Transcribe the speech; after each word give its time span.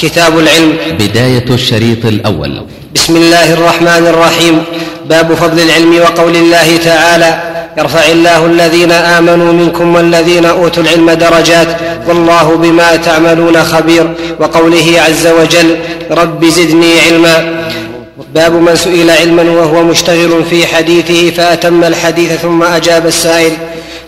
كتاب 0.00 0.38
العلم. 0.38 0.76
بداية 0.98 1.44
الشريط 1.50 2.06
الأول. 2.06 2.62
بسم 2.94 3.16
الله 3.16 3.52
الرحمن 3.52 4.06
الرحيم. 4.06 4.62
باب 5.08 5.34
فضل 5.34 5.60
العلم 5.60 6.00
وقول 6.00 6.36
الله 6.36 6.76
تعالى 6.84 7.42
يرفع 7.78 8.06
الله 8.06 8.46
الذين 8.46 8.92
آمنوا 8.92 9.52
منكم 9.52 9.94
والذين 9.94 10.44
أوتوا 10.44 10.82
العلم 10.82 11.10
درجات 11.10 11.68
والله 12.08 12.56
بما 12.56 12.96
تعملون 12.96 13.64
خبير. 13.64 14.14
وقوله 14.40 15.00
عز 15.06 15.26
وجل 15.26 15.76
رب 16.10 16.44
زدني 16.44 17.00
علما. 17.00 17.36
باب 18.34 18.52
من 18.52 18.76
سئل 18.76 19.10
علما 19.10 19.42
وهو 19.42 19.82
مشتغل 19.82 20.44
في 20.50 20.66
حديثه 20.66 21.30
فأتم 21.30 21.84
الحديث 21.84 22.32
ثم 22.32 22.62
أجاب 22.62 23.06
السائل 23.06 23.52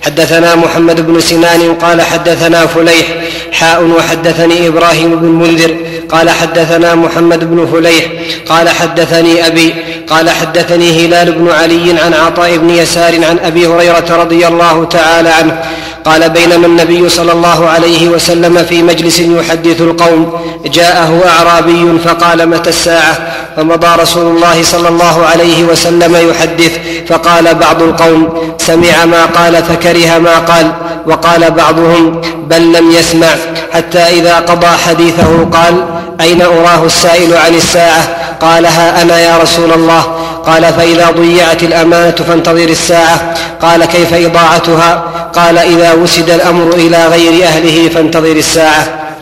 حدثنا 0.02 0.54
محمد 0.54 1.06
بن 1.06 1.20
سنان 1.20 1.74
قال 1.74 2.02
حدثنا 2.02 2.66
فليح 2.66 3.06
حاء 3.52 3.84
وحدثني 3.84 4.68
إبراهيم 4.68 5.16
بن 5.16 5.28
منذر 5.28 5.76
قال 6.08 6.30
حدثنا 6.30 6.94
محمد 6.94 7.50
بن 7.50 7.66
فليح 7.72 8.04
قال 8.48 8.68
حدثني 8.68 9.46
أبي 9.46 9.74
قال 10.08 10.30
حدثني 10.30 11.06
هلال 11.06 11.32
بن 11.32 11.50
علي 11.50 12.00
عن 12.00 12.14
عطاء 12.14 12.56
بن 12.56 12.70
يسار 12.70 13.24
عن 13.24 13.38
أبي 13.38 13.66
هريرة 13.66 14.06
رضي 14.10 14.46
الله 14.46 14.84
تعالى 14.84 15.28
عنه 15.28 15.62
قال 16.04 16.30
بينما 16.30 16.66
النبي 16.66 17.08
صلى 17.08 17.32
الله 17.32 17.68
عليه 17.68 18.08
وسلم 18.08 18.64
في 18.68 18.82
مجلس 18.82 19.20
يحدث 19.20 19.80
القوم 19.80 20.32
جاءه 20.64 21.22
أعرابي 21.28 21.98
فقال 22.04 22.48
متى 22.48 22.70
الساعة؟ 22.70 23.18
فمضى 23.56 24.02
رسول 24.02 24.36
الله 24.36 24.62
صلى 24.62 24.88
الله 24.88 25.26
عليه 25.26 25.64
وسلم 25.64 26.30
يحدث 26.30 26.78
فقال 27.08 27.54
بعض 27.54 27.82
القوم 27.82 28.28
سمع 28.58 29.04
ما 29.04 29.24
قال 29.24 29.64
فكره 29.64 30.18
ما 30.18 30.38
قال 30.38 30.72
وقال 31.06 31.50
بعضهم 31.50 32.20
بل 32.48 32.72
لم 32.72 32.90
يسمع 32.90 33.28
حتى 33.72 33.98
إذا 33.98 34.36
قضى 34.36 34.66
حديثه 34.66 35.44
قال 35.52 35.84
أين 36.20 36.42
أراه 36.42 36.84
السائل 36.86 37.36
عن 37.36 37.54
الساعة؟ 37.54 38.08
قال 38.40 38.66
ها 38.66 39.02
أنا 39.02 39.20
يا 39.20 39.38
رسول 39.38 39.72
الله. 39.72 40.19
قال 40.46 40.64
فإذا 40.64 41.10
ضيعت 41.10 41.62
الأمانة 41.62 42.10
فانتظر 42.10 42.68
الساعة. 42.68 43.34
قال 43.56 43.84
كيف 43.84 44.14
إضاعتها؟ 44.14 44.94
قال 45.32 45.58
إذا 45.58 45.92
وسد 45.92 46.30
الأمر 46.30 46.74
إلى 46.74 47.06
غير 47.08 47.44
أهله 47.44 47.88
فانتظر 47.88 48.32
الساعة. 48.32 49.14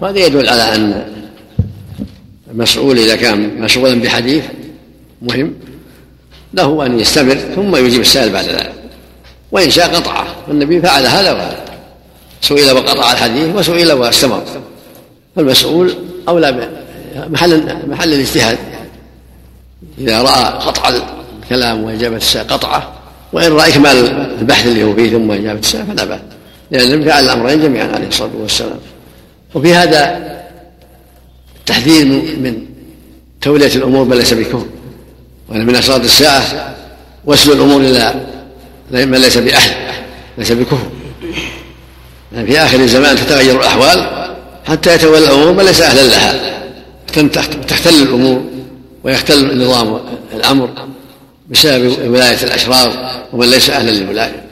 وهذا 0.00 0.18
يدل 0.18 0.48
على 0.48 0.74
أن 0.74 1.04
المسؤول 2.50 2.98
إذا 2.98 3.16
كان 3.16 3.60
مشغولا 3.60 4.00
بحديث 4.00 4.44
مهم؟ 5.22 5.52
له 6.54 6.86
أن 6.86 7.00
يستمر 7.00 7.38
ثم 7.56 7.76
يجيب 7.76 8.00
السائل 8.00 8.32
بعد 8.32 8.44
ذلك. 8.44 8.72
وإن 9.52 9.70
شاء 9.70 9.94
قطعه 9.94 10.26
والنبي 10.48 10.80
فعل 10.80 11.06
هذا 11.06 11.32
وهذا. 11.32 11.60
سئل 12.40 12.72
وقطع 12.72 13.12
الحديث 13.12 13.56
وسئل 13.56 13.92
واستمر. 13.92 14.42
فالمسؤول 15.36 15.94
أولى 16.28 16.68
محل 17.30 17.76
محل 17.88 18.12
الاجتهاد. 18.14 18.58
إذا 19.98 20.22
رأى 20.22 20.44
قطع 20.44 20.92
الكلام 21.42 21.82
واجابه 21.82 22.16
السائل 22.16 22.46
قطعه 22.46 22.92
وإن 23.32 23.52
راى 23.52 23.70
اكمال 23.70 23.96
البحث 24.40 24.66
اللي 24.66 24.84
هو 24.84 24.94
فيه 24.94 25.10
ثم 25.10 25.30
اجابه 25.30 25.58
السائل 25.58 25.86
فلا 25.86 26.04
بأس 26.04 26.20
لأن 26.70 26.92
النبي 26.92 27.10
فعل 27.10 27.24
الأمرين 27.24 27.62
جميعا 27.62 27.86
عليه 27.86 28.08
الصلاة 28.08 28.30
والسلام. 28.40 28.78
وفي 29.54 29.74
هذا 29.74 30.32
التحذير 31.60 32.04
من 32.40 32.66
تولية 33.40 33.74
الأمور 33.74 34.04
بل 34.04 34.16
ليس 34.16 34.34
بكفر 34.34 34.66
وأن 35.48 35.66
من 35.66 35.74
أشراط 35.76 36.00
الساعة 36.00 36.74
وسل 37.24 37.52
الأمور 37.52 37.80
إلى 37.80 38.14
من 38.90 39.18
ليس 39.18 39.38
بأهل 39.38 39.70
ليس 40.38 40.52
بكفر. 40.52 40.86
يعني 42.32 42.46
في 42.46 42.58
آخر 42.58 42.80
الزمان 42.80 43.16
تتغير 43.16 43.60
الأحوال 43.60 44.28
حتى 44.64 44.94
يتولى 44.94 45.18
الأمور 45.18 45.52
من 45.52 45.64
ليس 45.64 45.80
أهلا 45.80 46.02
لها 46.02 46.52
تختل 47.68 47.94
الأمور. 48.02 48.51
ويختل 49.04 49.64
نظام 49.64 50.00
الأمر 50.34 50.68
بسبب 51.50 52.10
ولاية 52.10 52.42
الأشرار 52.42 53.10
ومن 53.32 53.46
ليس 53.46 53.70
أهلا 53.70 53.90
للولاية. 53.90 54.44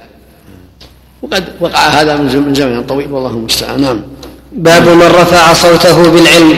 وقد 1.22 1.44
وقع 1.60 1.88
هذا 1.88 2.16
من 2.16 2.54
زمن 2.54 2.84
طويل 2.84 3.12
والله 3.12 3.30
المستعان. 3.30 3.80
نعم. 3.80 4.00
باب 4.52 4.88
من 4.88 5.06
رفع 5.06 5.52
صوته 5.52 6.10
بالعلم. 6.10 6.56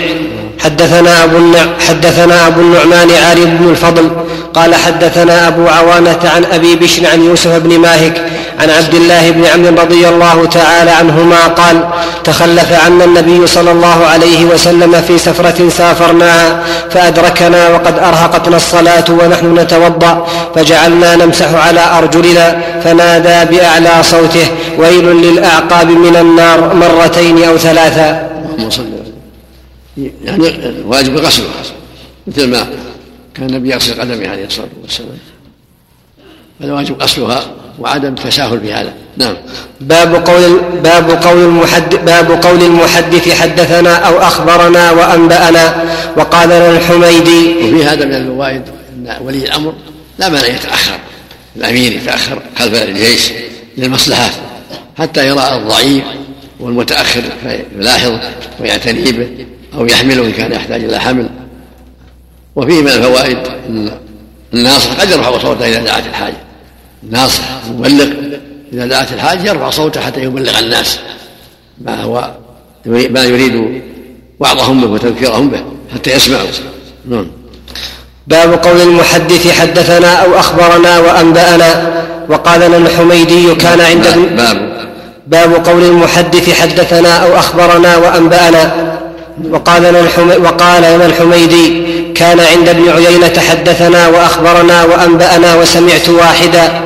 حدثنا 0.59 1.25
أبو 1.25 1.39
حدثنا 1.89 2.47
أبو 2.47 2.61
النعمان 2.61 3.09
عاري 3.29 3.45
بن 3.45 3.71
الفضل 3.71 4.11
قال 4.55 4.75
حدثنا 4.75 5.49
أبو 5.49 5.69
عوانة 5.69 6.19
عن 6.25 6.45
أبي 6.53 6.77
بشر 6.77 7.07
عن 7.07 7.25
يوسف 7.25 7.57
بن 7.57 7.79
ماهك 7.79 8.23
عن 8.61 8.71
عبد 8.71 8.95
الله 8.95 9.31
بن 9.31 9.45
عمرو 9.47 9.83
رضي 9.83 10.09
الله 10.09 10.45
تعالى 10.47 10.91
عنهما 10.91 11.47
قال 11.47 11.85
تخلف 12.25 12.73
عنا 12.87 13.05
النبي 13.05 13.47
صلى 13.47 13.71
الله 13.71 14.07
عليه 14.07 14.45
وسلم 14.45 15.03
في 15.09 15.19
سفرة 15.19 15.69
سافرناها 15.69 16.63
فأدركنا 16.91 17.69
وقد 17.69 17.99
أرهقتنا 17.99 18.57
الصلاة 18.57 19.05
ونحن 19.11 19.59
نتوضأ 19.59 20.27
فجعلنا 20.55 21.17
نمسح 21.17 21.67
على 21.67 21.81
أرجلنا 21.99 22.61
فنادى 22.85 23.57
بأعلى 23.57 24.03
صوته 24.03 24.47
ويل 24.79 25.05
للأعقاب 25.05 25.91
من 25.91 26.17
النار 26.17 26.75
مرتين 26.75 27.45
أو 27.45 27.59
ثلاثا 27.59 28.29
يعني 29.97 30.45
واجب 30.85 31.17
غسلها 31.17 31.63
مثل 32.27 32.49
ما 32.49 32.67
كان 33.35 33.47
النبي 33.47 33.71
يغسل 33.71 34.01
قدمه 34.01 34.29
عليه 34.29 34.47
الصلاة 34.47 34.69
والسلام. 34.83 35.19
فالواجب 36.61 37.03
غسلها 37.03 37.51
وعدم 37.79 38.09
التساهل 38.09 38.61
في 38.61 38.73
هذا. 38.73 38.95
نعم. 39.17 39.37
باب 39.81 40.15
قول 40.15 40.61
باب 40.83 41.11
قول 41.11 41.39
المحدث 41.39 42.01
باب 42.01 42.31
قول 42.45 42.63
المحدث 42.63 43.41
حدثنا 43.41 43.95
أو 43.95 44.19
أخبرنا 44.19 44.91
وأنبأنا 44.91 45.85
وقال 46.17 46.49
لنا 46.49 46.71
الحميدي. 46.71 47.57
وفي 47.57 47.85
هذا 47.85 48.05
من 48.05 48.15
الفوائد 48.15 48.63
أن 48.93 49.17
ولي 49.21 49.45
الأمر 49.45 49.75
لا 50.19 50.29
مانع 50.29 50.47
يتأخر 50.47 50.99
الأمير 51.57 51.93
يتأخر 51.93 52.43
خلف 52.59 52.83
الجيش 52.83 53.33
للمصلحات 53.79 54.33
حتى 54.99 55.27
يرى 55.27 55.57
الضعيف 55.57 56.05
والمتأخر 56.61 57.23
فيلاحظ 57.43 58.13
ويعتني 58.61 59.13
به. 59.13 59.47
أو 59.75 59.87
يحمله 59.87 60.25
إن 60.25 60.33
كان 60.33 60.53
يحتاج 60.53 60.85
إلى 60.85 61.01
حمل. 61.01 61.29
وفيه 62.57 62.83
من 62.83 62.89
الفوائد 62.89 63.39
أن 63.69 63.91
الناصح 64.55 65.01
قد 65.01 65.11
يرفع 65.11 65.39
صوته 65.39 65.69
إذا 65.69 65.85
دعت 65.85 66.07
الحاجة. 66.07 66.37
الناصح 67.03 67.45
المبلغ 67.67 68.07
إذا 68.73 68.87
دعت 68.87 69.13
الحاجة 69.13 69.49
يرفع 69.49 69.71
صوته 69.71 70.01
حتى 70.01 70.23
يبلغ 70.23 70.59
الناس 70.59 70.99
ما 71.81 72.03
هو 72.03 72.31
ما 72.87 73.25
يريد 73.25 73.83
وعظهم 74.41 74.81
به 74.81 74.87
وتذكيرهم 74.87 75.49
به 75.49 75.65
حتى 75.95 76.13
يسمعوا. 76.13 76.49
نعم. 77.09 77.27
باب 78.27 78.53
قول 78.53 78.81
المحدث 78.81 79.61
حدثنا 79.61 80.15
أو 80.15 80.39
أخبرنا 80.39 80.99
وأنبأنا 80.99 82.03
وقال 82.29 82.61
لنا 82.61 82.77
الحميدي 82.77 83.55
كان 83.55 83.81
عند 83.81 84.07
باب. 84.37 84.73
باب 85.27 85.67
قول 85.67 85.85
المحدث 85.85 86.61
حدثنا 86.61 87.17
أو 87.17 87.39
أخبرنا 87.39 87.97
وأنبأنا 87.97 88.93
وقال 89.51 89.83
لنا 89.83 90.01
وقال 90.45 90.83
لنا 90.83 91.07
الحميدي 91.07 91.83
كان 92.15 92.41
عند 92.41 92.69
ابن 92.69 92.89
عيينة 92.89 93.41
حدثنا 93.51 94.09
وأخبرنا 94.09 94.85
وأنبأنا 94.85 95.55
وسمعت 95.55 96.09
واحدا. 96.09 96.83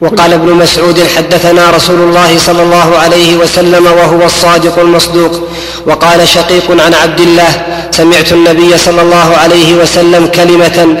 وقال 0.00 0.32
ابن 0.32 0.52
مسعود 0.52 1.00
حدثنا 1.16 1.70
رسول 1.70 2.00
الله 2.00 2.38
صلى 2.38 2.62
الله 2.62 2.98
عليه 2.98 3.36
وسلم 3.36 3.86
وهو 3.86 4.26
الصادق 4.26 4.78
المصدوق. 4.78 5.48
وقال 5.86 6.28
شقيق 6.28 6.70
عن 6.70 6.94
عبد 6.94 7.20
الله 7.20 7.50
سمعت 7.90 8.32
النبي 8.32 8.78
صلى 8.78 9.02
الله 9.02 9.36
عليه 9.36 9.74
وسلم 9.74 10.26
كلمة 10.26 10.96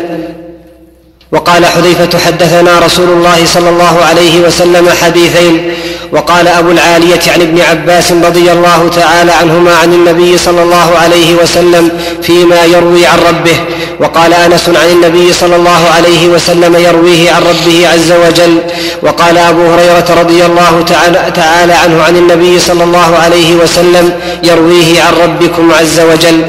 وقال 1.32 1.66
حذيفة 1.66 2.18
حدثنا 2.18 2.78
رسول 2.78 3.08
الله 3.08 3.46
صلى 3.46 3.68
الله 3.68 4.04
عليه 4.08 4.40
وسلم 4.40 4.88
حديثين. 5.02 5.70
وقال 6.12 6.48
أبو 6.48 6.70
العالية 6.70 7.20
عن 7.34 7.40
ابن 7.40 7.60
عباس 7.60 8.12
رضي 8.12 8.52
الله 8.52 8.88
تعالى 8.88 9.32
عنهما 9.32 9.74
عن 9.74 9.92
النبي 9.92 10.38
صلى 10.38 10.62
الله 10.62 10.98
عليه 10.98 11.34
وسلم 11.34 11.90
فيما 12.22 12.64
يروي 12.64 13.06
عن 13.06 13.18
ربه. 13.18 13.56
وقال 14.00 14.32
أنس 14.34 14.68
عن 14.68 14.90
النبي 14.90 15.32
صلى 15.32 15.56
الله 15.56 15.88
عليه 15.96 16.28
وسلم 16.28 16.76
يرويه 16.76 17.30
عن 17.32 17.42
ربه 17.42 17.88
عز 17.88 18.12
وجل. 18.12 18.58
وقال 19.02 19.38
أبو 19.38 19.66
هريرة 19.72 20.08
رضي 20.20 20.46
الله 20.46 20.82
تعالى, 20.82 21.32
تعالى 21.34 21.72
عنه 21.72 22.02
عن 22.02 22.16
النبي 22.16 22.58
صلى 22.58 22.84
الله 22.84 23.16
عليه 23.16 23.54
وسلم 23.54 24.12
يرويه 24.42 25.02
عن 25.02 25.12
ربكم 25.22 25.72
عز 25.72 26.00
وجل. 26.00 26.42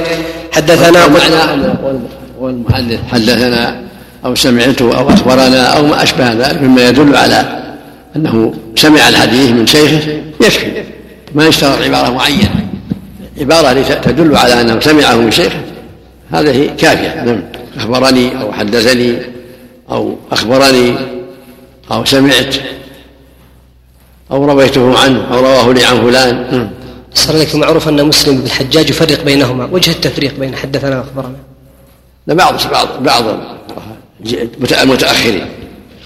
حدثنا 0.51 0.99
والمحدث 2.39 2.99
حدثنا 3.11 3.88
أو 4.25 4.35
سمعته 4.35 4.97
أو 4.97 5.09
أخبرنا 5.09 5.77
أو 5.77 5.85
ما 5.85 6.03
أشبه 6.03 6.33
ذلك 6.33 6.61
مما 6.61 6.89
يدل 6.89 7.15
على 7.15 7.63
أنه 8.15 8.53
سمع 8.75 9.09
الحديث 9.09 9.49
من 9.49 9.67
شيخه 9.67 10.21
يكفي 10.41 10.83
ما 11.35 11.47
يشترط 11.47 11.81
عبارة 11.81 12.09
معينة. 12.09 12.67
عبارة 13.39 13.81
تدل 13.81 14.35
على 14.35 14.61
أنه 14.61 14.79
سمعه 14.79 15.15
من 15.15 15.31
شيخه. 15.31 15.59
هذه 16.31 16.69
كافية. 16.77 17.23
نعم 17.23 17.43
أخبرني 17.77 18.41
أو 18.41 18.51
حدثني 18.51 19.17
أو 19.91 20.15
أخبرني 20.31 20.95
أو 21.91 22.05
سمعت 22.05 22.55
أو 24.31 24.45
رويته 24.45 24.99
عنه 24.99 25.27
أو 25.31 25.39
رواه 25.39 25.73
لي 25.73 25.85
عن 25.85 26.01
فلان. 26.01 26.45
نعم. 26.51 26.69
صار 27.13 27.37
لك 27.37 27.55
معروف 27.55 27.87
أن 27.87 28.05
مسلم 28.05 28.37
بن 28.37 28.45
الحجاج 28.45 28.89
يفرق 28.89 29.23
بينهما. 29.23 29.69
وجه 29.71 29.91
التفريق 29.91 30.39
بين 30.39 30.55
حدثنا 30.55 30.97
وأخبرنا. 30.97 31.35
بعض 32.27 32.55
بعض 32.71 32.87
بعض 33.03 33.23
المتأخرين. 34.83 35.45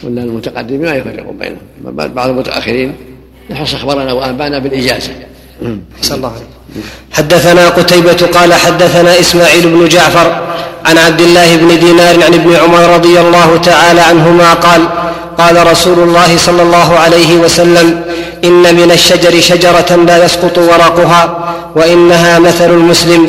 ولا 0.04 0.24
المتقدمين 0.24 0.82
ما 0.82 0.96
يفرقون 0.96 1.38
بينهم. 1.38 1.58
بعض 2.16 2.30
المتأخرين 2.30 2.96
يحص 3.50 3.74
أخبرنا 3.74 4.14
وأنبأنا 4.14 4.60
بالإجازة. 4.60 5.12
صلى 6.02 6.18
الله 6.18 6.30
عليه 6.30 6.46
حدثنا 7.12 7.70
قتيبة 7.70 8.28
قال 8.34 8.54
حدثنا 8.54 9.20
إسماعيل 9.20 9.68
بن 9.68 9.88
جعفر 9.88 10.42
عن 10.86 10.98
عبد 10.98 11.22
الله 11.22 11.56
بن 11.56 11.80
دينار 11.80 12.24
عن 12.24 12.34
ابن 12.34 12.56
عمر 12.56 12.94
رضي 12.96 13.20
الله 13.20 13.58
تعالى 13.58 14.02
عنهما 14.02 14.54
قال 14.54 14.82
قال 15.38 15.68
رسول 15.68 16.00
الله 16.00 16.38
صلى 16.38 16.62
الله 16.62 17.00
عليه 17.00 17.38
وسلم 17.38 18.02
إن 18.44 18.76
من 18.76 18.92
الشجر 18.92 19.42
شجرة 19.42 19.96
لا 19.96 20.26
يسقط 20.26 20.58
ورقها 20.58 21.54
وإنها 21.76 22.40
مثل 22.40 22.70
المسلم. 22.70 23.28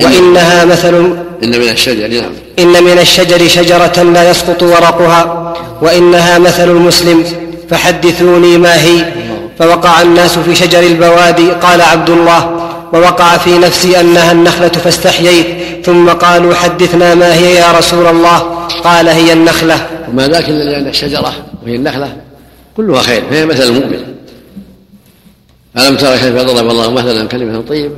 وإنها 0.00 0.64
مثل 0.64 0.94
إن 1.42 1.50
من 1.50 1.68
الشجر 1.68 2.08
نعم. 2.08 2.32
إن 2.58 2.84
من 2.84 2.98
الشجر 2.98 3.48
شجرة 3.48 4.02
لا 4.02 4.30
يسقط 4.30 4.62
ورقها 4.62 5.54
وإنها 5.82 6.38
مثل 6.38 6.70
المسلم 6.70 7.24
فحدثوني 7.70 8.58
ما 8.58 8.82
هي؟ 8.82 9.12
فوقع 9.58 10.02
الناس 10.02 10.38
في 10.38 10.54
شجر 10.54 10.80
البوادي 10.80 11.50
قال 11.50 11.80
عبد 11.80 12.10
الله 12.10 12.70
ووقع 12.92 13.36
في 13.36 13.58
نفسي 13.58 14.00
أنها 14.00 14.32
النخلة 14.32 14.68
فاستحييت 14.68 15.46
ثم 15.86 16.08
قالوا 16.08 16.54
حدثنا 16.54 17.14
ما 17.14 17.34
هي 17.34 17.54
يا 17.54 17.72
رسول 17.78 18.06
الله؟ 18.06 18.38
قال 18.84 19.08
هي 19.08 19.32
النخلة. 19.32 19.86
وما 20.08 20.28
ذاك 20.28 20.48
إلا 20.48 20.64
لأن 20.64 20.86
الشجرة 20.86 21.32
وهي 21.62 21.76
النخلة 21.76 22.16
كلها 22.76 23.02
خير 23.02 23.22
فهي 23.30 23.46
مثل 23.46 23.62
المؤمن. 23.62 24.14
ألم 25.78 25.96
ترى 25.96 26.18
كيف 26.18 26.34
ضرب 26.34 26.70
الله 26.70 26.90
مثلا 26.90 27.28
كلمة 27.28 27.60
طيبة؟ 27.60 27.96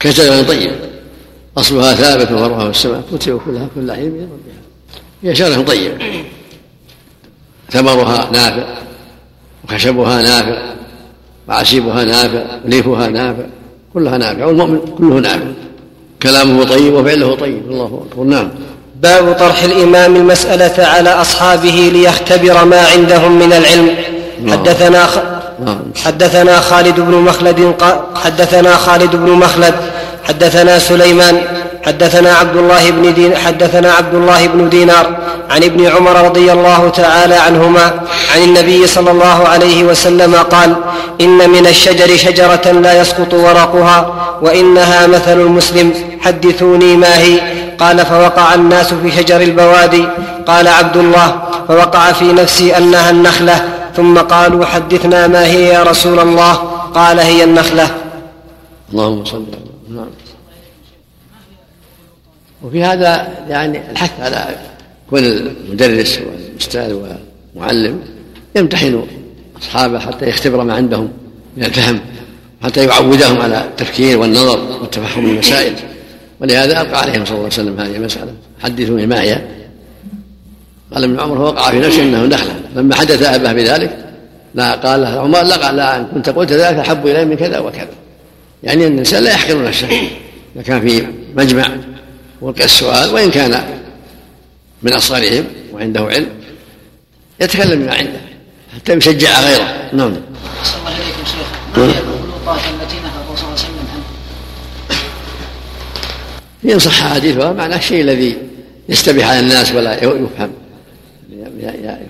كشجرة 0.00 0.42
طيبة 0.42 0.91
أصلها 1.58 1.94
ثابت 1.94 2.32
وفرعها 2.32 2.64
في 2.64 2.70
السماء 2.70 3.02
تؤتي 3.10 3.38
كلها 3.46 3.68
كل 3.74 3.92
حين 3.92 4.10
بإذن 4.10 4.28
ربها 4.32 4.62
هي 5.22 5.34
شجرة 5.34 5.62
طيبة. 5.62 5.98
ثمرها 7.70 8.30
نافع 8.32 8.64
وخشبها 9.64 10.22
نافع 10.22 10.62
وعشيبها 11.48 12.04
نافع 12.04 12.42
وليفها 12.64 13.08
نافع 13.08 13.44
كلها 13.94 14.18
نافع 14.18 14.44
والمؤمن 14.44 14.78
كله 14.98 15.20
نافع. 15.20 15.46
كلامه 16.22 16.64
طيب 16.64 16.94
وفعله 16.94 17.34
طيب 17.34 17.62
الله 17.70 18.04
أكبر. 18.10 18.24
نعم. 18.24 18.50
باب 19.02 19.32
طرح 19.32 19.62
الإمام 19.62 20.16
المسألة 20.16 20.86
على 20.86 21.10
أصحابه 21.10 21.90
ليختبر 21.92 22.64
ما 22.64 22.86
عندهم 22.86 23.38
من 23.38 23.52
العلم. 23.52 23.96
نعم. 24.42 24.58
حدثنا 24.58 25.06
خ... 25.06 25.18
نعم. 25.64 25.82
حدثنا 25.96 26.60
خالد 26.60 27.00
بن 27.00 27.14
مخلد 27.14 27.74
حدثنا 28.14 28.76
خالد 28.76 29.16
بن 29.16 29.30
مخلد 29.30 29.74
حدثنا 30.28 30.78
سليمان 30.78 31.42
حدثنا 31.86 32.34
عبد 32.34 32.56
الله 32.56 32.90
بن 32.90 33.14
دين 33.14 33.36
حدثنا 33.36 33.92
عبد 33.92 34.14
الله 34.14 34.46
بن 34.46 34.68
دينار 34.68 35.16
عن 35.50 35.62
ابن 35.64 35.86
عمر 35.86 36.24
رضي 36.24 36.52
الله 36.52 36.88
تعالى 36.88 37.34
عنهما 37.34 38.00
عن 38.34 38.42
النبي 38.42 38.86
صلى 38.86 39.10
الله 39.10 39.48
عليه 39.48 39.84
وسلم 39.84 40.34
قال 40.34 40.76
إن 41.20 41.50
من 41.50 41.66
الشجر 41.66 42.16
شجرة 42.16 42.72
لا 42.72 43.00
يسقط 43.00 43.34
ورقها 43.34 44.14
وإنها 44.42 45.06
مثل 45.06 45.40
المسلم 45.40 45.94
حدثوني 46.20 46.96
ما 46.96 47.18
هي؟ 47.18 47.40
قال 47.78 48.06
فوقع 48.06 48.54
الناس 48.54 48.94
في 48.94 49.10
شجر 49.10 49.40
البوادي. 49.40 50.04
قال 50.46 50.68
عبد 50.68 50.96
الله 50.96 51.42
فوقع 51.68 52.12
في 52.12 52.32
نفسي 52.32 52.76
أنها 52.76 53.10
النخلة 53.10 53.68
ثم 53.96 54.18
قالوا 54.18 54.64
حدثنا 54.64 55.26
ما 55.26 55.46
هي 55.46 55.68
يا 55.68 55.82
رسول 55.82 56.18
الله؟ 56.20 56.52
قال 56.94 57.20
هي 57.20 57.44
النخلة. 57.44 57.90
اللهم 58.92 59.24
صل 59.24 59.44
نعم. 59.94 60.10
وفي 62.62 62.84
هذا 62.84 63.28
يعني 63.48 63.90
الحث 63.90 64.20
على 64.20 64.56
كون 65.10 65.24
المدرس 65.24 66.18
والأستاذ 66.18 66.92
والمعلم 67.54 68.00
يمتحن 68.56 69.06
أصحابه 69.62 69.98
حتى 69.98 70.28
يختبر 70.28 70.64
ما 70.64 70.74
عندهم 70.74 71.08
من 71.56 71.64
الفهم 71.64 72.00
حتى 72.62 72.84
يعودهم 72.84 73.40
على 73.40 73.64
التفكير 73.64 74.18
والنظر 74.18 74.80
والتفهم 74.80 75.30
المسائل 75.30 75.74
ولهذا 76.40 76.80
ألقى 76.80 77.00
عليهم 77.00 77.24
صلى 77.24 77.36
الله 77.36 77.36
عليه 77.36 77.46
وسلم 77.46 77.80
هذه 77.80 77.96
المسألة. 77.96 78.32
حدثوني 78.62 79.06
ما 79.06 79.22
هي 79.22 79.42
قال 80.94 81.04
ابن 81.04 81.20
عمر 81.20 81.36
فوقع 81.36 81.70
في 81.70 81.78
نفسه 81.78 82.02
إنه 82.02 82.24
نخله 82.24 82.54
لما 82.76 82.94
حدث 82.94 83.22
أباه 83.22 83.52
بذلك 83.52 84.04
لا 84.54 84.74
قال 84.74 85.00
له 85.00 85.20
عمر 85.20 85.42
لا 85.42 85.72
لا 85.72 85.96
إن 85.96 86.06
كنت 86.14 86.28
قلت 86.28 86.52
ذلك 86.52 86.78
أحب 86.78 87.06
إلي 87.06 87.24
من 87.24 87.36
كذا 87.36 87.58
وكذا. 87.58 88.01
يعني 88.62 88.86
أن 88.86 88.92
الإنسان 88.92 89.24
لا 89.24 89.30
يحقر 89.30 89.64
نفسه. 89.64 90.10
إذا 90.56 90.62
كان 90.62 90.88
في 90.88 91.06
مجمع 91.36 91.68
وقع 92.40 92.64
السؤال 92.64 93.14
وإن 93.14 93.30
كان 93.30 93.64
من 94.82 94.92
أصغرهم 94.92 95.44
وعنده 95.72 96.00
علم 96.00 96.28
يتكلم 97.40 97.82
بما 97.82 97.94
عنده 97.94 98.20
حتى 98.74 98.92
يشجع 98.92 99.40
غيره. 99.40 99.90
نعم. 99.92 100.06
الله 100.06 100.22
شيخ. 101.24 101.76
ما 101.76 101.84
هي 101.84 101.98
المخلوقات 102.00 102.60
التي 102.60 102.96
نهى 102.96 103.10
الرسول 103.26 103.38
صلى 103.38 103.46
الله 103.46 103.50
عليه 103.50 103.54
وسلم 103.54 103.76
عنها؟ 106.64 106.74
إن 106.74 106.78
صح 106.78 107.14
حديثها 107.14 107.52
معناه 107.52 107.76
الشيء 107.76 108.00
الذي 108.00 108.36
يستبيح 108.88 109.28
على 109.28 109.40
الناس 109.40 109.72
ولا 109.72 110.04
يفهم. 110.04 110.52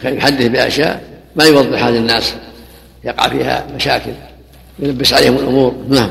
يحدث 0.05 0.47
بأشياء 0.47 1.03
ما 1.37 1.45
يوضح 1.45 1.85
هذا 1.85 1.99
الناس 1.99 2.35
يقع 3.05 3.29
فيها 3.29 3.67
مشاكل. 3.77 4.13
يلبس 4.79 5.13
عليهم 5.13 5.37
الأمور. 5.37 5.75
نعم. 5.89 6.11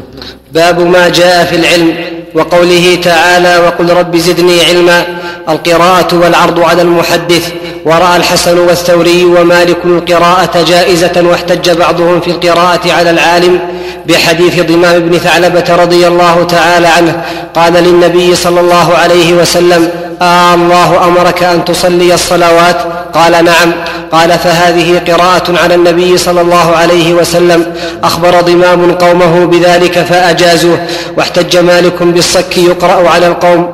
باب 0.53 0.79
ما 0.79 1.09
جاء 1.09 1.45
في 1.45 1.55
العلم 1.55 1.95
وقوله 2.35 2.99
تعالى 3.03 3.57
وقل 3.57 3.89
رب 3.89 4.17
زدني 4.17 4.65
علما. 4.65 5.05
القراءة 5.49 6.15
والعرض 6.15 6.59
على 6.59 6.81
المحدث. 6.81 7.51
ورأى 7.85 8.17
الحسن 8.17 8.57
والثوري 8.57 9.25
ومالك 9.25 9.77
القراءة 9.85 10.63
جائزة 10.63 11.23
واحتج 11.29 11.69
بعضهم 11.69 12.21
في 12.21 12.31
القراءة 12.31 12.91
على 12.91 13.09
العالم 13.09 13.59
بحديث 14.07 14.59
ضمام 14.59 14.99
بن 14.99 15.17
ثعلبة 15.17 15.75
رضي 15.75 16.07
الله 16.07 16.43
تعالى 16.43 16.87
عنه. 16.87 17.23
قال 17.55 17.73
للنبي 17.73 18.35
صلى 18.35 18.59
الله 18.59 18.93
عليه 18.93 19.33
وسلم 19.33 19.89
آه 20.21 20.53
الله 20.53 21.07
أمرك 21.07 21.43
أن 21.43 21.65
تصلي 21.65 22.13
الصلوات؟ 22.13 22.75
قال 23.13 23.31
نعم. 23.31 23.71
قال 24.11 24.29
فهذه 24.29 25.01
قراءة 25.07 25.57
على 25.63 25.75
النبي 25.75 26.17
صلى 26.17 26.41
الله 26.41 26.75
عليه 26.75 27.13
وسلم. 27.13 27.65
أخبر 28.03 28.41
ضمام 28.41 28.91
قومه 28.91 29.45
بذلك 29.45 29.99
فأجازوه. 29.99 30.77
واحتج 31.17 31.57
مالك 31.57 32.03
بالصك 32.03 32.57
يقرأ 32.57 33.09
على 33.09 33.27
القوم. 33.27 33.73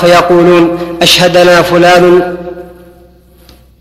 فيقولون 0.00 0.78
أشهدنا 1.02 1.62
فلان. 1.62 2.36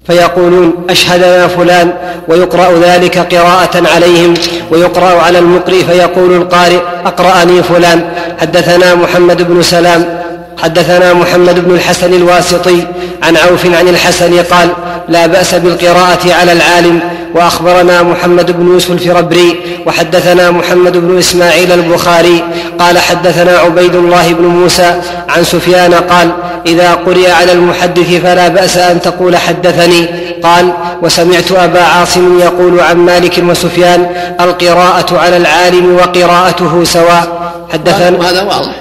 فيقولون 0.07 0.73
أشهدنا 0.89 1.47
فلان. 1.47 1.93
ويقرأ 2.27 2.79
ذلك 2.79 3.35
قراءة 3.35 3.87
عليهم. 3.95 4.33
ويقرأ 4.71 5.21
على 5.21 5.39
المقرئ 5.39 5.83
فيقول 5.83 6.33
القارئ 6.35 6.79
أقرأني 7.05 7.63
فلان. 7.63 8.09
حدثنا 8.41 8.95
محمد 8.95 9.41
بن 9.41 9.61
سلام. 9.61 10.19
حدثنا 10.63 11.13
محمد 11.13 11.65
بن 11.65 11.75
الحسن 11.75 12.13
الواسطي 12.13 12.83
عن 13.23 13.37
عوف 13.37 13.65
عن 13.65 13.87
الحسن 13.87 14.41
قال 14.43 14.69
لا 15.09 15.25
بأس 15.27 15.55
بالقراءة 15.55 16.33
على 16.33 16.51
العالم 16.51 16.99
وأخبرنا 17.35 18.03
محمد 18.03 18.51
بن 18.51 18.67
يوسف 18.67 18.91
الفربري 18.91 19.59
وحدثنا 19.85 20.51
محمد 20.51 20.97
بن 20.97 21.17
إسماعيل 21.17 21.71
البخاري 21.71 22.43
قال 22.79 22.99
حدثنا 22.99 23.57
عبيد 23.57 23.95
الله 23.95 24.33
بن 24.33 24.45
موسى 24.45 25.01
عن 25.29 25.43
سفيان 25.43 25.93
قال 25.93 26.31
إذا 26.65 26.93
قرئ 26.93 27.31
على 27.31 27.51
المحدث 27.51 28.21
فلا 28.21 28.47
بأس 28.47 28.77
أن 28.77 29.01
تقول 29.01 29.37
حدثني 29.37 30.05
قال 30.43 30.73
وسمعت 31.01 31.51
أبا 31.51 31.81
عاصم 31.81 32.39
يقول 32.39 32.79
عن 32.79 32.97
مالك 32.97 33.43
وسفيان 33.49 34.09
القراءة 34.41 35.17
على 35.17 35.37
العالم 35.37 35.95
وقراءته 35.95 36.83
سواء. 36.83 37.53
حدثنا 37.73 38.29
هذا 38.29 38.43
واضح. 38.43 38.75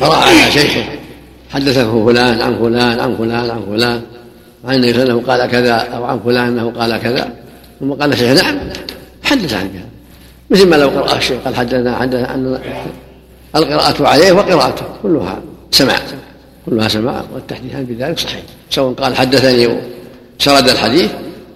قرأ 0.00 0.16
على 0.16 0.50
شيخه. 0.50 0.84
حدثه 1.50 2.04
فلان 2.06 2.40
عن 2.40 2.58
فلان 2.58 3.00
عن 3.00 3.16
فلان 3.16 3.50
عن 3.50 3.62
فلان. 3.70 4.02
عن 4.64 4.74
النبي 4.74 5.02
انه 5.02 5.22
قال 5.26 5.46
كذا 5.46 5.74
أو 5.74 6.04
عن 6.04 6.20
فلان 6.24 6.46
أنه 6.46 6.72
قال 6.78 6.96
كذا. 6.96 7.32
ثم 7.80 7.92
قال 7.92 8.12
الشيخ 8.12 8.42
نعم 8.42 8.58
حدث 9.22 9.54
عن 9.54 9.68
كذا. 9.68 9.88
مثل 10.50 10.68
ما 10.68 10.76
لو 10.76 10.88
قرأ 10.88 11.16
الشيخ 11.16 11.38
قال 11.44 11.56
حدثنا 11.56 11.96
حدث 11.96 12.28
عن 12.28 12.58
القراءة 13.56 14.06
عليه 14.06 14.32
وقراءته 14.32 14.84
كلها 15.02 15.38
سماع 15.70 15.98
كلها 16.66 16.88
سماع 16.88 17.22
والتحديث 17.34 17.74
عن 17.74 17.84
بذلك 17.84 18.18
صحيح. 18.18 18.42
سواء 18.70 18.92
قال 18.92 19.16
حدثني 19.16 19.68
سرد 20.38 20.68
الحديث 20.68 21.10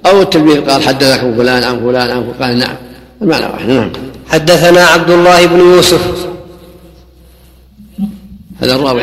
أو 0.07 0.23
التلميذ 0.23 0.71
قال 0.71 0.83
حدثكم 0.83 1.37
فلان 1.37 1.63
عن 1.65 1.81
فلان 1.81 2.11
عن 2.11 2.25
فلان. 2.25 2.43
قال 2.43 2.59
نعم 2.59 2.77
المعنى 3.23 3.47
واحد. 3.47 3.69
نعم. 3.69 3.91
حدثنا 4.29 4.81
عبد 4.81 5.11
الله 5.11 5.47
بن 5.47 5.59
يوسف. 5.59 6.32
هذا 8.63 8.75
الراوي. 8.75 9.03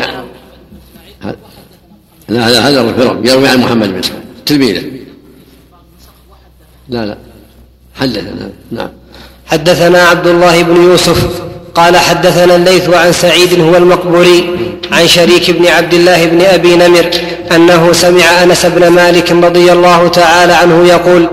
لا 2.29 2.47
هذا 2.47 2.59
هذا 2.59 2.81
الفرق 2.81 3.19
يروي 3.23 3.47
عن 3.47 3.57
محمد 3.57 3.89
بن 3.89 4.01
تلميذه. 4.45 4.83
لا 6.89 7.05
لا. 7.05 7.17
حدث 7.95 8.23
نعم. 8.71 8.89
حدثنا 9.45 9.99
عبد 10.01 10.27
الله 10.27 10.61
بن 10.63 10.75
يوسف 10.83 11.41
قال 11.75 11.97
حدثنا 11.97 12.55
الليث 12.55 12.89
عن 12.89 13.11
سعيد 13.13 13.59
هو 13.59 13.77
المقبوري 13.77 14.49
عن 14.91 15.07
شريك 15.07 15.51
بن 15.51 15.67
عبد 15.67 15.93
الله 15.93 16.25
بن 16.25 16.41
أبي 16.41 16.75
نمر 16.75 17.09
أنه 17.55 17.89
سمع 17.93 18.43
أنس 18.43 18.65
بن 18.65 18.87
مالك 18.87 19.31
رضي 19.31 19.71
الله 19.71 20.07
تعالى 20.07 20.53
عنه 20.53 20.87
يقول 20.87 21.27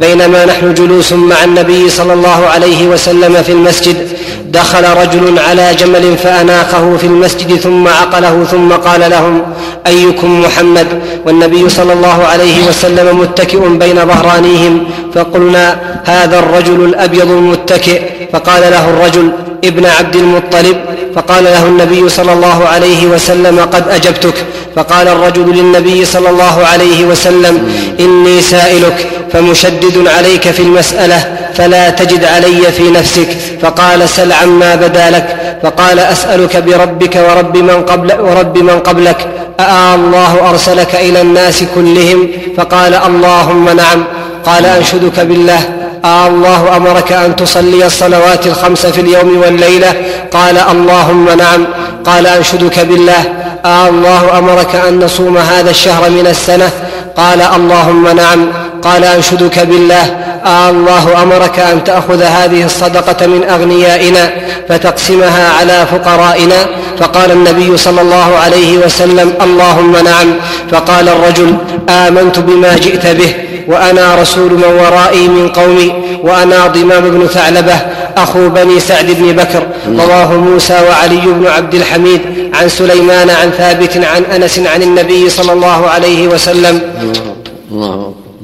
بينما 0.00 0.44
نحن 0.44 0.74
جلوس 0.74 1.12
مع 1.12 1.44
النبي 1.44 1.88
صلى 1.90 2.12
الله 2.12 2.46
عليه 2.46 2.86
وسلم 2.86 3.42
في 3.42 3.52
المسجد 3.52 4.08
دخل 4.50 4.84
رجل 5.02 5.38
على 5.38 5.74
جمل 5.74 6.16
فاناخه 6.16 6.96
في 6.96 7.06
المسجد 7.06 7.56
ثم 7.56 7.88
عقله 7.88 8.44
ثم 8.50 8.72
قال 8.72 9.10
لهم 9.10 9.42
أيكم 9.86 10.40
محمد؟ 10.40 10.86
والنبي 11.26 11.68
صلى 11.68 11.92
الله 11.92 12.24
عليه 12.24 12.66
وسلم 12.68 13.18
متكئ 13.20 13.68
بين 13.68 14.06
ظهرانيهم 14.06 14.84
فقلنا 15.14 15.78
هذا 16.04 16.38
الرجل 16.38 16.84
الأبيض 16.84 17.30
المتكئ. 17.30 18.02
فقال 18.32 18.62
له 18.62 18.90
الرجل 18.90 19.32
ابن 19.64 19.86
عبد 19.86 20.16
المطلب. 20.16 20.76
فقال 21.14 21.44
له 21.44 21.66
النبي 21.66 22.08
صلى 22.08 22.32
الله 22.32 22.68
عليه 22.68 23.06
وسلم 23.06 23.60
قد 23.60 23.88
أجبتك. 23.88 24.44
فقال 24.76 25.08
الرجل 25.08 25.56
للنبي 25.56 26.04
صلى 26.04 26.30
الله 26.30 26.66
عليه 26.72 27.04
وسلم 27.04 27.72
إني 28.00 28.40
سائلك 28.40 29.06
فمشدد 29.32 30.08
عليك 30.18 30.50
في 30.50 30.62
المسألة 30.62 31.36
فلا 31.54 31.90
تجد 31.90 32.24
علي 32.24 32.72
في 32.72 32.90
نفسك. 32.90 33.28
فقال 33.62 34.08
سل 34.08 34.32
عما 34.32 34.74
بدا 34.74 35.10
لك. 35.10 35.36
فقال 35.62 35.98
أسألك 35.98 36.56
بربك 36.56 37.16
ورب 37.16 37.56
من 37.56 37.82
قبل 37.82 38.20
ورب 38.20 38.58
من 38.58 38.78
قبلك 38.78 39.26
أآ 39.60 39.94
الله 39.94 40.50
أرسلك 40.50 40.94
إلى 40.94 41.20
الناس 41.20 41.64
كلهم؟ 41.74 42.28
فقال 42.56 42.94
اللهم 42.94 43.68
نعم. 43.68 44.04
قال 44.46 44.66
أنشدك 44.66 45.20
بالله. 45.20 45.79
آه 46.04 46.26
الله 46.26 46.76
أمرك 46.76 47.12
أن 47.12 47.36
تصلي 47.36 47.86
الصلوات 47.86 48.46
الخمس 48.46 48.86
في 48.86 49.00
اليوم 49.00 49.38
والليلة. 49.38 49.94
قال 50.32 50.58
اللهم 50.58 51.28
نعم. 51.38 51.66
قال 52.04 52.26
أنشدك 52.26 52.80
بالله. 52.80 53.24
آه 53.64 53.88
الله 53.88 54.38
أمرك 54.38 54.74
أن 54.74 55.04
نصوم 55.04 55.38
هذا 55.38 55.70
الشهر 55.70 56.10
من 56.10 56.26
السنة. 56.26 56.70
قال 57.16 57.42
اللهم 57.42 58.08
نعم. 58.08 58.48
قال 58.82 59.04
أنشدك 59.04 59.58
بالله. 59.58 60.16
آه 60.46 60.70
الله 60.70 61.22
أمرك 61.22 61.58
أن 61.58 61.84
تأخذ 61.84 62.22
هذه 62.22 62.64
الصدقة 62.64 63.26
من 63.26 63.44
أغنيائنا 63.44 64.30
فتقسمها 64.68 65.52
على 65.60 65.86
فقرائنا. 65.86 66.66
فقال 66.98 67.30
النبي 67.30 67.76
صلى 67.76 68.00
الله 68.00 68.36
عليه 68.44 68.78
وسلم 68.78 69.32
اللهم 69.42 69.92
نعم. 69.92 70.34
فقال 70.70 71.08
الرجل 71.08 71.56
آمنت 71.88 72.38
بما 72.38 72.76
جئت 72.76 73.06
به. 73.06 73.49
وأنا 73.70 74.14
رسول 74.22 74.52
من 74.52 74.70
ورائي 74.80 75.28
من 75.28 75.48
قومي 75.48 75.92
وأنا 76.22 76.66
ضمام 76.66 77.04
بن 77.10 77.26
ثعلبة 77.26 77.76
أخو 78.16 78.48
بني 78.48 78.80
سعد 78.80 79.06
بن 79.06 79.32
بكر. 79.32 79.62
رواه 79.88 80.32
موسى 80.32 80.78
وعلي 80.88 81.20
بن 81.20 81.46
عبد 81.46 81.74
الحميد 81.74 82.20
عن 82.54 82.68
سليمان 82.68 83.30
عن 83.30 83.50
ثابت 83.50 83.96
عن 83.96 84.22
أنس 84.24 84.58
عن 84.58 84.82
النبي 84.82 85.30
صلى 85.30 85.52
الله 85.52 85.80
عليه 85.94 86.28
وسلم. 86.28 86.76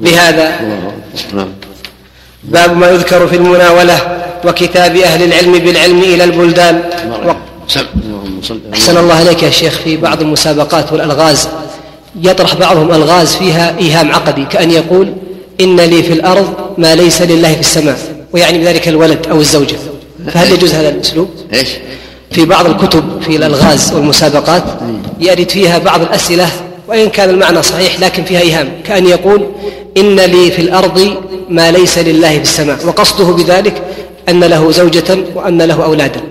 بهذا. 0.03 0.47
باب 2.43 2.77
ما 2.77 2.87
يذكر 2.89 3.27
في 3.27 3.35
المناولة 3.35 3.97
وكتاب 4.45 4.95
أهل 4.95 5.23
العلم 5.23 5.53
بالعلم 5.59 5.99
إلى 5.99 6.23
البلدان. 6.23 6.75
أحسن 8.73 8.97
الله 8.97 9.21
إليك 9.21 9.43
يا 9.43 9.49
شيخ 9.49 9.73
في 9.83 9.97
بعض 9.97 10.21
المسابقات 10.21 10.91
والألغاز. 10.91 11.47
يطرح 12.21 12.55
بعضهم 12.55 12.91
ألغاز 12.91 13.35
فيها 13.35 13.77
إيهام 13.79 14.11
عقدي 14.11 14.45
كأن 14.45 14.71
يقول 14.71 15.13
إن 15.61 15.79
لي 15.79 16.03
في 16.03 16.13
الأرض 16.13 16.53
ما 16.77 16.95
ليس 16.95 17.21
لله 17.21 17.53
في 17.53 17.59
السماء 17.59 17.97
ويعني 18.33 18.57
بذلك 18.57 18.87
الولد 18.87 19.27
أو 19.27 19.39
الزوجة 19.39 19.75
فهل 20.27 20.51
يجوز 20.53 20.73
هذا 20.73 20.89
الأسلوب؟ 20.89 21.29
إيش؟ 21.53 21.69
في 22.31 22.45
بعض 22.45 22.65
الكتب 22.65 23.21
في 23.21 23.35
الألغاز 23.35 23.93
والمسابقات 23.93 24.63
يرد 25.19 25.49
فيها 25.49 25.77
بعض 25.77 26.01
الأسئلة 26.01 26.49
وإن 26.87 27.09
كان 27.09 27.29
المعنى 27.29 27.63
صحيح 27.63 27.99
لكن 27.99 28.23
فيها 28.23 28.39
إيهام 28.39 28.69
كأن 28.83 29.07
يقول 29.07 29.47
إن 29.97 30.19
لي 30.19 30.51
في 30.51 30.61
الأرض 30.61 31.17
ما 31.49 31.71
ليس 31.71 31.97
لله 31.97 32.29
في 32.29 32.41
السماء 32.41 32.77
وقصده 32.85 33.31
بذلك 33.31 33.81
أن 34.29 34.43
له 34.43 34.71
زوجة 34.71 35.17
وأن 35.35 35.61
له 35.61 35.83
أولادا 35.83 36.21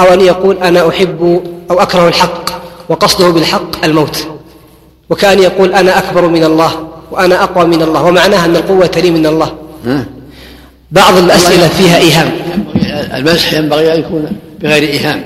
أو 0.00 0.14
أن 0.14 0.20
يقول 0.20 0.58
أنا 0.58 0.88
أحب 0.88 1.42
أو 1.70 1.80
أكره 1.80 2.08
الحق 2.08 2.50
وقصده 2.88 3.30
بالحق 3.30 3.84
الموت 3.84 4.26
وكأن 5.10 5.38
يقول 5.38 5.72
أنا 5.74 5.98
أكبر 5.98 6.28
من 6.28 6.44
الله 6.44 6.88
وأنا 7.10 7.42
أقوى 7.42 7.64
من 7.66 7.82
الله 7.82 8.02
ومعناها 8.02 8.44
أن 8.44 8.56
القوة 8.56 8.90
لي 8.96 9.10
من 9.10 9.26
الله؟ 9.26 9.54
بعض 10.92 11.16
الأسئلة 11.16 11.68
فيها 11.68 11.98
إيهام. 11.98 12.32
المزح 13.14 13.52
ينبغي 13.52 13.94
أن 13.94 14.00
يكون 14.00 14.32
بغير 14.62 14.82
إيهام. 14.82 15.24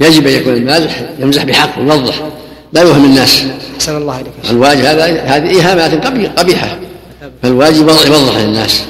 يجب 0.00 0.26
أن 0.26 0.32
يكون 0.32 0.52
المازح 0.52 1.00
يمزح 1.18 1.44
بحق 1.44 1.78
ويوضح. 1.78 2.14
لا 2.72 2.82
يوهم 2.82 3.04
الناس. 3.04 3.44
أحسن 3.76 3.96
الله 3.96 4.22
شيخ. 4.42 4.50
الواجب 4.50 4.80
هذا 4.84 5.04
هذه 5.04 5.50
إيهامات 5.50 6.06
قبي- 6.06 6.26
قبيحة. 6.26 6.76
فالواجب 7.42 7.88
يوضح 7.88 8.36
للناس. 8.36 8.82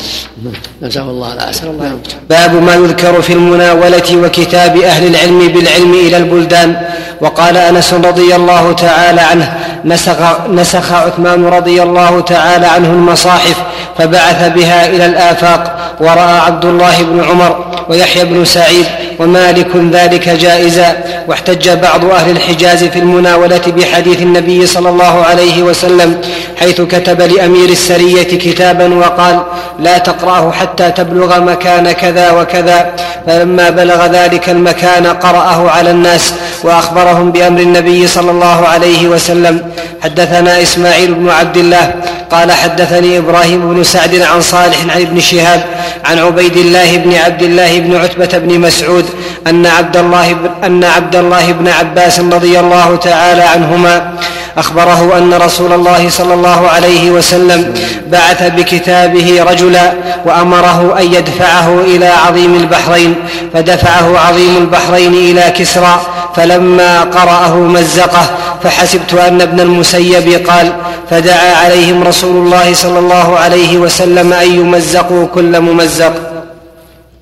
نسأل 0.83 1.03
الله 1.03 1.33
العافية. 1.33 1.71
نعم. 1.71 1.99
باب 2.31 2.63
ما 2.63 2.75
يذكر 2.75 3.23
في 3.23 3.33
المناولة 3.33 4.17
وكتاب 4.17 4.77
أهل 4.77 5.07
العلم 5.07 5.49
بالعلم 5.49 5.95
إلى 5.95 6.17
البلدان. 6.17 6.83
وقال 7.21 7.57
أنس 7.57 7.95
رضي 7.95 8.37
الله 8.37 8.73
تعالى 8.73 9.21
عنه 9.21 9.59
نسخ, 9.85 10.47
نسخ 10.49 10.93
عثمان 10.93 11.45
رضي 11.45 11.83
الله 11.83 12.21
تعالى 12.21 12.67
عنه 12.67 12.91
المصاحف 12.91 13.57
فبعث 13.99 14.53
بها 14.55 14.87
إلى 14.87 15.07
الآفاق 15.07 15.95
ورأى 16.01 16.39
عبد 16.47 16.65
الله 16.65 17.03
بن 17.03 17.25
عمر 17.25 17.65
ويحيى 17.89 18.25
بن 18.25 18.45
سعيد 18.45 18.87
ومالك 19.19 19.77
ذلك 19.93 20.29
جائزا 20.29 20.97
واحتج 21.29 21.69
بعض 21.71 22.05
أهل 22.05 22.31
الحجاز 22.31 22.85
في 22.85 22.99
المناولة 22.99 23.63
بحديث 23.67 24.23
النبي 24.23 24.67
صلى 24.67 24.89
الله 24.89 25.25
عليه 25.25 25.63
وسلم 25.63 26.21
حيث 26.57 26.81
كتب 26.81 27.21
لأمير 27.21 27.69
السرية 27.69 28.23
كتابا 28.23 28.95
وقال 28.95 29.43
لا 29.79 29.99
تقرأه 29.99 30.53
حتى 30.53 30.91
تبلغ 30.91 31.41
مكان 31.41 31.93
كذا 31.93 32.31
وكذا 32.31 32.93
فلما 33.27 33.71
بلغ 33.71 34.07
ذلك 34.07 34.49
المكان 34.49 35.07
قرأه 35.07 35.71
على 35.71 35.91
الناس 35.91 36.35
وأخبرهم 36.63 37.33
بأمر 37.33 37.61
النبي 37.61 38.07
صلى 38.07 38.31
الله 38.31 38.69
عليه 38.69 39.09
وسلم. 39.09 39.61
حدثنا 40.03 40.63
إسماعيل 40.63 41.15
بن 41.15 41.31
عبد 41.31 41.57
الله 41.57 41.95
قال 42.31 42.53
حدثني 42.53 43.19
إبراهيم 43.19 43.75
بن 43.75 43.85
سعد 43.85 44.15
عن 44.15 44.41
صالح 44.41 44.81
عن 44.95 45.01
ابن 45.01 45.21
شهاب 45.21 45.65
عن 46.05 46.19
عبيد 46.19 46.57
الله 46.57 46.97
بن 46.97 47.15
عبد 47.15 47.43
الله 47.43 47.79
بن 47.81 47.97
عتبة 47.97 48.39
بن 48.39 48.61
مسعود 48.61 49.05
أن 49.47 49.67
عبد 49.67 49.97
الله 49.97 50.37
أن 50.65 50.85
عبد 50.85 51.17
الله 51.17 51.53
بن 51.53 51.69
عباس 51.69 52.21
رضي 52.21 52.61
الله 52.61 52.97
تعالى 52.97 53.43
عنهما 53.43 54.13
أخبره 54.59 55.19
أن 55.19 55.35
رسول 55.35 55.73
الله 55.73 56.09
صلى 56.09 56.35
الله 56.35 56.69
عليه 56.69 57.11
وسلم 57.11 57.75
بعث 58.07 58.43
بكتابه 58.43 59.43
رجلا 59.51 59.93
وأمره 60.27 60.99
أن 61.01 61.13
يدفعه 61.13 61.81
إلى 61.81 62.07
عظيم 62.07 62.55
البحرين 62.55 63.15
فدفعه 63.55 64.19
عظيم 64.19 64.57
البحرين 64.57 65.15
إلى 65.15 65.51
كسرى 65.51 66.01
فلما 66.37 67.01
قرأه 67.01 67.55
مزقه 67.57 68.25
فحسبت 68.63 69.15
أن 69.15 69.41
ابن 69.41 69.61
المسيب 69.61 70.47
قال 70.47 70.77
فدعا 71.11 71.55
عليهم 71.55 72.03
رسول 72.03 72.37
الله 72.37 72.75
صلى 72.75 72.99
الله 72.99 73.39
عليه 73.39 73.79
وسلم 73.79 74.33
أن 74.33 74.55
يمزقوا 74.55 75.27
كل 75.27 75.61
ممزق. 75.61 76.15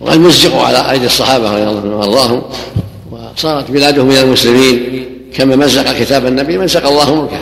وقد 0.00 0.18
مزقوا 0.18 0.62
على 0.62 0.90
أيدي 0.90 1.06
الصحابة 1.06 1.50
رضي 1.50 1.62
الله 1.62 1.80
عنهم 1.80 1.92
وأرضاهم 1.92 2.42
وصارت 3.10 3.70
بلادهم 3.70 4.06
من 4.06 4.16
المسلمين 4.16 5.06
كما 5.34 5.56
مزق 5.56 5.92
كتاب 5.98 6.26
النبي 6.26 6.58
مزق 6.58 6.86
الله 6.86 7.14
ملكه. 7.14 7.38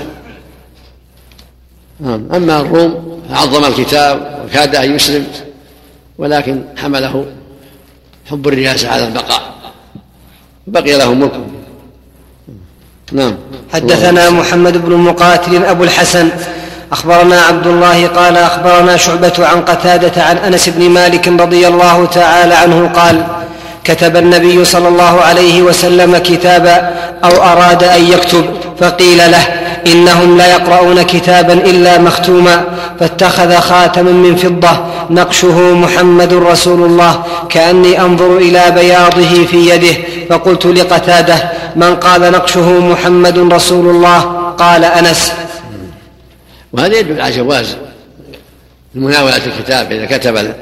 نعم 2.00 2.28
أما 2.34 2.60
الروم 2.60 3.20
فعظم 3.30 3.64
الكتاب 3.64 4.44
وكاد 4.44 4.76
أن 4.76 4.94
يسلم 4.94 5.26
ولكن 6.18 6.64
حمله 6.76 7.26
حب 8.30 8.48
الرياسه 8.48 8.88
على 8.88 9.04
البقاء 9.08 9.42
بقي 10.66 10.98
له 10.98 11.14
ملكه. 11.14 11.44
نعم. 13.12 13.34
حدثنا 13.74 14.30
محمد 14.30 14.84
بن 14.86 14.96
مقاتل 14.96 15.64
أبو 15.64 15.84
الحسن. 15.84 16.28
أخبرنا 16.92 17.40
عبد 17.40 17.66
الله 17.66 18.06
قال 18.06 18.36
أخبرنا 18.36 18.96
شعبة 18.96 19.32
عن 19.38 19.60
قتادة 19.60 20.22
عن 20.22 20.36
أنس 20.36 20.68
بن 20.68 20.90
مالك 20.90 21.28
رضي 21.28 21.68
الله 21.68 22.06
تعالى 22.06 22.54
عنه 22.54 22.90
قال 22.94 23.26
كتب 23.84 24.16
النبي 24.16 24.64
صلى 24.64 24.88
الله 24.88 25.20
عليه 25.20 25.62
وسلم 25.62 26.18
كتابا 26.18 26.90
أو 27.24 27.42
أراد 27.42 27.84
أن 27.84 28.04
يكتب 28.12 28.44
فقيل 28.80 29.18
له 29.18 29.46
إنهم 29.86 30.38
لا 30.38 30.46
يقرؤون 30.52 31.02
كتابا 31.02 31.52
إلا 31.52 31.98
مختوما. 31.98 32.64
فاتخذ 33.00 33.54
خاتما 33.54 34.12
من 34.12 34.36
فضة 34.36 34.78
نقشه 35.10 35.74
محمد 35.74 36.34
رسول 36.34 36.82
الله 36.82 37.22
كأني 37.48 38.00
أنظر 38.00 38.36
إلى 38.36 38.70
بياضه 38.70 39.46
في 39.46 39.70
يده 39.70 39.96
فقلت 40.30 40.66
لقتادة 40.66 41.34
من 41.76 41.96
قال 41.96 42.32
نقشه 42.32 42.80
محمد 42.80 43.38
رسول 43.38 43.96
الله 43.96 44.20
قال 44.50 44.84
أنس. 44.84 45.32
وهذا 46.72 46.98
يدل 46.98 47.20
على 47.20 47.36
جواز 47.36 47.76
مناولة 48.94 49.46
الكتاب 49.46 49.92
إذا 49.92 50.18
كتب 50.18 50.54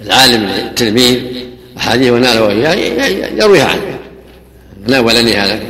العالم 0.00 0.44
للتلميذ 0.44 1.22
أحاديث 1.76 2.10
ونال 2.10 2.38
وإياه 2.38 2.74
يرويها 3.36 3.64
عنه. 3.64 3.98
ناولني 4.86 5.36
هذا. 5.36 5.60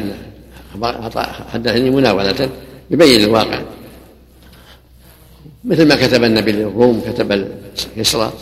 حدثني 1.53 1.91
مناولة 1.91 2.49
يبين 2.91 3.25
الواقع. 3.25 3.61
مثل 5.65 5.89
ما 5.89 5.97
كتب 5.97 6.25
النبي 6.25 6.53
للروم 6.53 7.01
كتب 7.01 7.49
كسرى 7.97 8.33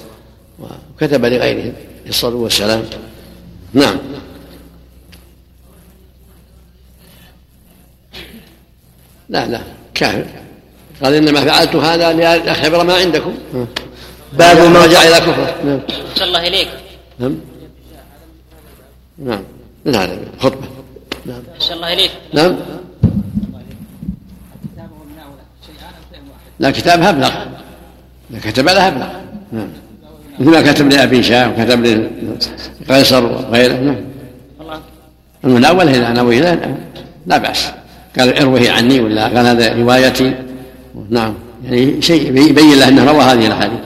وكتب 0.61 1.25
لغيرهم. 1.25 1.73
الصلاة 2.09 2.35
والسلام. 2.35 2.83
نعم. 3.75 3.97
لا 9.29 9.47
لا 9.47 9.61
كافر. 9.95 10.25
قال 11.03 11.15
إنما 11.15 11.41
فعلت 11.41 11.77
هذا 11.77 12.13
لاختبر 12.13 12.85
ما 12.85 12.95
عندكم. 12.95 13.35
باب 14.33 14.57
ما 14.57 14.85
رجع 14.85 15.03
إلى 15.03 15.17
كفر. 15.17 15.55
نعم. 15.65 15.81
الله 16.23 16.47
إليك. 16.47 16.69
نعم. 17.19 17.37
نعم. 19.19 19.43
من 19.85 19.95
هذا؟ 19.95 20.19
خطبة. 20.39 20.69
نعم. 21.27 21.43
الله 21.71 21.93
إليك. 21.93 22.11
نعم. 22.33 22.57
لا 26.61 26.71
كتابها 26.71 27.11
أبلغ. 27.11 27.31
لا 28.31 28.39
كتب 28.39 28.69
لها 28.69 28.89
أبلغ. 28.89 29.09
نعم. 29.53 29.69
مثل 30.39 30.51
ما 30.51 30.73
كتب 30.73 30.89
لأبي 30.89 31.23
شاه 31.23 31.51
وكتب 31.51 32.09
لقيصر 32.81 33.25
وغيره. 33.25 33.73
نعم. 33.73 33.97
المناولة 35.45 35.91
إذا 35.91 36.09
نوي 36.09 36.41
لا 36.41 36.75
لا 37.27 37.39
بأس. 37.39 37.71
قال 38.19 38.39
اروه 38.39 38.71
عني 38.71 39.01
ولا 39.01 39.25
قال 39.25 39.47
هذا 39.47 39.75
روايتي؟ 39.75 40.35
نعم. 41.11 41.35
يعني 41.65 42.03
شيء 42.03 42.37
يبين 42.37 42.79
له 42.79 42.89
أنه 42.89 43.05
روى 43.05 43.23
هذه 43.23 43.47
الأحاديث. 43.47 43.81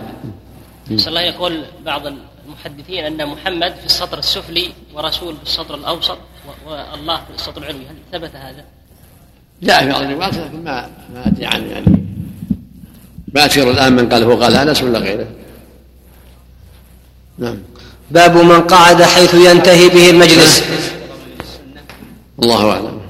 صلى 0.97 1.09
الله 1.09 1.21
يقول 1.21 1.65
بعض 1.85 2.03
المحدثين 2.07 3.05
أن 3.05 3.27
محمد 3.27 3.75
في 3.81 3.87
السطر 3.87 4.19
السفلي 4.19 4.69
ورسول 4.95 5.37
في 5.37 5.43
السطر 5.43 5.75
الأوسط 5.75 6.19
والله 6.67 7.17
في 7.17 7.35
السطر 7.35 7.63
العلوي. 7.63 7.81
هل 7.81 7.97
ثبت 8.13 8.31
هذا؟ 8.37 8.65
جاء 9.63 9.85
في 9.85 9.91
بعض 9.91 10.03
الروايات 10.03 10.35
لكن 10.35 10.65
ما 10.65 10.89
ما 11.15 11.27
أدري 11.27 11.47
عنه 11.47 11.67
يعني 11.67 11.87
ما 13.35 13.45
أذكر 13.45 13.71
الآن 13.71 13.93
من 13.93 14.09
قال 14.09 14.23
هو 14.23 14.43
قال 14.43 14.57
انس 14.57 14.83
ولا 14.83 14.99
غيره. 14.99 15.27
نعم. 17.39 17.59
باب 18.11 18.37
من 18.37 18.61
قعد 18.61 19.03
حيث 19.03 19.35
ينتهي 19.35 19.89
به 19.89 20.11
المجلس. 20.11 20.63
الله 22.43 22.71
أعلم. 22.71 23.02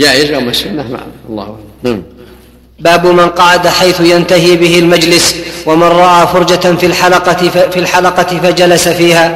جائز 0.00 0.30
أو 0.30 0.40
السنة 0.40 0.82
نعم. 0.82 1.00
الله 1.28 1.42
أعلم. 1.42 1.56
نعم. 1.82 2.02
باب 2.78 3.06
من 3.06 3.28
قعد 3.28 3.66
حيث 3.68 4.00
ينتهي 4.00 4.56
به 4.56 4.78
المجلس 4.78 5.36
ومن 5.66 5.82
رأى 5.82 6.26
فرجة 6.26 6.76
في 6.80 6.86
الحلقة 6.86 7.48
في 7.70 7.80
الحلقة 7.80 8.38
فجلس 8.38 8.88
فيها. 8.88 9.26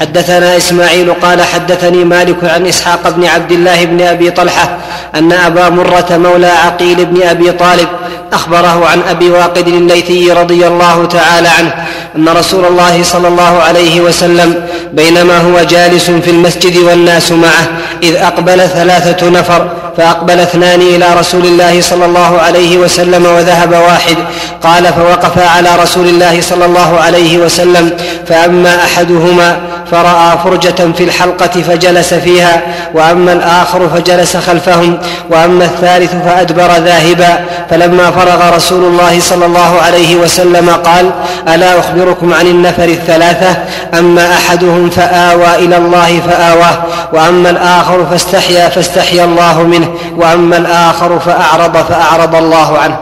حدثنا 0.00 0.56
إسماعيل 0.56 1.12
قال 1.12 1.42
حدثني 1.42 2.04
مالك 2.04 2.44
عن 2.44 2.66
إسحاق 2.66 3.08
بن 3.08 3.24
عبد 3.26 3.52
الله 3.52 3.84
بن 3.84 4.00
أبي 4.02 4.30
طلحة 4.30 4.78
أن 5.14 5.32
أبا 5.32 5.68
مرة 5.68 6.06
مولى 6.10 6.46
عقيل 6.46 7.04
بن 7.04 7.22
أبي 7.22 7.52
طالب 7.52 7.88
أخبره 8.32 8.86
عن 8.86 9.02
أبي 9.10 9.30
واقد 9.30 9.68
الليثي 9.68 10.32
رضي 10.32 10.66
الله 10.66 11.06
تعالى 11.06 11.48
عنه 11.48 11.72
أن 12.16 12.28
رسول 12.28 12.64
الله 12.64 13.02
صلى 13.02 13.28
الله 13.28 13.62
عليه 13.62 14.00
وسلم 14.00 14.54
بينما 14.92 15.38
هو 15.38 15.62
جالس 15.62 16.10
في 16.10 16.30
المسجد 16.30 16.76
والناس 16.76 17.32
معه 17.32 17.68
إذ 18.02 18.16
أقبل 18.16 18.68
ثلاثة 18.68 19.30
نفر 19.30 19.68
فأقبل 19.96 20.40
اثنان 20.40 20.80
إلى 20.80 21.06
رسول 21.18 21.46
الله 21.46 21.80
صلى 21.80 22.04
الله 22.04 22.38
عليه 22.40 22.78
وسلم 22.78 23.26
وذهب 23.26 23.72
واحد 23.72 24.16
قال 24.62 24.84
فوقف 24.84 25.38
على 25.56 25.68
رسول 25.82 26.08
الله 26.08 26.40
صلى 26.40 26.64
الله 26.64 27.00
عليه 27.00 27.38
وسلم 27.38 27.90
فأما 28.28 28.76
أحدهما 28.84 29.56
فرأى 29.90 30.38
فرجة 30.44 30.92
في 30.96 31.04
الحلقة 31.04 31.62
فجلس 31.62 32.14
فيها 32.14 32.62
وأما 32.94 33.32
الآخر 33.32 33.88
فجلس 33.88 34.36
خلفهم 34.36 34.98
وأما 35.30 35.64
الثالث 35.64 36.14
فأدبر 36.14 36.70
ذاهبا. 36.76 37.44
فلما 37.70 38.10
فرغ 38.10 38.56
رسول 38.56 38.84
الله 38.84 39.20
صلى 39.20 39.46
الله 39.46 39.80
عليه 39.80 40.16
وسلم 40.16 40.70
قال 40.70 41.10
ألا 41.48 41.78
أخبركم 41.78 42.34
عن 42.34 42.46
النفر 42.46 42.84
الثلاثة؟ 42.84 43.56
أما 43.98 44.32
أحدهم 44.32 44.90
فآوى 44.90 45.54
إلى 45.54 45.76
الله 45.76 46.20
فآواه 46.20 46.76
وأما 47.12 47.50
الآخر 47.50 48.06
فاستحيا 48.06 48.68
فاستحيا 48.68 49.24
الله 49.24 49.62
منه 49.62 49.88
وأما 50.16 50.56
الآخر 50.56 51.18
فأعرض 51.18 51.76
فأعرض 51.76 52.34
الله 52.34 52.78
عنه. 52.78 52.96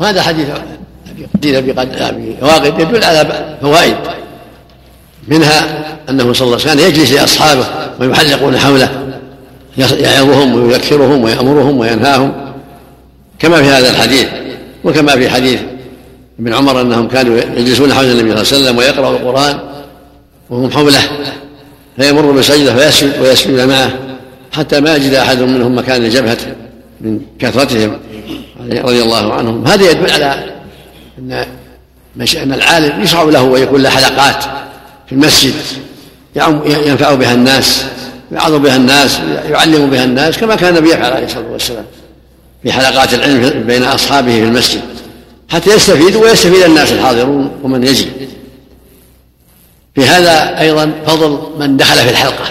وهذا 0.00 0.22
حديث 0.22 0.46
حديث 1.34 1.56
أبي 1.56 2.36
واقد 2.42 2.80
يدل 2.80 3.04
على 3.04 3.26
فوائد. 3.62 3.96
منها 5.28 5.84
أنه 6.10 6.32
صلى 6.32 6.46
الله 6.46 6.60
عليه 6.60 6.72
وسلم 6.72 6.88
يجلس 6.88 7.12
لأصحابه 7.12 7.66
ويحلقون 8.00 8.58
حوله 8.58 8.88
يعظهم 9.78 10.54
ويذكرهم 10.54 11.24
ويأمرهم 11.24 11.78
وينهاهم 11.78 12.32
كما 13.38 13.62
في 13.62 13.68
هذا 13.68 13.90
الحديث 13.90 14.26
وكما 14.84 15.12
في 15.12 15.30
حديث 15.30 15.60
ابن 16.40 16.54
عمر 16.54 16.80
أنهم 16.80 17.08
كانوا 17.08 17.38
يجلسون 17.56 17.94
حول 17.94 18.04
النبي 18.04 18.20
صلى 18.20 18.42
الله 18.42 18.52
عليه 18.52 18.62
وسلم 18.62 18.78
ويقرأ 18.78 19.10
القرآن 19.10 19.58
وهم 20.50 20.70
حوله 20.70 21.00
فيمر 21.96 22.30
بسجدة 22.30 22.74
فيسجد 22.76 23.20
ويسجد 23.22 23.60
معه 23.60 23.90
حتى 24.52 24.80
ما 24.80 24.96
يجد 24.96 25.14
أحد 25.14 25.38
منهم 25.38 25.78
مكان 25.78 26.08
جبهته 26.08 26.46
من 27.00 27.20
كثرتهم 27.38 27.98
رضي 28.60 29.02
الله 29.02 29.34
عنهم. 29.34 29.66
هذا 29.66 29.90
يدل 29.90 30.10
على 30.10 30.44
أن 31.18 31.46
أن 32.36 32.52
العالم 32.52 33.02
يشرع 33.02 33.22
له 33.22 33.42
ويكون 33.42 33.82
له 33.82 33.90
حلقات. 33.90 34.44
في 35.12 35.18
المسجد 35.18 35.54
ينفع 36.86 37.14
بها 37.14 37.34
الناس 37.34 37.84
يعظ 38.32 38.52
بها 38.52 38.76
الناس 38.76 39.20
يعلم 39.50 39.90
بها 39.90 40.04
الناس 40.04 40.38
كما 40.38 40.56
كان 40.56 40.76
النبي 40.76 40.90
يفعل 40.90 41.12
عليه 41.12 41.26
الصلاة 41.26 41.50
والسلام 41.52 41.84
في 42.62 42.72
حلقات 42.72 43.14
العلم 43.14 43.62
بين 43.66 43.82
أصحابه 43.82 44.32
في 44.32 44.44
المسجد 44.44 44.80
حتى 45.48 45.70
يستفيدوا 45.70 46.22
ويستفيد 46.22 46.62
الناس 46.62 46.92
الحاضرون 46.92 47.50
ومن 47.62 47.84
يجي. 47.84 48.08
في 49.94 50.04
هذا 50.04 50.60
أيضا 50.60 50.92
فضل 51.06 51.40
من 51.58 51.76
دخل 51.76 51.96
في 51.96 52.10
الحلقة 52.10 52.44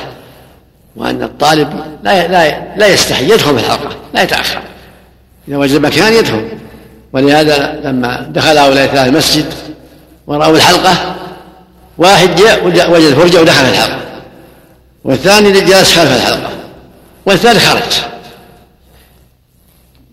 وأن 0.95 1.23
الطالب 1.23 1.69
لا 2.03 2.27
لا 2.27 2.77
لا 2.77 2.87
يستحي 2.87 3.25
يدخل 3.25 3.59
في 3.59 3.65
الحلقة 3.65 3.95
لا 4.13 4.23
يتأخر 4.23 4.61
إذا 5.47 5.57
وجد 5.57 5.77
مكان 5.77 6.13
يدخل. 6.13 6.47
ولهذا 7.13 7.79
لما 7.83 8.31
دخل 8.33 8.57
هؤلاء 8.57 8.85
الثلاثه 8.85 9.05
المسجد 9.05 9.45
ورأوا 10.27 10.55
الحلقة 10.55 11.15
واحد 12.01 12.35
جاء 12.35 12.65
وجد 12.65 13.13
فرجه 13.13 13.41
ودخل 13.41 13.65
في 13.65 13.69
الحلقة. 13.69 13.99
والثاني 15.03 15.51
جلس 15.51 15.93
خلف 15.93 16.15
الحلقة. 16.15 16.49
والثالث 17.25 17.69
خرج. 17.69 18.11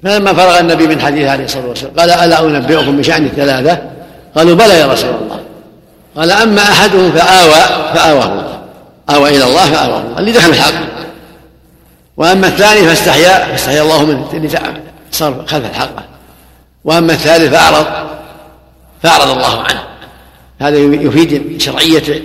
فلما 0.02 0.34
فرغ 0.34 0.60
النبي 0.60 0.86
من 0.86 1.00
حديث 1.00 1.28
عليه 1.28 1.44
الصلاة 1.44 1.66
والسلام 1.66 1.92
قال 1.98 2.10
ألا 2.10 2.40
أنبئكم 2.40 2.96
بشأن 2.96 3.26
الثلاثة؟ 3.26 3.82
قالوا 4.36 4.54
بلى 4.54 4.78
يا 4.78 4.86
رسول 4.86 5.10
الله. 5.10 5.40
قال 6.16 6.30
أما 6.30 6.62
أحدهم 6.62 7.12
فاوى 7.12 7.94
فآواه 7.94 8.24
الله. 8.24 8.58
آوى 9.10 9.36
إلى 9.36 9.44
الله 9.44 9.72
فآواه 9.72 10.00
الله. 10.00 10.18
اللي 10.18 10.32
دخل 10.32 10.50
الحلقة. 10.50 10.84
وأما 12.16 12.46
الثاني 12.46 12.88
فاستحيا 12.88 13.44
فاستحيا 13.44 13.82
الله 13.82 14.04
منه 14.04 14.28
اللي 14.32 14.48
صار 15.10 15.44
خلف 15.46 15.70
الحلقة. 15.70 16.02
وأما 16.84 17.12
الثالث 17.12 17.54
فاعرض 17.54 17.86
فأعرض 19.02 19.30
الله 19.30 19.62
عنه. 19.62 19.82
هذا 20.58 20.78
يفيد 20.78 21.60
شرعية 21.60 22.22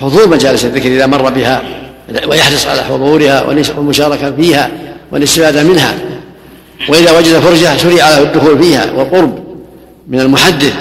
حضور 0.00 0.28
مجالس 0.28 0.64
الذكر 0.64 0.88
إذا 0.88 1.06
مر 1.06 1.30
بها 1.30 1.62
ويحرص 2.28 2.66
على 2.66 2.82
حضورها 2.82 3.42
والمشاركه 3.42 4.36
فيها 4.36 4.70
والاستفادة 5.12 5.62
منها. 5.62 5.94
وإذا 6.88 7.18
وجد 7.18 7.38
فرجة 7.38 7.76
شرع 7.76 8.10
له 8.10 8.22
الدخول 8.22 8.62
فيها 8.62 8.92
والقرب 8.92 9.44
من 10.08 10.20
المحدث 10.20 10.72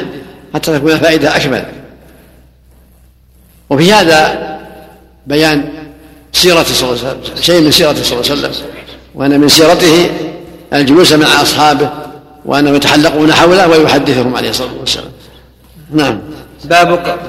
حتى 0.53 0.79
تكون 0.79 0.91
الفائدة 0.91 1.35
أكمل. 1.35 1.65
وفي 3.69 3.93
هذا 3.93 4.55
بيان 5.27 5.69
سيرة 6.33 6.63
صلى 6.63 6.89
الله 6.89 7.07
عليه 7.07 7.19
وسلم 7.19 7.41
شيء 7.41 7.61
من 7.61 7.71
سيرته 7.71 8.03
صلى 8.03 8.19
الله 8.19 8.31
عليه 8.31 8.41
وسلم 8.41 8.65
وأن 9.15 9.39
من 9.39 9.47
سيرته 9.47 10.09
الجلوس 10.73 11.13
مع 11.13 11.41
أصحابه 11.41 11.89
وأنهم 12.45 12.75
يتحلقون 12.75 13.33
حوله 13.33 13.67
ويحدثهم 13.67 14.35
عليه 14.35 14.49
الصلاة 14.49 14.73
والسلام. 14.79 15.11
نعم. 15.93 16.19
باب 16.67 17.19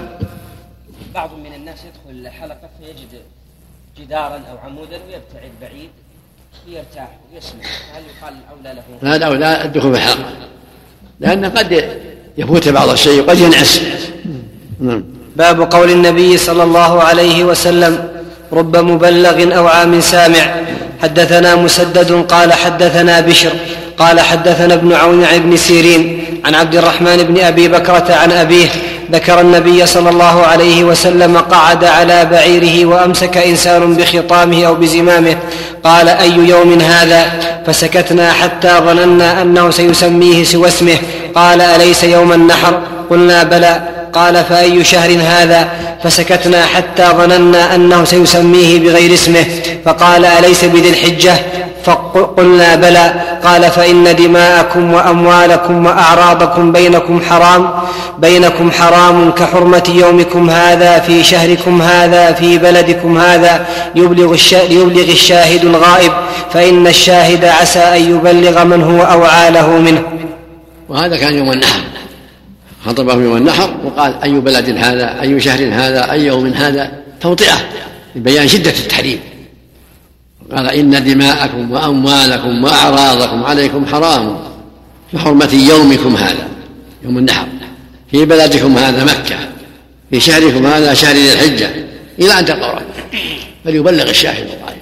بعض 1.15 1.31
من 1.45 1.55
الناس 1.57 1.79
يدخل 1.79 2.27
الحلقة 2.27 2.69
فيجد 2.79 3.21
جدارا 3.99 4.43
أو 4.51 4.59
عمودا 4.65 4.97
ويبتعد 4.97 5.51
بعيد 5.61 5.91
يرتاح 6.69 7.09
ويسمع. 7.35 7.61
هل 7.95 8.03
يقال 8.03 8.35
الاولى 8.35 8.81
له؟ 9.03 9.15
هذا 9.15 9.27
اولى 9.27 9.65
الدخول 9.65 9.93
في 9.93 9.99
الحلقة. 9.99 10.33
لأنه 11.21 11.49
قد 11.49 11.99
يفوت 12.39 12.69
بعض 12.69 12.89
الشيء 12.89 13.23
وقد 13.23 13.39
ينعس. 13.39 13.81
نعم. 14.81 15.05
باب 15.37 15.73
قول 15.73 15.91
النبي 15.91 16.39
صلى 16.39 16.63
الله 16.63 17.03
عليه 17.03 17.45
وسلم 17.45 18.09
رب 18.53 18.77
مبلغ 18.77 19.57
أو 19.57 19.67
عام 19.67 20.01
سامع 20.01 20.55
حدثنا 21.03 21.55
مسدد 21.55 22.13
قال 22.13 22.53
حدثنا 22.53 23.21
بشر 23.21 23.53
قال 23.99 24.21
حدثنا 24.21 24.75
ابن 24.75 24.93
عون 24.93 25.25
عن 25.25 25.35
ابن 25.35 25.57
سيرين 25.57 26.25
عن 26.45 26.55
عبد 26.55 26.75
الرحمن 26.75 27.17
بن 27.17 27.41
أبي 27.41 27.69
بكرة 27.69 28.15
عن 28.15 28.33
أبيه 28.33 28.69
ذكر 29.13 29.41
النبي 29.41 29.87
صلى 29.87 30.11
الله 30.11 30.43
عليه 30.47 30.85
وسلم 30.85 31.37
قعد 31.37 31.85
على 31.85 32.25
بعيره 32.25 32.87
وأمسك 32.87 33.37
إنسان 33.37 33.95
بخطامه 33.95 34.67
أو 34.67 34.75
بزمامه. 34.75 35.37
قال 35.85 36.09
أي 36.09 36.37
يوم 36.37 36.81
هذا؟ 36.81 37.31
فسكتنا 37.67 38.33
حتى 38.33 38.69
ظننا 38.79 39.43
أنه 39.43 39.71
سيسميه 39.71 40.45
سوى 40.45 40.69
اسمه. 40.69 40.99
قال 41.35 41.61
أليس 41.61 42.05
يوم 42.05 42.33
النحر؟ 42.33 42.81
قلنا 43.11 43.43
بلى. 43.43 43.96
قال 44.17 44.45
فأي 44.45 44.85
شهر 44.85 45.11
هذا؟ 45.21 45.69
فسكتنا 46.05 46.67
حتى 46.67 47.07
ظننا 47.17 47.75
أنه 47.75 48.05
سيسميه 48.05 48.79
بغير 48.79 49.15
اسمه. 49.15 49.45
فقال 49.85 50.25
أليس 50.25 50.65
بذي 50.65 50.91
الحجة؟ 50.91 51.35
فقلنا 51.85 52.75
بلى. 52.75 53.15
قال 53.45 53.71
فإن 53.71 54.17
دماءكم 54.17 54.95
وأموالكم 54.95 55.87
وأعراضكم 55.87 56.73
بينكم 56.73 57.21
حرام. 57.31 57.71
بينكم 58.19 58.71
حرام 58.71 59.31
كحرمة 59.31 59.93
يومكم 59.95 60.51
هذا 60.51 60.99
في 60.99 61.25
شهركم 61.25 61.83
هذا 61.83 62.33
في 62.33 62.59
بلدكم 62.59 63.19
هذا. 63.19 63.67
يبلغ, 63.95 64.37
يبلغ 64.53 65.11
الشاهد 65.13 65.65
الغائب. 65.65 66.13
فإن 66.53 66.87
الشاهد 66.87 67.45
عسى 67.45 67.79
أن 67.79 68.17
يبلغ 68.17 68.65
من 68.65 68.83
هو 68.83 69.03
أوعى 69.03 69.51
له 69.51 69.69
منه. 69.69 70.03
وهذا 70.89 71.17
كان 71.17 71.39
يوم 71.39 71.53
النحر. 71.53 71.81
خطبهم 72.87 73.25
يوم 73.25 73.37
النحر 73.37 73.77
وقال 73.85 74.23
أي 74.23 74.33
بلد 74.33 74.71
هذا؟ 74.71 75.21
أي 75.21 75.41
شهر 75.41 75.69
هذا؟ 75.73 76.13
أي 76.13 76.27
يوم 76.27 76.47
هذا؟ 76.47 76.93
توطئه 77.21 77.57
لبيان 78.17 78.49
شدة 78.49 78.71
التحريم. 78.71 79.21
قال 80.53 80.67
إن 80.67 81.05
دماءكم 81.05 81.71
وأموالكم 81.71 82.65
وأعراضكم 82.65 83.45
عليكم 83.45 83.87
حرام 83.87 84.39
كحرمة 85.13 85.55
يومكم 85.55 86.17
هذا 86.17 86.49
يوم 87.03 87.19
النحر. 87.19 87.47
في 88.11 88.25
بلدكم 88.25 88.79
هذا 88.79 89.05
مكة 89.05 89.37
في 90.11 90.21
شهركم 90.21 90.67
هذا 90.67 90.95
شهر 90.95 91.15
ذي 91.15 91.33
الحجة. 91.33 91.71
إلى 92.19 92.39
أن 92.39 92.45
تلقوا 92.45 92.81
فليبلغ 93.65 94.11
الشاهد 94.11 94.47
الغائب. 94.47 94.81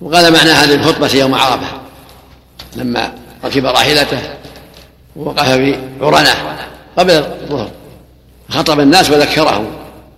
وقال 0.00 0.32
معنى 0.32 0.50
هذه 0.50 0.74
الخطبة 0.74 1.14
يوم 1.14 1.34
عرفة 1.34 1.66
لما 2.76 3.12
ركب 3.44 3.66
راحلته 3.66 4.18
ووقف 5.16 5.48
في 5.48 5.76
عرنة 6.00 6.34
قبل 6.96 7.10
الظهر 7.10 7.70
خطب 8.48 8.80
الناس 8.80 9.10
وذكرهم 9.10 9.66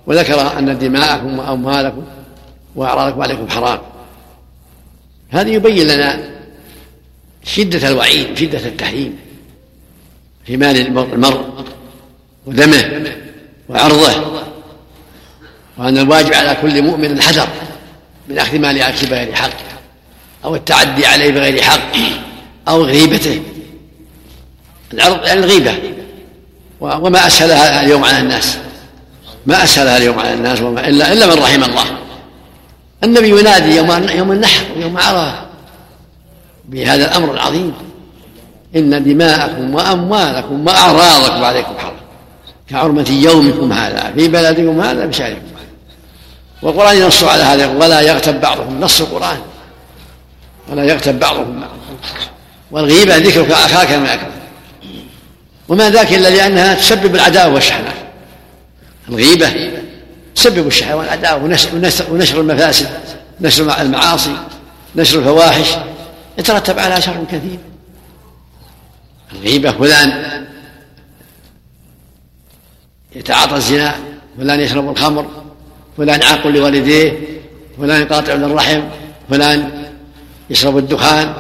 وذكر 0.06 0.58
أن 0.58 0.78
دماءكم 0.78 1.38
وأموالكم 1.38 2.04
وأعراضكم 2.76 3.22
عليكم 3.22 3.48
حرام. 3.48 3.78
هذا 5.30 5.50
يبين 5.50 5.86
لنا 5.86 6.30
شدة 7.44 7.88
الوعيد 7.88 8.38
شدة 8.38 8.58
التحريم 8.58 9.18
في 10.46 10.56
مال 10.56 10.98
المرء 10.98 11.64
ودمه 12.46 13.02
وعرضه 13.68 14.12
وأن 15.78 15.98
الواجب 15.98 16.34
على 16.34 16.56
كل 16.62 16.82
مؤمن 16.82 17.04
الحذر 17.10 17.48
من 18.28 18.38
أخذ 18.38 18.58
مال 18.58 18.78
أخيه 18.78 19.06
بغير 19.06 19.34
حق 19.34 19.50
أو 20.44 20.54
التعدي 20.54 21.06
عليه 21.06 21.30
بغير 21.30 21.62
حق 21.62 21.96
أو 22.68 22.84
غيبته. 22.84 23.42
العرض 24.92 25.26
يعني 25.26 25.40
الغيبة. 25.40 25.95
وما 26.80 27.26
أسهلها 27.26 27.82
اليوم 27.82 28.04
على 28.04 28.18
الناس. 28.18 28.58
ما 29.46 29.64
أسهلها 29.64 29.96
اليوم 29.96 30.18
على 30.18 30.34
الناس 30.34 30.60
وما 30.60 30.88
إلا 30.88 31.12
إلا 31.12 31.26
من 31.26 31.42
رحم 31.42 31.64
الله. 31.64 31.84
النبي 33.04 33.28
ينادي 33.28 33.76
يوم 33.76 34.08
يوم 34.08 34.32
النحر 34.32 34.64
ويوم 34.76 34.98
عرفة. 34.98 35.46
بهذا 36.64 37.04
الأمر 37.04 37.34
العظيم. 37.34 37.74
إن 38.76 39.04
دماءكم 39.04 39.74
وأموالكم 39.74 40.66
واعراضكم 40.66 41.44
عليكم 41.44 41.78
حرام 41.78 41.96
كعرمة 42.70 43.06
يومكم 43.10 43.72
هذا 43.72 44.12
في 44.16 44.28
بلدكم 44.28 44.80
هذا 44.80 45.06
بشاركم 45.06 45.42
والقرآن 46.62 46.96
ينص 46.96 47.24
على 47.24 47.42
هذا 47.42 47.66
ولا 47.66 48.00
يغتب 48.00 48.40
بعضكم 48.40 48.80
نص 48.80 49.00
القرآن. 49.00 49.38
ولا 50.68 50.84
يغتب 50.84 51.18
بعضكم 51.18 51.60
بعضا. 51.60 51.76
والغيبة 52.70 53.16
ذكرك 53.16 53.50
أخاك 53.50 53.92
ما 53.92 54.14
يكره. 54.14 54.36
وما 55.68 55.90
ذاك 55.90 56.12
إلا 56.12 56.29
لأنها 56.29 56.74
تسبب 56.74 57.14
العداوة 57.14 57.55
والشحناء 57.55 57.94
الغيبة 59.09 59.70
تسبب 60.35 60.66
الشهوة 60.66 60.96
والعداوة 60.96 61.44
ونشر 62.11 62.40
المفاسد 62.40 62.88
نشر 63.40 63.81
المعاصي 63.81 64.37
نشر 64.96 65.18
الفواحش 65.18 65.68
يترتب 66.38 66.79
على 66.79 67.02
شر 67.02 67.24
كثير. 67.33 67.59
الغيبة 69.33 69.72
فلان 69.72 70.44
يتعاطى 73.16 73.57
الزنا 73.57 73.94
فلان 74.38 74.61
يشرب 74.61 74.90
الخمر 74.90 75.26
فلان 75.96 76.22
عاق 76.22 76.46
لوالديه 76.46 77.18
فلان 77.79 78.02
يقاطع 78.02 78.33
الرحم 78.33 78.83
فلان 79.31 79.85
يشرب 80.50 80.79
الدخان 80.79 81.35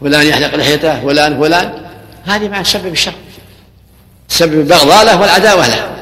فلان 0.00 0.26
يحلق 0.26 0.54
لحيته 0.54 1.00
فلان 1.00 1.40
فلان. 1.40 1.72
هذه 2.24 2.48
مع 2.48 2.62
تسبب 2.62 2.92
الشر. 2.92 3.14
تسبب 4.28 4.60
البغضاء 4.60 5.04
له 5.04 5.20
والعداوة 5.20 5.68
له. 5.68 5.96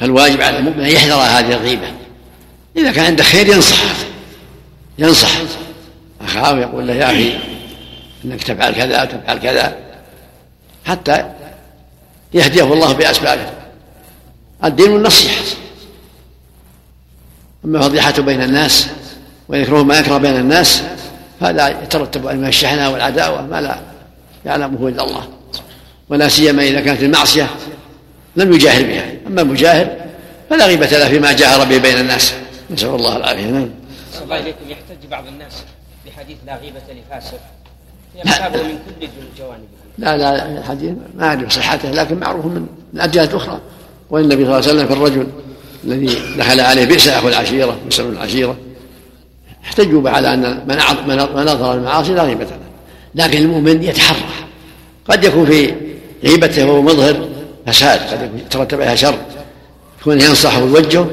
فالواجب 0.00 0.42
على 0.42 0.58
المؤمن 0.58 0.80
أن 0.80 0.90
يحذر 0.90 1.14
هذه 1.14 1.52
الغيبة. 1.52 1.92
إذا 2.76 2.92
كان 2.92 3.04
عنده 3.04 3.24
خير 3.24 3.48
ينصح 3.48 3.78
ينصح. 4.98 5.30
أخاه 6.20 6.54
ويقول 6.54 6.86
له 6.86 6.94
يا 6.94 7.06
أخي 7.06 7.38
إنك 8.24 8.42
تفعل 8.42 8.74
كذا 8.74 9.02
وتفعل 9.02 9.38
كذا. 9.38 9.76
حتى 10.86 11.32
يهديه 12.34 12.72
الله 12.72 12.92
بأسبابه. 12.92 13.50
الدين 14.64 14.96
النصيحة 14.96 15.42
أما 17.64 17.80
فضيحته 17.80 18.22
بين 18.22 18.42
الناس 18.42 18.86
ويكره 19.48 19.82
ما 19.82 19.98
يكره 19.98 20.18
بين 20.18 20.36
الناس 20.36 20.82
هذا 21.40 21.68
يترتب 21.68 22.28
عليه 22.28 22.48
الشحنة 22.48 22.90
والعداوة 22.90 23.42
ما 23.42 23.60
لا 23.60 23.80
يعلمه 24.44 24.88
إلا 24.88 25.04
الله. 25.04 25.28
ولا 26.08 26.28
سيما 26.28 26.62
إذا 26.62 26.80
كانت 26.80 27.02
المعصية 27.02 27.50
لم 28.36 28.52
يجاهر 28.52 28.82
بها. 28.82 29.12
أما 29.26 29.42
المجاهر 29.42 29.96
فلا 30.50 30.66
غيبة 30.66 30.86
له 30.86 31.08
فيما 31.08 31.32
جاهر 31.32 31.64
به 31.64 31.78
بين 31.78 31.98
الناس. 31.98 32.34
نسأل 32.70 32.88
الله 32.88 33.16
العافية. 33.16 33.46
نعم. 33.46 33.70
الله 34.22 34.38
إليكم. 34.38 34.58
يحتج 34.68 35.10
بعض 35.10 35.26
الناس 35.26 35.52
بحديث 36.06 36.36
لا 36.46 36.56
غيبة 36.56 36.80
لفاسق. 36.80 37.40
يمسابه 38.24 38.62
من 38.62 38.78
كل 39.00 39.08
الجوانب. 39.32 39.68
لا 39.98 40.16
لا 40.16 40.58
الحديث 40.58 40.90
ما 41.16 41.26
أعرف 41.26 41.52
صحته 41.52 41.90
لكن 41.90 42.18
معروف 42.18 42.46
من 42.46 42.66
أجيال 42.96 43.34
أخرى 43.34 43.60
والنبي 44.10 44.44
صلى 44.44 44.44
الله 44.44 44.54
عليه 44.54 44.66
وسلم 44.66 44.86
في 44.86 44.92
الرجل 44.92 45.26
الذي 45.84 46.36
دخل 46.38 46.60
عليه 46.60 46.84
بئس 46.84 47.08
أخو 47.08 47.28
العشيرة 47.28 47.78
بئس 47.86 48.00
العشيرة 48.00 48.56
احتجوا 49.64 50.10
على 50.10 50.34
أن 50.34 50.64
من 50.66 51.16
نظر 51.44 51.74
المعاصي 51.74 52.14
لا 52.14 52.22
غيبة 52.22 52.44
له. 52.44 52.58
لكن 53.14 53.38
المؤمن 53.38 53.82
يتحرى. 53.82 54.18
قد 55.08 55.24
يكون 55.24 55.46
في 55.46 55.74
غيبته 56.24 56.64
وهو 56.64 56.82
مظهر 56.82 57.28
فساد 57.66 58.00
قد 58.00 58.30
يترتب 58.38 58.80
عليها 58.80 58.94
شر. 58.94 59.18
كون 60.04 60.20
ينصح 60.20 60.58
ويوجه 60.58 61.06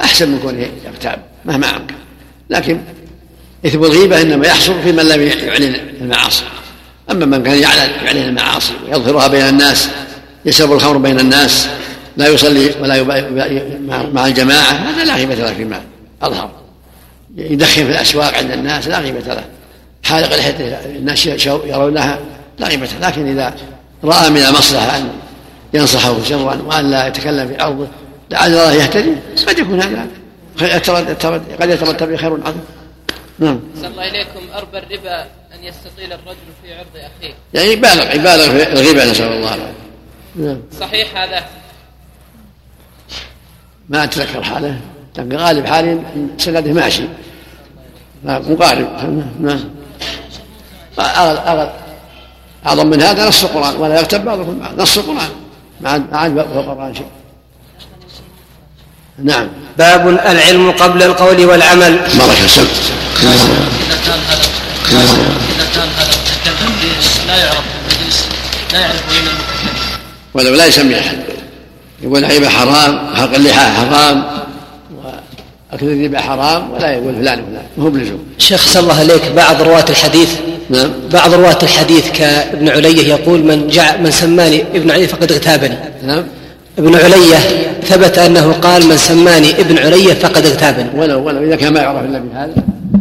أحسن 0.00 0.28
من 0.28 0.38
كونه 0.38 0.68
يغتاب 0.86 1.22
مهما 1.44 1.76
أمكن. 1.76 1.94
لكن 2.50 2.80
إثم 3.66 3.84
الغيبة 3.84 4.20
إنما 4.20 4.46
يحصل 4.46 4.82
في 4.82 4.92
من 4.92 5.08
لم 5.08 5.22
يعلن 5.22 5.76
المعاصي. 6.00 6.44
أما 7.10 7.26
من 7.26 7.42
كان 7.42 7.58
يعلن 7.58 7.90
يعلن 8.04 8.28
المعاصي 8.28 8.72
ويظهرها 8.84 9.28
بين 9.28 9.48
الناس 9.48 9.88
يشرب 10.44 10.72
الخمر 10.72 10.96
بين 10.96 11.20
الناس 11.20 11.68
لا 12.16 12.28
يصلي 12.28 12.70
ولا 12.80 13.02
مع 14.12 14.26
الجماعة 14.26 14.72
هذا 14.72 15.04
لا 15.04 15.14
غيبة 15.14 15.34
له 15.34 15.54
فيما 15.54 15.80
أظهر. 16.22 16.50
يدخن 17.36 17.84
في 17.84 17.90
الأسواق 17.90 18.34
عند 18.34 18.50
الناس 18.50 18.88
لا 18.88 18.98
غيبة 19.00 19.34
له. 19.34 19.44
حالق 20.02 20.36
لحيته 20.36 20.64
الناس 20.84 21.26
يرونها 21.46 22.18
لا 22.58 22.68
غيبة 22.68 22.88
لكن 23.02 23.28
إذا 23.28 23.54
رأى 24.06 24.30
من 24.30 24.36
المصلحة 24.36 24.96
أن 24.96 25.08
ينصحه 25.74 26.22
سرا 26.22 26.62
وأن 26.62 26.90
لا 26.90 27.06
يتكلم 27.06 27.48
في 27.48 27.62
عرضه 27.62 27.86
لعل 28.30 28.50
الله 28.50 28.72
يهتدي. 28.72 29.14
قد 29.48 29.58
يكون 29.58 29.82
هذا. 29.82 30.06
قد 31.60 31.70
يترتب 31.70 32.16
خير 32.16 32.32
عظيم. 32.32 32.64
نعم. 33.38 33.60
صلى 33.76 33.86
الله 33.86 34.08
إليكم. 34.08 34.40
أربى 34.54 34.78
الربا 34.78 35.22
أن 35.22 35.64
يستطيل 35.64 36.12
الرجل 36.12 36.48
في 36.62 36.74
عرض 36.74 36.86
أخيه. 36.96 37.34
يعني 37.54 37.68
يبالغ 37.68 38.14
يبالغ 38.14 38.50
في 38.50 38.72
الغيبة 38.72 39.10
نسأل 39.10 39.32
الله. 39.32 39.54
العافية 39.54 39.72
نعم. 40.36 40.62
صحيح 40.80 41.16
هذا. 41.16 41.44
ما 43.88 44.04
أتذكر 44.04 44.42
حاله 44.42 44.80
لكن 45.18 45.36
غالب 45.36 45.66
حالي 45.66 46.00
سنده 46.38 46.72
ماشي. 46.72 47.04
مقارب. 48.24 48.88
نعم. 49.40 49.64
أعظم 52.66 52.86
من 52.86 53.02
هذا 53.02 53.28
نص 53.28 53.44
القرآن 53.44 53.76
ولا 53.76 53.96
يغتب 53.96 54.24
بعضكم 54.24 54.62
نص 54.78 54.98
القرآن. 54.98 55.28
ما 55.80 55.90
عاد 56.12 56.34
فوق 56.34 56.56
القرآن 56.56 56.94
شيء. 56.94 57.06
نعم. 59.24 59.48
باب 59.78 60.08
العلم 60.08 60.70
قبل 60.70 61.02
القول 61.02 61.44
والعمل. 61.44 61.98
بارك 61.98 62.38
الله 62.38 62.66
إذا 63.22 63.96
كان 64.04 64.18
هذا 64.28 64.42
إذا 64.88 65.66
كان 65.74 65.88
هذا 65.98 66.16
لا 67.26 67.36
يعرف 67.36 67.64
لا 68.72 68.80
يعرف 68.80 69.02
من 69.10 69.16
المتكلم 69.16 70.00
ولو 70.34 70.54
لا 70.54 70.66
يسمي 70.66 71.00
أحد. 71.00 71.18
يقول 72.02 72.18
العيبة 72.18 72.48
حرام 72.48 73.12
وحلق 73.12 73.34
اللحى 73.34 73.70
حرام 73.70 74.24
وأكل 75.72 75.86
الربا 75.86 76.20
حرام 76.20 76.70
ولا 76.70 76.92
يقول 76.92 77.14
فلان 77.14 77.40
وفلان. 77.40 77.66
هو 77.80 77.90
بلزوم. 77.90 78.26
شيخ 78.38 78.66
صلى 78.66 78.82
الله 78.82 78.98
عليك 78.98 79.32
بعض 79.36 79.62
رواة 79.62 79.84
الحديث 79.90 80.30
نعم. 80.70 80.90
بعض 81.12 81.34
رواة 81.34 81.58
الحديث 81.62 82.10
كابن 82.10 82.68
علية 82.68 83.08
يقول 83.08 83.44
من 83.44 83.66
جع 83.66 83.96
من 83.96 84.10
سماني 84.10 84.64
ابن 84.74 84.90
علية 84.90 85.06
فقد 85.06 85.32
اغتابني. 85.32 85.76
نعم. 86.06 86.24
ابن 86.78 86.94
علية 86.96 87.36
ثبت 87.82 88.18
أنه 88.18 88.52
قال 88.52 88.86
من 88.86 88.96
سماني 88.96 89.60
ابن 89.60 89.78
علية 89.78 90.14
فقد 90.14 90.46
اغتابني. 90.46 91.00
ولو 91.00 91.26
ولو 91.26 91.42
إذا 91.44 91.56
كان 91.56 91.72
ما 91.72 91.80
يعرف 91.80 92.04
إلا 92.04 92.18
بهذا 92.18 92.54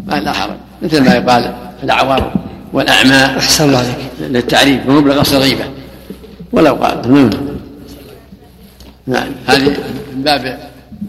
ما 0.07 0.15
لا 0.15 0.31
حرج. 0.31 0.55
مثل 0.81 1.01
ما 1.01 1.15
يقال 1.15 1.53
الأعوار 1.83 2.33
والأعمى 2.73 3.37
أحسن 3.37 3.63
الله 3.63 3.77
عليك. 3.77 3.95
للتعريف 4.19 4.79
ومبلغ 4.87 5.21
الصغيبة 5.21 5.63
ولو 6.51 6.73
قال. 6.73 7.11
نعم. 7.11 7.29
نعم. 9.07 9.27
هذه 9.47 9.61
من 10.15 10.23
باب 10.23 10.57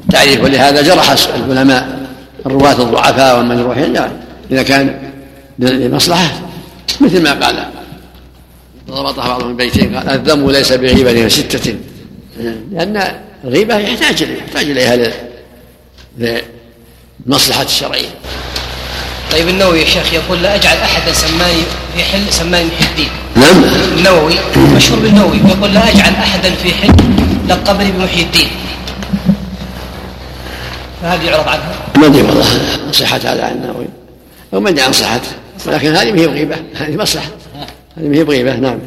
التعريف 0.05 0.45
ولهذا 0.45 0.83
جرح 0.83 1.14
العلماء 1.35 1.99
الرواة 2.47 2.83
الضعفاء 2.83 3.38
والمجروحين. 3.38 3.92
لا 3.92 4.09
إذا 4.51 4.62
كان 4.62 4.95
لمصلحة 5.59 6.40
مثل 7.01 7.23
ما 7.23 7.47
قال. 7.47 7.64
ضبطها 8.90 9.29
بعضهم 9.29 9.51
البيتين 9.51 9.97
قال 9.97 10.09
الذم 10.09 10.51
ليس 10.51 10.73
بغيبة 10.73 11.29
ستة. 11.29 11.77
لأن 12.73 13.21
الغيبة 13.45 13.77
يحتاج 13.77 14.21
يحتاج 14.21 14.71
إليها 14.71 15.12
للمصلحة 16.19 17.62
الشرعية. 17.62 18.09
طيب 19.33 19.49
النووي 19.49 19.81
يا 19.81 19.85
شيخ 19.85 20.12
يقول 20.12 20.42
لا 20.42 20.55
أجعل 20.55 20.77
أحدا 20.77 21.12
سماني 21.12 21.62
في 21.97 22.03
حل 22.03 22.33
سماني 22.33 22.69
محي 22.69 22.90
الدين. 22.90 23.09
نعم. 23.37 23.64
النووي 23.99 24.35
مشهور 24.77 25.01
بالنووي 25.01 25.37
يقول 25.37 25.75
لا 25.75 25.90
أجعل 25.90 26.14
أحدا 26.14 26.51
في 26.51 26.75
حل 26.75 26.92
لقبني 27.49 27.92
بمحيي 27.92 28.23
الدين. 28.23 28.49
فهذه 31.03 31.25
يعرض 31.25 31.49
عنها 31.49 31.75
ما 31.97 32.07
أدري 32.07 32.23
والله 32.23 32.47
هذا 33.12 33.45
عن 33.45 33.53
النووي. 33.53 33.87
أو 34.55 34.61
ما 34.61 34.71
أدري 34.71 34.83
عن 34.83 34.92
صحته. 34.92 35.29
ولكن 35.66 35.97
هذه 35.97 36.12
ما 36.12 36.21
هي 36.21 36.27
بغيبة 36.27 36.57
هذه 36.75 36.97
مصلحة. 36.97 37.29
هذه 37.97 38.09
ما 38.09 38.16
هي 38.16 38.25
بغيبة 38.25 38.57
نعم. 38.57 38.79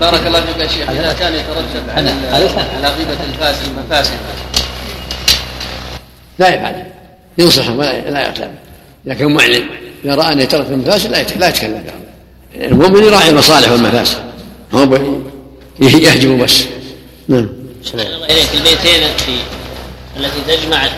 بارك 0.00 0.26
الله 0.26 0.40
فيك 0.40 0.56
يا 0.58 0.66
شيخ. 0.66 0.90
إذا 0.90 1.12
كان 1.12 1.34
يترتب 1.34 1.90
على 1.90 2.10
على 2.32 2.94
غيبة 2.98 3.24
الفاسد 3.28 3.68
مفاسد 3.78 4.12
لا 6.38 6.48
يفعل 6.48 6.86
ينصحه 7.38 7.72
ولا 7.72 8.10
لا 8.10 8.26
يغتاب 8.26 8.54
إذا 9.06 9.14
كان 9.14 9.34
معلم 9.34 9.68
إذا 10.04 10.14
رأى 10.14 10.32
أن 10.32 10.40
يترك 10.40 10.66
المفاسد 10.70 11.10
لا 11.10 11.22
لا 11.22 11.48
يتكلم. 11.48 11.84
المؤمن 12.54 13.04
يراعي 13.04 13.28
المصالح 13.28 13.70
والمفاسد. 13.70 14.18
هو 14.74 14.98
يهجم 15.80 16.44
بس. 16.44 16.64
نعم. 17.28 17.48
إليك. 17.94 18.48
البيتين 18.54 19.08
في 19.16 19.32
التي 20.16 20.56
تجمع 20.56 20.88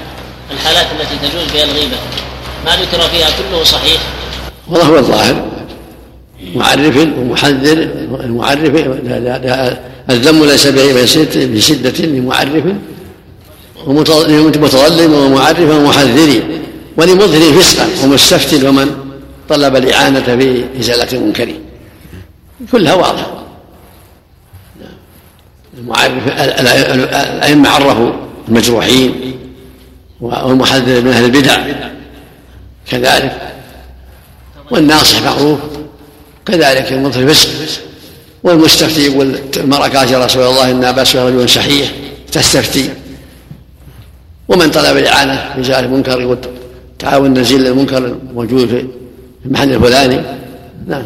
الحالات 0.50 0.86
التي 1.00 1.28
تجوز 1.28 1.48
فيها 1.48 1.64
الغيبة. 1.64 1.96
ما 2.64 2.70
ذكر 2.70 3.08
فيها 3.08 3.28
كله 3.30 3.64
صحيح. 3.64 4.00
والله 4.72 4.86
هو 4.86 4.98
الظاهر. 4.98 5.44
معرف 6.54 6.96
ومحذر 6.96 7.88
المعرف 8.24 8.74
الذم 10.10 10.44
ليس 10.44 10.66
بشدة 11.36 12.06
لمعرف. 12.06 12.64
ومتظلم 13.86 15.12
ومعرف 15.12 15.60
ومحذر 15.60 16.42
ولمظهر 16.96 17.52
فسقا. 17.52 17.86
ومستفتل 18.04 18.68
ومن 18.68 18.90
طلب 19.48 19.76
الإعانة 19.76 20.20
في 20.20 20.64
إزالة 20.80 21.12
المنكر. 21.12 21.48
كلها 22.72 22.94
واضحة 22.94 23.44
المعرف 25.78 26.28
الأئمة 26.28 27.68
عرفوا 27.68 28.12
المجروحين 28.48 29.34
والمحذر 30.20 31.00
من 31.00 31.08
أهل 31.08 31.24
البدع. 31.24 31.56
كذلك 32.90 33.38
والناصح 34.70 35.22
معروف 35.22 35.58
كذلك 36.46 36.92
المظهر 36.92 37.22
الفسق 37.22 37.48
والمستفتي 38.42 39.06
يقول 39.06 39.38
المرأة 39.56 39.88
قالت 39.88 40.10
يا 40.10 40.24
رسول 40.24 40.42
الله 40.42 40.70
إن 40.70 40.84
أبا 40.84 41.02
رجل 41.14 41.48
شحيح 41.48 41.90
تستفتي 42.32 42.90
ومن 44.48 44.70
طلب 44.70 44.96
الإعانة 44.96 45.50
في 45.54 45.60
إزالة 45.60 45.78
المنكر 45.80 46.20
يقول 46.20 46.38
تعاون 46.98 47.38
نزيل 47.38 47.66
المنكر 47.66 47.98
الموجود 47.98 48.68
في 48.68 48.86
المحل 49.46 49.72
الفلاني 49.72 50.20
نعم 50.86 51.04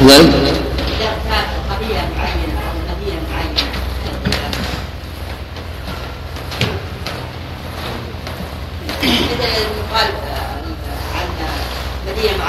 نعم 0.00 0.30
يقال 9.88 10.10
عن 11.14 11.28
مدينه 12.08 12.44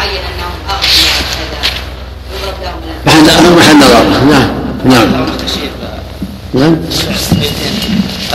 محل 3.58 3.78
نظر 3.78 4.04
نعم 4.30 4.50
نعم 4.86 5.26
نعم 6.54 6.76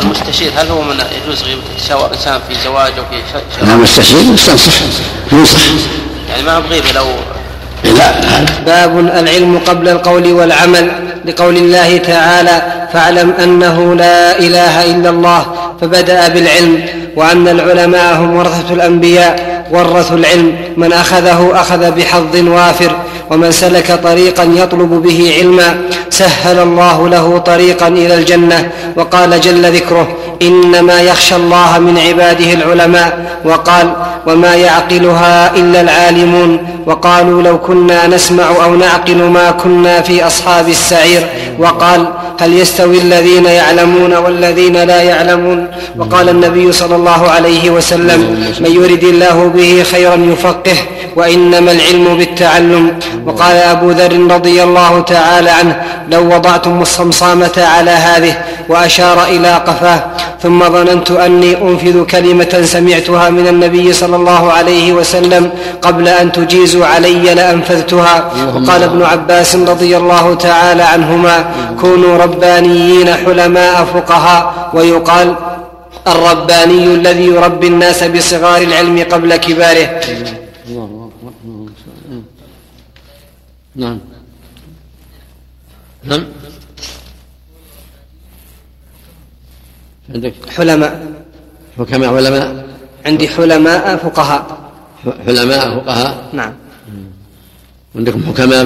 المستشير 0.03 0.53
هل 0.57 0.69
هو 0.69 0.83
من 0.83 0.95
يجوز 0.95 1.43
غيبة 1.43 1.61
الإنسان 2.07 2.41
في 2.49 2.55
زواج 2.65 2.93
أو 2.99 3.05
في 3.05 3.17
شيء؟ 3.33 3.67
نعم 3.69 3.79
المستشير 3.79 4.19
يستنصح 4.35 4.73
ينصح. 5.33 5.61
يعني 6.31 6.43
ما 6.43 6.57
هو 6.57 6.61
بغيبة 6.61 6.93
لو 6.93 7.07
لا. 7.85 8.15
باب 8.67 8.99
العلم 8.99 9.59
قبل 9.59 9.89
القول 9.89 10.33
والعمل 10.33 10.91
لقول 11.25 11.57
الله 11.57 11.97
تعالى 11.99 12.87
فاعلم 12.93 13.31
أنه 13.43 13.95
لا 13.95 14.39
إله 14.39 14.85
إلا 14.85 15.11
الله 15.11 15.47
فبدأ 15.81 16.29
بالعلم. 16.29 16.87
وأن 17.17 17.49
العلماء 17.49 18.15
هم 18.17 18.37
ورثة 18.37 18.75
الأنبياء. 18.75 19.54
ورثوا 19.71 20.17
العلم 20.17 20.53
من 20.77 20.93
أخذه 20.93 21.51
أخذ 21.55 21.91
بحظ 21.91 22.37
وافر 22.37 22.97
ومن 23.31 23.53
سلك 23.53 24.01
طريقا 24.03 24.45
يطلب 24.45 25.03
به 25.03 25.35
علما. 25.39 25.81
سهل 26.11 26.59
الله 26.59 27.09
له 27.09 27.39
طريقا 27.39 27.89
إلى 27.89 28.15
الجنة 28.15 28.71
وقال 28.97 29.41
جل 29.41 29.73
ذكره 29.73 30.09
إنما 30.43 31.01
يخشى 31.01 31.37
الله 31.37 31.79
من 31.79 31.99
عباده 31.99 32.53
العلماء 32.53 33.39
وقال 33.45 33.93
وما 34.27 34.55
يعقلها 34.55 35.57
إلا 35.57 35.81
العالمون 35.81 36.59
وقالوا 36.87 37.43
لو 37.43 37.59
كنا 37.59 38.07
نسمع 38.07 38.45
أو 38.65 38.75
نعقل 38.75 39.17
ما 39.17 39.51
كنا 39.51 40.01
في 40.01 40.27
أصحاب 40.27 40.69
السعير 40.69 41.27
وقال 41.59 42.09
هل 42.41 42.53
يستوي 42.59 42.99
الذين 42.99 43.45
يعلمون 43.45 44.15
والذين 44.17 44.77
لا 44.77 45.03
يعلمون 45.03 45.69
وقال 45.99 46.29
النبي 46.29 46.73
صلى 46.73 46.97
الله 46.97 47.31
عليه 47.31 47.71
وسلم 47.71 48.21
من 48.61 48.71
يرد 48.71 49.05
الله 49.05 49.53
به 49.55 49.83
خيرا 49.83 50.15
يفقه 50.15 50.77
وإنما 51.17 51.73
العلم 51.73 52.17
بالتعلم 52.19 52.99
وقال 53.27 53.57
أبو 53.57 53.91
ذر 53.91 54.35
رضي 54.35 54.63
الله 54.63 55.01
تعالى 55.01 55.51
عنه 55.51 55.83
لو 56.11 56.35
وضعتم 56.35 56.83
الصمصامة 56.83 57.53
على 57.59 57.91
هذه 57.91 58.35
وأشار 58.69 59.25
إلى 59.25 59.55
قفاه 59.55 60.05
ثم 60.43 60.65
ظننت 60.65 61.11
أني 61.11 61.57
أنفذ 61.63 62.05
كلمة 62.05 62.63
سمعتها 62.65 63.31
من 63.31 63.47
النبي 63.49 63.93
صلى 63.93 64.17
الله 64.17 64.53
عليه 64.53 64.93
وسلم 64.93 65.51
قبل 65.83 66.09
أن 66.09 66.33
تجيزوا 66.33 66.87
علي 66.87 67.35
لأنفذتها. 67.35 68.33
وقال 68.55 68.83
ابن 68.83 69.03
عباس 69.03 69.57
رضي 69.57 69.97
الله 69.97 70.35
تعالى 70.35 70.83
عنهما 70.83 71.45
كونوا 71.81 72.17
ربانيين 72.19 73.15
حلماء 73.15 73.85
فقهاء 73.85 74.71
ويقال 74.75 75.35
الرباني 76.07 76.85
الذي 76.95 77.27
يربي 77.27 77.67
الناس 77.67 78.05
بصغار 78.05 78.63
العلم 78.63 79.05
قبل 79.13 79.37
كباره 79.37 80.01
نعم. 83.77 83.99
نعم. 86.07 86.25
عندك 90.15 90.35
حلماء. 90.57 91.13
حكماء 91.79 92.15
علماء. 92.15 92.67
عندي 93.07 93.29
حلماء 93.29 93.97
فقهاء. 93.97 94.73
علماء 95.29 95.81
فقهاء. 95.81 96.31
نعم. 96.33 96.55
عندكم 97.97 98.23
حكماء. 98.27 98.65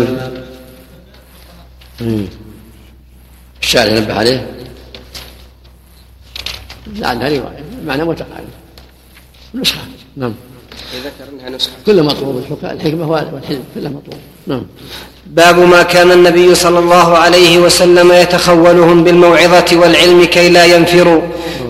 الشارع 3.62 3.98
نبه 3.98 4.14
عليه. 4.14 4.66
لعلها 6.87 7.29
رواية. 7.29 7.64
معنى 7.87 8.05
متقارب 8.05 8.48
نسخة. 9.55 9.81
نعم. 10.16 10.35
ذكر 10.94 11.29
انها 11.33 11.48
نسخة. 11.51 11.72
كل 11.87 12.03
مطلوب 12.03 12.44
الحكمة 12.62 13.11
والحلم 13.11 13.64
كله 13.74 13.88
مطلوب 13.88 14.20
نعم. 14.46 14.66
باب 15.29 15.59
ما 15.59 15.83
كان 15.83 16.12
النبي 16.12 16.55
صلى 16.55 16.79
الله 16.79 17.19
عليه 17.19 17.59
وسلم 17.59 18.12
يتخولهم 18.12 19.05
بالموعظة 19.05 19.64
والعلم 19.73 20.25
كي 20.25 20.49
لا 20.49 20.64
ينفروا. 20.64 21.23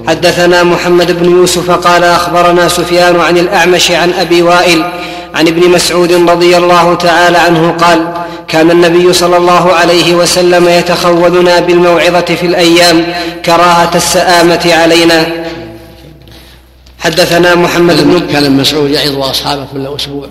حدثنا 0.08 0.62
محمد 0.62 1.12
بن 1.12 1.30
يوسف 1.30 1.70
قال 1.70 2.04
أخبرنا 2.04 2.68
سفيان 2.68 3.20
عن 3.20 3.38
الأعمش 3.38 3.90
عن 3.90 4.12
أبي 4.12 4.42
وائل 4.42 4.84
عن 5.34 5.48
ابن 5.48 5.70
مسعود 5.70 6.12
رضي 6.30 6.56
الله 6.56 6.94
تعالى 6.94 7.38
عنه 7.38 7.70
قال 7.70 8.14
كان 8.48 8.70
النبي 8.70 9.12
صلى 9.12 9.36
الله 9.36 9.72
عليه 9.72 10.14
وسلم 10.14 10.68
يتخولنا 10.68 11.60
بالموعظة 11.60 12.20
في 12.20 12.46
الأيام 12.46 13.14
كراهة 13.44 13.90
السآمة 13.94 14.74
علينا. 14.74 15.26
حدثنا 16.98 17.54
محمد 17.54 18.02
بن 18.02 18.26
كان 18.32 18.52
مسعود 18.52 18.90
يعظ 18.90 19.18
أصحابه 19.18 19.66
كل 19.72 19.86
أسبوع. 19.96 20.26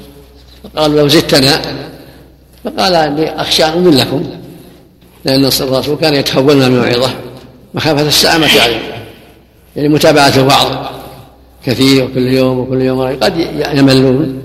فقال 0.63 0.96
لو 0.96 1.08
زدتنا 1.08 1.62
فقال 2.68 2.96
أني 2.96 3.42
أخشى 3.42 3.66
أن 3.66 3.72
امل 3.72 3.98
لكم 3.98 4.24
لأن 5.26 5.46
الرسول 5.46 5.98
كان 5.98 6.14
يتخولنا 6.14 6.70
بالموعظه 6.70 7.10
مخافة 7.74 8.08
السامه 8.08 8.48
علينا 8.62 8.82
يعني 9.76 9.90
متابعة 9.90 10.34
الوعظ 10.38 10.88
كثير 11.66 12.04
وكل 12.04 12.28
يوم 12.28 12.60
وكل 12.60 12.82
يوم 12.82 13.02
قد 13.02 13.34
يملون 13.74 14.42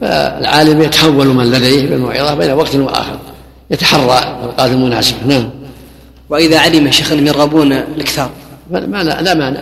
فالعالم 0.00 0.82
يتحول 0.82 1.26
من 1.26 1.50
لديه 1.50 1.86
بالموعظة 1.86 2.34
بين 2.34 2.52
وقت 2.52 2.76
وآخر 2.76 3.18
يتحرى 3.70 4.02
الأوقات 4.02 4.70
المناسبة 4.70 5.18
نعم. 5.26 5.50
وإذا 6.30 6.58
علم 6.58 6.90
شيخ 6.90 7.12
يرغبون 7.12 7.72
الإكثار. 7.72 8.30
ما 8.70 9.02
لا 9.02 9.22
لا 9.22 9.34
مانع. 9.34 9.60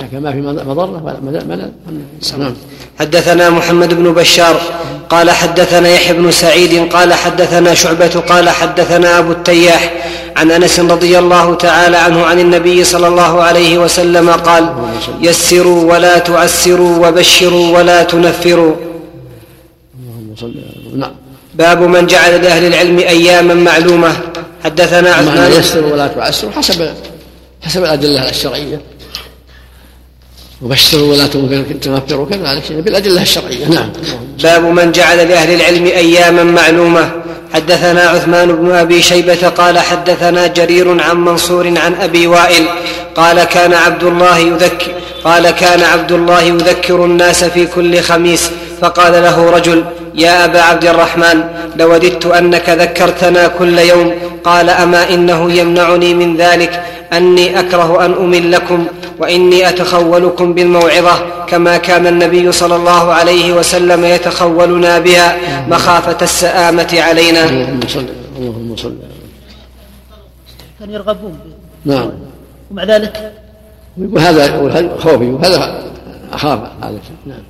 لكن 0.00 0.22
ما 0.22 0.32
في 0.32 0.40
مضرة 0.40 1.02
ولا 1.04 1.20
ما 1.20 1.70
نعم. 2.38 2.54
حدثنا 2.98 3.50
محمد 3.50 3.94
بن 3.94 4.12
بشار 4.12 4.60
قال 5.08 5.30
حدثنا 5.30 5.88
يحيى 5.88 6.12
بن 6.16 6.30
سعيد 6.30 6.92
قال 6.92 7.14
حدثنا 7.14 7.74
شعبة 7.74 8.22
قال 8.28 8.48
حدثنا 8.48 9.18
أبو 9.18 9.32
التياح 9.32 9.92
عن 10.36 10.50
أنس 10.50 10.80
رضي 10.80 11.18
الله 11.18 11.54
تعالى 11.54 11.96
عنه 11.96 12.24
عن 12.24 12.40
النبي 12.40 12.84
صلى 12.84 13.08
الله 13.08 13.42
عليه 13.42 13.78
وسلم 13.78 14.30
قال 14.30 14.74
يسروا 15.20 15.92
ولا 15.92 16.18
تعسروا 16.18 17.08
وبشروا 17.08 17.78
ولا 17.78 18.02
تنفروا. 18.02 18.76
نعم. 20.96 21.10
باب 21.54 21.82
من 21.82 22.06
جعل 22.06 22.42
لأهل 22.42 22.64
العلم 22.64 22.98
أياما 22.98 23.54
معلومة. 23.54 24.16
حدثنا 24.64 25.14
عثمان 25.14 25.52
يسر 25.52 25.84
ولا 25.84 26.06
تعسر 26.06 26.50
حسب 26.52 26.90
حسب 27.62 27.84
الأدلة 27.84 28.30
الشرعية. 28.30 28.80
وبشروا 30.62 31.12
ولا 31.12 31.26
تنفروا 31.80 32.26
كذلك 32.26 32.72
بالأدلة 32.72 33.22
الشرعية. 33.22 33.68
نعم. 33.68 33.90
باب 34.42 34.64
من 34.64 34.92
جعل 34.92 35.18
لأهل 35.28 35.54
العلم 35.54 35.86
أياما 35.86 36.44
معلومة. 36.44 37.10
حدثنا 37.54 38.00
عثمان 38.00 38.52
بن 38.56 38.70
أبي 38.70 39.02
شيبة 39.02 39.48
قال 39.48 39.78
حدثنا 39.78 40.46
جرير 40.46 41.00
عن 41.02 41.16
منصور 41.24 41.66
عن 41.78 41.94
أبي 41.94 42.26
وائل 42.26 42.64
قال 43.16 43.44
كان 43.44 43.72
عبد 43.72 44.04
الله 44.04 44.38
يذكر 44.38 44.92
قال 45.24 45.50
كان 45.50 45.82
عبد 45.82 46.12
الله 46.12 46.42
يذكر 46.42 47.04
الناس 47.04 47.44
في 47.44 47.66
كل 47.66 48.00
خميس. 48.00 48.50
فقال 48.80 49.12
له 49.12 49.50
رجل 49.50 49.84
يا 50.14 50.44
أبا 50.44 50.60
عبد 50.60 50.84
الرحمن 50.84 51.44
لوددت 51.76 52.26
أنك 52.26 52.68
ذكرتنا 52.68 53.48
كل 53.48 53.78
يوم 53.78 54.12
قال 54.44 54.70
أما 54.70 55.14
إنه 55.14 55.52
يمنعني 55.52 56.14
من 56.14 56.36
ذلك 56.36 56.82
أني 57.12 57.60
أكره 57.60 58.04
أن 58.04 58.12
أملكم 58.12 58.86
وإني 59.18 59.68
أتخولكم 59.68 60.54
بالموعظة 60.54 61.14
كما 61.46 61.76
كان 61.76 62.06
النبي 62.06 62.52
صلى 62.52 62.76
الله 62.76 63.12
عليه 63.12 63.52
وسلم 63.52 64.04
يتخولنا 64.04 64.98
بها 64.98 65.36
مخافة 65.68 66.16
السآمة 66.22 66.88
علينا. 66.92 67.44
اللهم 67.44 67.80
صل 67.88 68.06
اللهم 68.38 68.76
صل 68.76 68.94
كانوا 70.80 70.94
يرغبون. 70.94 71.38
نعم. 71.84 72.10
ومع 72.70 72.84
ذلك؟ 72.84 73.32
يقول 73.98 74.18
هذا 74.18 74.44
خوفي 74.98 75.26
وهذا 75.26 75.82
أخاف 76.32 76.58
هذا 76.82 76.98
نعم. 77.26 77.42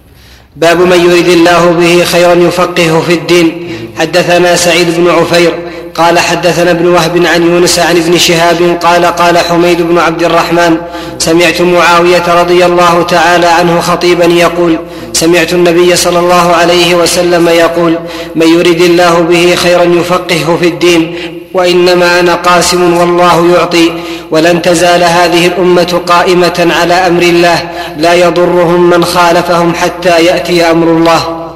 باب 0.61 0.81
من 0.81 1.11
يريد 1.11 1.29
الله 1.29 1.77
به 1.81 2.05
خيرا 2.05 2.35
يفقهه 2.35 3.03
في 3.07 3.14
الدين. 3.14 3.68
حدثنا 3.99 4.57
سعيد 4.57 4.87
بن 4.97 5.11
عفير 5.11 5.55
قال 5.94 6.18
حدثنا 6.18 6.71
ابن 6.71 6.87
وهب 6.87 7.27
عن 7.27 7.42
يونس 7.42 7.79
عن 7.79 7.97
ابن 7.97 8.18
شهاب 8.18 8.79
قال 8.83 9.05
قال 9.05 9.38
حميد 9.38 9.83
بن 9.83 9.99
عبد 9.99 10.23
الرحمن 10.23 10.77
سمعت 11.18 11.61
معاوية 11.61 12.40
رضي 12.40 12.66
الله 12.66 13.03
تعالى 13.03 13.47
عنه 13.47 13.81
خطيبا 13.81 14.25
يقول 14.25 14.79
سمعت 15.12 15.53
النبي 15.53 15.97
صلى 15.97 16.18
الله 16.18 16.53
عليه 16.53 16.94
وسلم 16.94 17.49
يقول 17.49 17.99
من 18.35 18.49
يرد 18.49 18.81
الله 18.81 19.21
به 19.21 19.55
خيرا 19.55 19.85
يفقهه 19.85 20.59
في 20.61 20.68
الدين 20.68 21.16
وإنما 21.55 22.21
أنا 22.21 22.35
قاسم 22.35 22.97
والله 22.97 23.55
يعطي 23.55 23.93
ولن 24.31 24.63
تزال 24.63 25.05
هذه 25.05 25.47
الأمة 25.47 26.03
قائمة 26.07 26.69
على 26.81 26.95
أمر 26.95 27.23
الله 27.23 27.71
لا 27.99 28.15
يضرهم 28.15 28.91
من 28.91 29.05
خالفهم 29.05 29.75
حتى 29.75 30.25
يأتي 30.25 30.71
أمر 30.71 30.97
الله. 30.97 31.51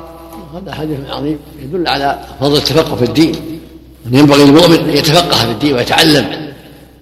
هذا 0.54 0.74
حديث 0.74 0.98
عظيم 1.10 1.38
يدل 1.62 1.88
على 1.88 2.18
فضل 2.40 2.56
التفقه 2.56 2.96
في 2.96 3.04
الدين. 3.04 3.60
ينبغي 4.12 4.44
للمؤمن 4.44 4.76
أن 4.76 4.90
يتفقه 4.90 5.36
في 5.36 5.50
الدين 5.50 5.74
ويتعلم. 5.74 6.52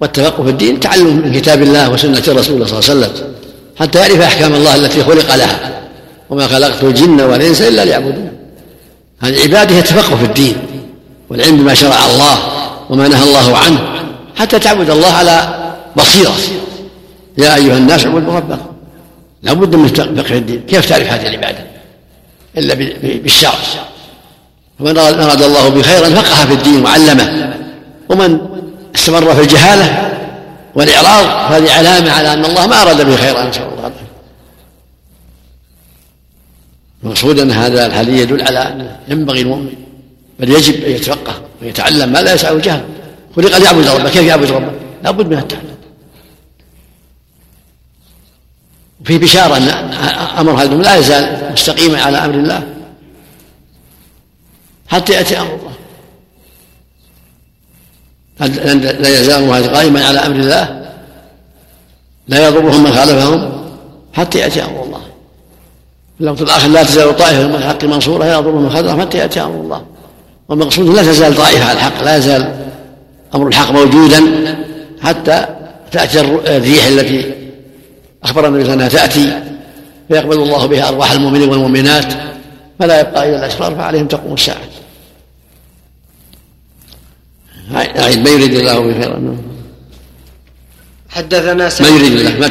والتفقه 0.00 0.42
في 0.42 0.50
الدين 0.50 0.81
تعلم 0.81 1.07
من 1.07 1.33
كتاب 1.33 1.62
الله 1.62 1.90
وسنة 1.90 2.18
رسوله 2.18 2.66
صلى 2.66 2.79
الله 2.79 2.90
عليه 2.90 3.00
وسلم 3.00 3.12
حتى 3.79 3.98
يعرف 3.98 4.20
أحكام 4.20 4.55
الله 4.55 4.74
التي 4.74 5.05
خلق 5.05 5.35
لها. 5.35 5.81
وما 6.31 6.46
خلقت 6.46 6.85
الجن 6.85 7.20
والإنس 7.20 7.62
إلا 7.62 7.85
ليعبدون. 7.85 8.33
هذه 9.20 9.42
عبادة 9.42 9.76
يتفقه 9.76 10.16
في 10.16 10.24
الدين 10.24 10.57
والعلم 11.31 11.57
بما 11.57 11.74
شرع 11.74 12.07
الله. 12.12 12.59
وما 12.90 13.09
نهى 13.09 13.22
الله 13.22 13.57
عنه 13.57 13.79
حتى 14.37 14.59
تعبد 14.59 14.90
الله 14.90 15.12
على 15.12 15.55
بصيرة. 15.96 16.35
يا 17.38 17.55
أيها 17.55 17.76
الناس 17.76 18.07
اعبدوا 18.07 18.35
ربكم. 18.35 18.66
لابد 19.42 19.76
من 19.76 19.88
فقه 19.88 20.37
الدين. 20.38 20.62
كيف 20.68 20.88
تعرف 20.88 21.12
هذه 21.12 21.26
العبادة؟ 21.26 21.66
إلا 22.59 22.74
بالشرع. 23.03 23.59
فمن 24.79 24.98
أراد 24.98 25.42
الله 25.42 25.68
به 25.68 25.83
خيرا 25.83 26.09
فقه 26.11 26.46
في 26.46 26.55
الدين 26.55 26.85
وعلمه. 26.85 27.55
ومن 28.09 28.38
استمر 28.94 29.35
في 29.35 29.40
الجهالة 29.40 30.12
والإعراض 30.74 31.24
فهذه 31.24 31.72
علامة 31.72 32.12
على 32.12 32.33
أن 32.33 32.44
الله 32.44 32.66
ما 32.66 32.83
أراد 32.83 33.07
به 33.07 33.16
خيرا 33.16 33.44
نسأل 33.44 33.62
الله. 33.62 33.92
المقصود 37.05 37.38
أن 37.38 37.50
هذا 37.50 37.87
الحديث 37.87 38.20
يدل 38.20 38.42
على 38.42 38.59
أن 38.59 38.96
ينبغي 39.09 39.40
المؤمن 39.40 39.74
بل 40.40 40.50
يجب 40.50 40.85
أن 40.85 40.90
يتفقه. 40.92 41.49
ويتعلم 41.62 42.12
ما 42.12 42.18
لا 42.22 42.34
يسعه 42.34 42.52
الجهل 42.52 42.84
خلق 43.36 43.58
ليعبد 43.58 43.88
ربه 43.88 44.10
كيف 44.10 44.22
يعبد 44.22 44.50
ربه 44.50 44.72
لا 45.04 45.10
بد 45.10 45.26
من 45.26 45.38
التعلم. 45.38 45.76
وفي 49.00 49.18
بشارة 49.18 49.56
أن 49.56 49.68
أمر 50.38 50.62
هذا 50.62 50.74
لا 50.74 50.96
يزال 50.96 51.52
مستقيما 51.52 52.02
على 52.02 52.18
أمر 52.18 52.34
الله. 52.34 52.66
حتى 54.88 55.12
يأتي 55.12 55.40
أمر 55.40 55.54
الله. 55.54 55.70
لا 58.92 59.20
يزال 59.20 59.74
قائما 59.74 60.04
على 60.04 60.18
أمر 60.18 60.36
الله؟ 60.36 60.90
لا 62.28 62.48
يضرهم 62.48 62.82
من 62.82 62.92
خالفهم؟ 62.92 63.66
حتى 64.12 64.38
يأتي 64.38 64.64
أمر 64.64 64.84
الله. 64.84 65.02
في 66.18 66.24
الوقت 66.24 66.42
الآخر 66.42 66.68
لا 66.68 66.82
تزال 66.82 67.16
طائفة 67.16 67.46
من 67.46 67.54
الحق 67.54 67.84
منصورة 67.84 68.24
لا 68.24 68.34
يضرهم 68.34 68.62
من 68.62 68.70
خالفهم 68.70 69.00
حتى 69.00 69.18
يأتي 69.18 69.40
أمر 69.40 69.60
الله. 69.60 69.86
والمقصود 70.50 70.94
لا 70.94 71.02
تزال 71.02 71.36
طائفة 71.36 71.64
على 71.64 71.72
الحق 71.72 72.02
لا 72.02 72.16
يزال 72.16 72.66
أمر 73.34 73.48
الحق 73.48 73.70
موجودا 73.70 74.22
حتى 75.02 75.46
تأتي 75.92 76.20
الريح 76.20 76.84
التي 76.84 77.34
أخبر 78.24 78.46
النبي 78.46 78.62
وسلم 78.62 78.88
تأتي 78.88 79.42
فيقبل 80.08 80.36
الله 80.42 80.66
بها 80.66 80.88
أرواح 80.88 81.12
المؤمنين 81.12 81.48
والمؤمنات 81.48 82.12
فلا 82.78 83.00
يبقى 83.00 83.28
إلا 83.28 83.38
الأشرار 83.38 83.74
فعليهم 83.74 84.06
تقوم 84.06 84.34
الساعة. 84.34 84.60
أعيد 87.74 88.18
ما 88.18 88.30
يريد 88.30 88.54
الله 88.54 88.80
بخيرا 88.80 89.36
حدثنا 91.08 91.70
ما 91.80 91.88
يريد 91.88 92.12
الله؟ 92.12 92.50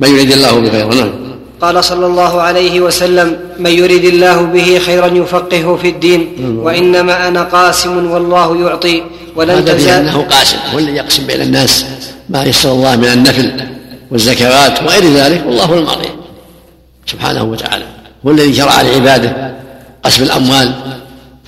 ما 0.00 0.08
يريد 0.08 0.32
الله 0.32 0.60
بخيرا 0.60 0.94
نعم. 0.94 1.29
قال 1.60 1.84
صلى 1.84 2.06
الله 2.06 2.40
عليه 2.40 2.80
وسلم 2.80 3.38
من 3.58 3.70
يريد 3.70 4.04
الله 4.04 4.42
به 4.42 4.78
خيرا 4.78 5.06
يفقهه 5.06 5.78
في 5.82 5.88
الدين 5.88 6.34
وإنما 6.62 7.28
أنا 7.28 7.42
قاسم 7.42 8.10
والله 8.10 8.56
يعطي 8.60 9.02
ولن 9.36 9.64
تزال 9.64 10.08
انه 10.08 10.22
قاسم 10.22 10.56
هو 10.72 10.78
الذي 10.78 10.96
يقسم 10.96 11.26
بين 11.26 11.40
الناس 11.40 11.86
ما 12.28 12.44
يسر 12.44 12.72
الله 12.72 12.96
من 12.96 13.04
النفل 13.04 13.52
والزكوات 14.10 14.82
وغير 14.82 15.04
ذلك 15.04 15.42
والله 15.46 15.74
المعطي 15.74 16.08
سبحانه 17.06 17.44
وتعالى 17.44 17.84
هو 18.26 18.30
الذي 18.30 18.54
شرع 18.54 18.82
لعباده 18.82 19.54
قسم 20.02 20.22
الأموال 20.22 20.74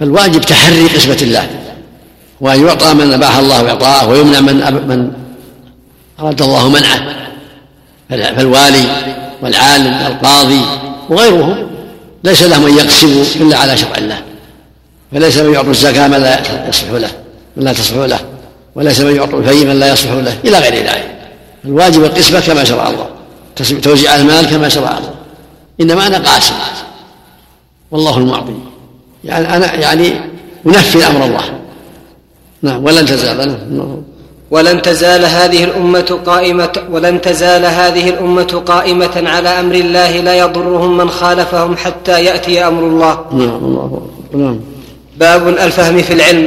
فالواجب 0.01 0.41
تحري 0.41 0.87
قسمة 0.87 1.19
الله 1.23 1.49
وأن 2.41 2.67
يعطى 2.67 2.95
من 2.95 3.13
أباح 3.13 3.37
الله 3.37 3.69
اعطاءه 3.69 4.09
ويمنع 4.09 4.41
من 4.41 4.55
من 4.89 5.13
أراد 6.21 6.43
الله 6.43 6.69
منعه 6.69 7.15
فالوالي 8.11 9.13
والعالم 9.43 10.03
والقاضي 10.03 10.63
وغيرهم 11.09 11.67
ليس 12.25 12.43
لهم 12.43 12.67
أن 12.67 12.79
يقسموا 12.79 13.25
إلا 13.37 13.57
على 13.59 13.77
شرع 13.77 13.97
الله 13.99 14.23
فليس 15.13 15.37
من 15.37 15.55
يعطوا 15.55 15.71
الزكاة 15.71 16.09
من 16.09 16.17
لا 16.17 16.69
يصلح 16.69 16.91
له 16.91 17.11
من 17.57 17.65
لا 17.65 17.73
تصلح 17.73 17.97
له 17.97 18.21
وليس 18.75 19.01
من 19.01 19.17
يعطوا 19.17 19.39
الفي 19.39 19.65
من 19.65 19.81
لا 19.81 19.93
يصلح 19.93 20.13
له 20.13 20.37
إلى 20.45 20.59
غير 20.59 20.75
ذلك. 20.75 21.15
الواجب 21.65 22.05
القسمة 22.05 22.41
كما 22.41 22.65
شرع 22.65 22.91
الله 22.91 23.07
توزيع 23.83 24.17
المال 24.17 24.47
كما 24.47 24.69
شرع 24.69 24.99
الله 24.99 25.15
إنما 25.81 26.07
أنا 26.07 26.19
قاسم. 26.19 26.55
والله 27.91 28.19
المعطي. 28.19 28.55
يعني 29.25 29.57
أنا 29.57 29.75
يعني 29.75 30.13
انفذ 30.67 31.03
أمر 31.03 31.25
الله. 31.25 31.43
نعم 32.63 32.85
ولن 32.85 33.07
تزال. 33.07 33.59
ولن 34.53 34.83
تزال 34.83 35.25
هذه 35.25 35.65
الأمة 35.65 36.21
قائمة 36.27 36.73
ولن 36.91 37.21
تزال 37.21 37.65
هذه 37.65 38.09
الأمة 38.09 38.63
قائمة 38.67 39.17
على 39.17 39.49
أمر 39.49 39.75
الله 39.75 40.11
لا 40.21 40.35
يضرهم 40.35 40.97
من 40.97 41.11
خالفهم 41.11 41.77
حتى 41.77 42.25
يأتي 42.25 42.67
أمر 42.67 42.83
الله. 42.83 43.15
نعم 43.33 43.65
الله 43.65 44.09
نعم. 44.35 44.61
باب 45.17 45.49
الفهم 45.49 46.03
في 46.03 46.13
العلم. 46.13 46.47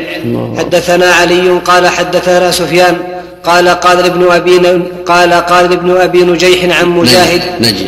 حدثنا 0.57 1.05
علي 1.05 1.49
قال 1.49 1.87
حدثنا 1.87 2.51
سفيان 2.51 2.97
قال 3.43 3.69
قال 3.69 4.05
ابن 4.05 4.31
أبي 4.31 4.57
قال 5.05 5.33
قال 5.33 5.73
ابن 5.73 5.97
أبي 5.97 6.23
نجيح 6.23 6.79
عن 6.79 6.87
مجاهد. 6.89 7.41
نجي 7.59 7.87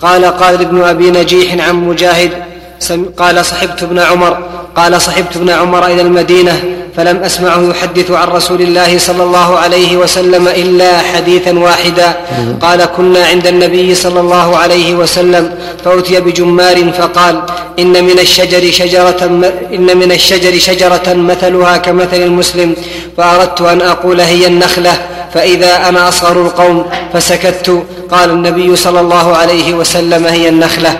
قال 0.00 0.24
قال 0.24 0.54
ابن 0.54 0.82
أبي 0.82 1.10
نجيح 1.10 1.68
عن 1.68 1.74
مجاهد. 1.74 2.30
قال 3.16 3.44
صحبت 3.44 3.82
ابن 3.82 3.98
عمر. 3.98 4.38
قال 4.76 5.00
صحبت 5.00 5.36
ابن 5.36 5.50
عمر 5.50 5.86
إلى 5.86 6.02
المدينة. 6.02 6.77
فلم 6.96 7.16
أسمعه 7.16 7.70
يحدث 7.70 8.10
عن 8.10 8.28
رسول 8.28 8.62
الله 8.62 8.98
صلى 8.98 9.22
الله 9.22 9.58
عليه 9.58 9.96
وسلم 9.96 10.48
إلا 10.48 10.98
حديثا 10.98 11.58
واحدا. 11.58 12.16
قال 12.60 12.84
كنا 12.84 13.26
عند 13.26 13.46
النبي 13.46 13.94
صلى 13.94 14.20
الله 14.20 14.56
عليه 14.56 14.94
وسلم 14.94 15.54
فأتي 15.84 16.20
بجمار 16.20 16.92
فقال 16.92 17.42
إن 17.78 18.04
من 18.04 18.18
الشجر 18.18 18.70
شجرة 18.70 19.24
إن 19.74 19.96
من 19.96 20.12
الشجر 20.12 20.58
شجرة 20.58 21.14
مثلها 21.14 21.76
كمثل 21.76 22.22
المسلم 22.22 22.76
فأردت 23.16 23.60
أن 23.60 23.80
أقول 23.80 24.20
هي 24.20 24.46
النخلة 24.46 24.94
فإذا 25.34 25.88
أنا 25.88 26.08
أصغر 26.08 26.46
القوم 26.46 26.86
فسكت. 27.12 27.84
قال 28.10 28.30
النبي 28.30 28.76
صلى 28.76 29.00
الله 29.00 29.36
عليه 29.36 29.74
وسلم 29.74 30.26
هي 30.26 30.48
النخلة. 30.48 30.98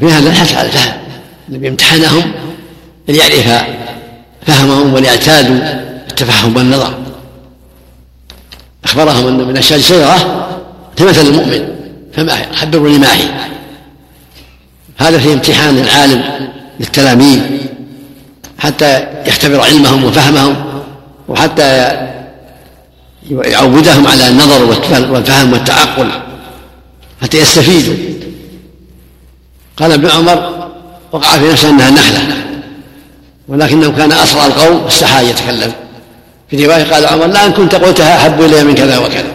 في 0.00 0.06
هذا 0.06 0.30
الحث 0.30 0.56
على 0.56 0.66
الفهم 0.66 0.92
النبي 1.48 1.68
امتحنهم 1.68 2.32
ليعرف 3.08 3.46
فهمهم 4.46 4.94
وليعتادوا 4.94 5.56
التفهم 6.10 6.56
والنظر. 6.56 6.94
أخبرهم 8.84 9.26
أن 9.26 9.48
من 9.48 9.56
الشجر 9.56 9.80
شجرة 9.80 10.48
كمثل 10.96 11.26
المؤمن 11.26 11.68
فما 12.12 12.40
هي؟ 12.40 12.46
خبروني 12.54 12.98
ما 12.98 13.12
هي. 13.12 13.28
هذا 14.98 15.18
في 15.18 15.32
امتحان 15.32 15.78
العالم 15.78 16.22
للتلاميذ 16.80 17.40
حتى 18.58 19.06
يختبر 19.26 19.60
علمهم 19.60 20.04
وفهمهم 20.04 20.82
وحتى 21.28 21.98
يعودهم 23.30 24.06
على 24.06 24.28
النظر 24.28 24.64
والفهم 25.12 25.52
والتعقل 25.52 26.08
حتى 27.22 27.38
يستفيدوا. 27.38 27.94
قال 29.76 29.92
ابن 29.92 30.10
عمر 30.10 30.68
وقع 31.12 31.38
في 31.38 31.52
نفسه 31.52 31.70
أنها 31.70 31.88
النخله 31.88 32.41
ولكنه 33.48 33.90
كان 33.96 34.12
اسرع 34.12 34.46
القوم 34.46 34.84
استحى 34.86 35.30
يتكلم. 35.30 35.72
في 36.50 36.66
رواية 36.66 36.84
قال 36.92 37.06
عمر 37.06 37.26
لا 37.26 37.46
إن 37.46 37.52
كنت 37.52 37.74
قلتها 37.74 38.16
أحب 38.16 38.40
إلي 38.40 38.64
من 38.64 38.74
كذا 38.74 38.98
وكذا. 38.98 39.32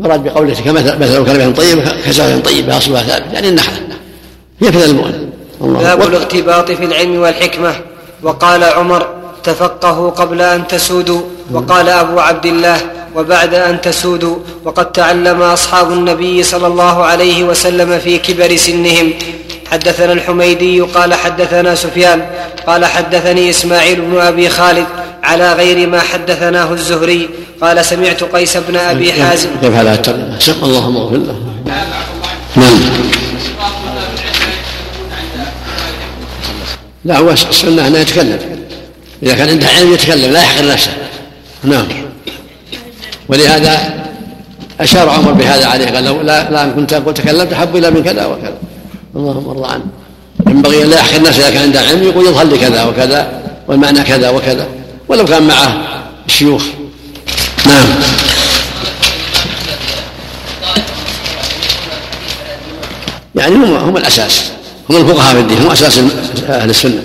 مراد 0.00 0.24
بقوله 0.24 0.54
كمثل 0.54 0.98
مثل 0.98 1.24
كلمة 1.24 1.54
طيبة 1.54 1.84
كشجره 2.06 2.38
طيبة 2.38 2.78
أصلها 2.78 3.02
ثابت 3.02 3.32
يعني 3.32 3.48
النخله 3.48 3.76
هي 4.62 4.84
المؤمن. 4.84 5.30
الله. 5.60 5.78
باب. 5.78 6.02
الاغتباط 6.02 6.70
في 6.70 6.84
العلم 6.84 7.20
والحكمة. 7.20 7.74
وقال 8.22 8.64
عمر 8.64 9.06
تفقهوا 9.44 10.10
قبل 10.10 10.40
أن 10.40 10.66
تسودوا. 10.66 11.20
وقال 11.52 11.88
أبو 11.88 12.20
عبد 12.20 12.46
الله 12.46 12.80
وبعد 13.16 13.54
أن 13.54 13.80
تسودوا 13.80 14.36
وقد 14.64 14.92
تعلم 14.92 15.42
أصحاب 15.42 15.92
النبي 15.92 16.42
صلى 16.42 16.66
الله 16.66 17.04
عليه 17.04 17.44
وسلم 17.44 17.98
في 17.98 18.18
كبر 18.18 18.56
سنهم. 18.56 19.12
حدثنا 19.70 20.12
الحميدي 20.12 20.80
قال 20.80 21.14
حدثنا 21.14 21.74
سفيان 21.74 22.22
قال 22.66 22.84
حدثني 22.84 23.50
إسماعيل 23.50 24.00
بن 24.00 24.20
أبي 24.20 24.48
خالد 24.48 24.86
على 25.22 25.52
غير 25.52 25.88
ما 25.88 26.00
حدثناه 26.00 26.72
الزهري. 26.72 27.28
قال 27.60 27.84
سمعت 27.84 28.24
قيس 28.24 28.56
بن 28.56 28.76
أبي 28.76 29.12
حازم. 29.12 29.48
كيف 29.62 29.76
على 29.76 29.92
الترجمه 29.94 30.38
سم 30.38 30.52
اللهم 30.62 30.96
اغفر 30.96 31.16
له. 31.16 31.36
نعم. 32.56 32.80
لا 37.04 37.18
هو 37.18 37.30
السنة 37.30 37.86
انه 37.86 37.98
يتكلم. 37.98 38.38
إذا 39.22 39.34
كان 39.34 39.48
عنده 39.48 39.66
علم 39.68 39.92
يتكلم 39.94 40.32
لا 40.32 40.42
يحقر 40.42 40.66
نفسه. 40.66 40.90
نعم. 41.64 41.86
ولهذا 43.32 43.94
أشار 44.80 45.08
عمر 45.08 45.32
بهذا 45.32 45.66
عليه 45.66 45.86
قال 45.86 46.04
لو 46.04 46.20
لا, 46.20 46.50
لا 46.50 46.64
إن 46.64 46.72
كنت 46.72 46.94
تكلمت 46.94 47.52
احب 47.52 47.76
إلى 47.76 47.90
من 47.90 48.02
كذا 48.02 48.26
وكذا. 48.26 48.54
اللهم 49.16 49.48
أرضى 49.48 49.72
عنه. 49.72 49.84
ينبغي 50.46 50.82
أن 50.82 50.90
لا 50.90 50.98
يحقر 50.98 51.22
نفسه 51.22 51.48
إذا 51.48 51.50
كان 51.50 51.62
عنده 51.62 51.80
علم 51.80 52.02
يقول 52.02 52.26
يظهر 52.26 52.44
لي 52.44 52.58
كذا 52.58 52.84
وكذا 52.84 53.42
والمعنى 53.68 54.02
كذا 54.02 54.30
وكذا. 54.30 54.66
ولو 55.08 55.24
كان 55.24 55.42
معه 55.42 55.74
شيوخ 56.26 56.62
نعم. 57.66 57.86
يعني 63.34 63.54
هم 63.54 63.74
هم 63.74 63.96
الأساس. 63.96 64.42
هم 64.90 64.96
الفقهاء 64.96 65.34
في 65.34 65.40
الدين 65.40 65.58
هم 65.58 65.70
أساس 65.70 66.00
أهل 66.48 66.70
السنة. 66.70 67.02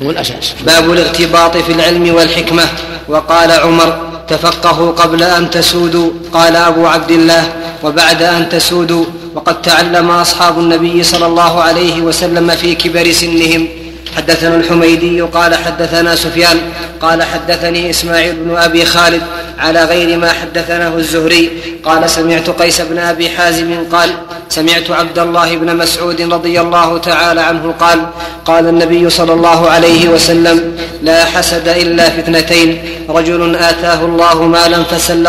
هم 0.00 0.10
الأساس. 0.10 0.52
باب 0.66 0.90
الاغتباط 0.90 1.56
في 1.56 1.72
العلم 1.72 2.14
والحكمة. 2.14 2.64
وقال 3.08 3.50
عمر 3.50 4.09
تفقهوا 4.30 4.92
قبل 4.92 5.22
أن 5.22 5.50
تسودوا 5.50 6.10
قال 6.32 6.56
أبو 6.56 6.86
عبد 6.86 7.10
الله 7.10 7.52
وبعد 7.84 8.22
أن 8.22 8.48
تسودوا 8.48 9.04
وقد 9.34 9.62
تعلم 9.62 10.10
أصحاب 10.10 10.58
النبي 10.58 11.02
صلى 11.02 11.26
الله 11.26 11.62
عليه 11.62 12.00
وسلم 12.00 12.50
في 12.50 12.74
كبر 12.74 13.12
سنهم. 13.12 13.68
حدثنا 14.16 14.56
الحميدي 14.56 15.20
قال 15.20 15.54
حدثنا 15.54 16.16
سفيان 16.16 16.58
قال 17.02 17.22
حدثني 17.22 17.90
إسماعيل 17.90 18.34
بن 18.34 18.56
أبي 18.56 18.84
خالد 18.84 19.22
على 19.60 19.84
غير 19.84 20.18
ما 20.18 20.32
حدثناه 20.32 20.96
الزهري. 20.96 21.50
قال 21.84 22.10
سمعت 22.10 22.50
قيس 22.50 22.80
بن 22.80 22.98
أبي 22.98 23.28
حازم 23.28 23.70
قال 23.92 24.10
سمعت 24.48 24.90
عبد 24.90 25.18
الله 25.18 25.56
بن 25.56 25.76
مسعود 25.76 26.20
رضي 26.20 26.60
الله 26.60 26.98
تعالى 26.98 27.40
عنه 27.40 27.74
قال 27.80 27.98
قال 28.44 28.68
النبي 28.68 29.10
صلى 29.10 29.32
الله 29.32 29.70
عليه 29.70 30.08
وسلم 30.08 30.76
لا 31.02 31.24
حسد 31.24 31.68
إلا 31.68 32.10
في 32.10 32.20
اثنتين. 32.20 32.78
رجل 33.08 33.56
آتاه 33.56 34.04
الله 34.04 34.42
مالا 34.42 34.82
فسل 34.82 35.28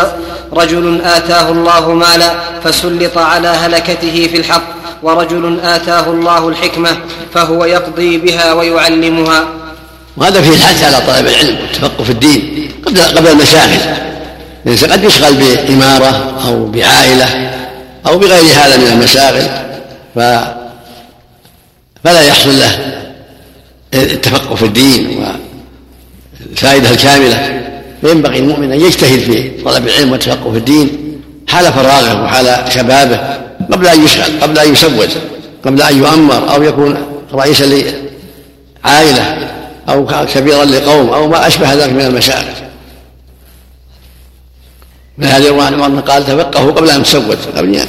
رجل 0.52 1.00
آتاه 1.04 1.48
الله 1.50 1.94
مالا 1.94 2.30
فسلط 2.64 3.18
على 3.18 3.48
هلكته 3.48 4.28
في 4.32 4.36
الحق 4.36 4.62
ورجل 5.02 5.60
آتاه 5.64 6.06
الله 6.10 6.48
الحكمة 6.48 6.96
فهو 7.34 7.64
يقضي 7.64 8.18
بها 8.18 8.52
ويعلمها. 8.52 9.44
وهذا 10.16 10.42
فيه 10.42 10.50
الحث 10.50 10.84
على 10.84 10.98
طلب 11.06 11.26
العلم 11.26 11.56
والتفقه 11.62 12.04
في 12.04 12.10
الدين 12.10 12.72
قبل 12.86 13.00
قبل 13.00 13.28
المشاغل. 13.28 13.80
الانسان 14.66 14.92
قد 14.92 15.04
يشغل 15.04 15.34
بإمارة 15.34 16.40
أو 16.46 16.66
بعائلة 16.66 17.50
أو 18.06 18.18
بغير 18.18 18.42
هذا 18.42 18.76
من 18.76 18.86
المشاغل 18.86 19.42
ف 20.14 20.18
فلا 22.04 22.22
يحصل 22.22 22.58
له 22.58 23.02
التفقه 23.94 24.54
في 24.54 24.64
الدين 24.64 25.24
والفائدة 26.50 26.90
الكاملة. 26.90 27.62
فينبغي 28.02 28.38
المؤمن 28.38 28.72
أن 28.72 28.80
يجتهد 28.80 29.18
في 29.18 29.50
طلب 29.64 29.86
العلم 29.86 30.12
والتفقه 30.12 30.52
في 30.52 30.58
الدين 30.58 31.20
حال 31.48 31.72
فراغه 31.72 32.24
وحال 32.24 32.72
شبابه 32.72 33.20
قبل 33.72 33.86
أن 33.86 34.04
يشغل 34.04 34.40
قبل 34.40 34.58
أن 34.58 34.72
يسود 34.72 35.10
قبل 35.64 35.82
أن 35.82 35.98
يؤمر 35.98 36.54
أو 36.54 36.62
يكون 36.62 36.96
رئيسا 37.32 37.64
لعائلة 38.84 39.48
أو 39.88 40.06
كبيرا 40.34 40.64
لقوم 40.64 41.08
أو 41.08 41.28
ما 41.28 41.46
أشبه 41.46 41.74
ذلك 41.74 41.92
من 41.92 42.00
المشاغل 42.00 42.54
ولهذا 45.22 45.46
يروى 45.46 45.62
عن 45.62 45.82
عمر 45.82 46.00
قال 46.00 46.26
تفقهوا 46.26 46.72
قبل 46.72 46.90
أن 46.90 47.02
تسود 47.02 47.38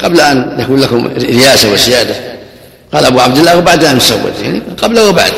قبل 0.04 0.22
أن 0.22 0.56
يكون 0.60 0.80
لكم 0.80 1.06
الرياسه 1.06 1.72
والسيادة. 1.72 2.16
قال 2.94 3.06
أبو 3.06 3.20
عبد 3.20 3.38
الله 3.38 3.58
وبعد 3.58 3.84
أن 3.84 4.00
تسود 4.00 4.34
يعني 4.44 4.62
قبل 4.78 5.00
وبعد. 5.00 5.32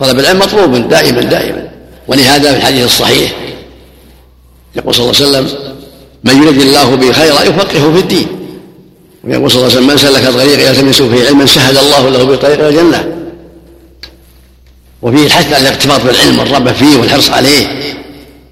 طلب 0.00 0.18
العلم 0.18 0.38
مطلوب 0.38 0.88
دائما 0.88 1.20
دائما. 1.20 1.68
ولهذا 2.08 2.52
في 2.52 2.56
الحديث 2.56 2.84
الصحيح 2.84 3.32
يقول 4.76 4.94
صلى 4.94 5.04
الله 5.04 5.16
عليه 5.16 5.28
وسلم 5.28 5.58
من 6.24 6.42
يريد 6.42 6.60
الله 6.60 6.94
به 6.94 7.12
خيرا 7.12 7.42
يفقهه 7.42 7.92
في 7.92 7.98
الدين. 7.98 8.26
ويقول 9.24 9.50
صلى 9.50 9.66
الله 9.66 9.76
عليه 9.76 9.86
وسلم 9.86 9.86
من 9.86 9.96
سلك 9.96 10.34
طريقا 10.34 10.70
يلتمس 10.70 11.02
فيه 11.02 11.26
علما 11.26 11.46
سهل 11.46 11.78
الله 11.78 12.08
له 12.08 12.24
بطريق 12.24 12.58
إلى 12.58 12.68
الجنة. 12.68 13.14
وفيه 15.02 15.26
الحث 15.26 15.52
على 15.52 15.68
الاقتباط 15.68 16.00
بالعلم 16.00 16.38
والرغبة 16.38 16.72
فيه 16.72 16.96
والحرص 16.96 17.30
عليه 17.30 17.66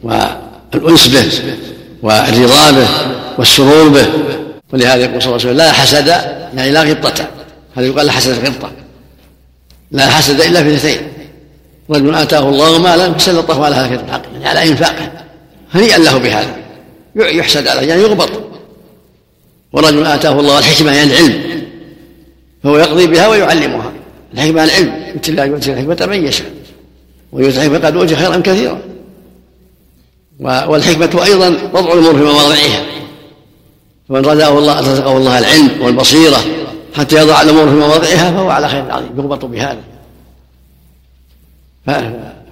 والأنس 0.02 1.06
به. 1.06 1.24
والرضا 2.02 2.70
به 2.70 2.88
والسرور 3.38 3.88
به. 3.88 4.06
ولهذا 4.72 5.04
يقول 5.04 5.22
صلى 5.22 5.36
الله 5.36 5.46
عليه 5.46 5.50
وسلم 5.50 5.56
لا 5.56 5.72
حسد 5.72 6.08
يعني 6.56 6.70
لا 6.70 6.82
غبطة. 6.82 7.28
هذا 7.76 7.86
يقال 7.86 8.06
لا 8.06 8.12
حسد 8.12 8.46
غبطة 8.46 8.70
لا 9.90 10.06
حسد 10.06 10.40
إلا 10.40 10.62
في 10.62 10.74
اثنتين. 10.74 11.12
رجل 11.90 12.14
آتاه 12.14 12.48
الله 12.48 12.78
مالا 12.78 13.12
فسلطه 13.12 13.64
على 13.64 13.76
هلكة 13.76 14.04
الحق 14.04 14.22
يعني 14.32 14.48
على 14.48 14.68
إنفاقه. 14.68 15.12
هنيئا 15.74 15.98
له 15.98 16.18
بهذا. 16.18 16.56
يحسد 17.16 17.68
عليه 17.68 17.88
يعني 17.88 18.02
يغبط. 18.02 18.30
ورجل 19.72 20.06
آتاه 20.06 20.40
الله 20.40 20.58
الحكمة 20.58 20.96
يعني 20.96 21.12
العلم. 21.12 21.62
فهو 22.64 22.78
يقضي 22.78 23.06
بها 23.06 23.28
ويعلمها. 23.28 23.92
الحكمة 24.34 24.64
العلم. 24.64 24.94
يؤتي 25.14 25.30
الله 25.30 25.44
يؤتي 25.44 25.72
الحكمة 25.72 26.06
من 26.06 26.26
يشاء. 26.26 26.50
ويؤتي 27.32 27.56
الحكمة 27.56 27.78
قد 27.78 27.96
أوتي 27.96 28.16
خيرا 28.16 28.36
كثيرا. 28.36 28.80
والحكمة 30.40 31.24
أيضا 31.24 31.48
وضع 31.72 31.92
الأمور 31.92 32.14
في 32.14 32.22
مواضعها. 32.22 32.82
فمن 34.08 34.24
رزقه 34.26 34.58
الله 34.58 34.80
رزقه 34.80 35.16
الله 35.16 35.38
العلم 35.38 35.70
والبصيرة 35.82 36.38
حتى 36.96 37.16
يضع 37.16 37.42
الأمور 37.42 37.68
في 37.68 37.74
مواضعها 37.74 38.30
فهو 38.30 38.50
على 38.50 38.68
خير 38.68 38.90
عظيم 38.90 39.10
يربط 39.18 39.44
بهذا. 39.44 39.80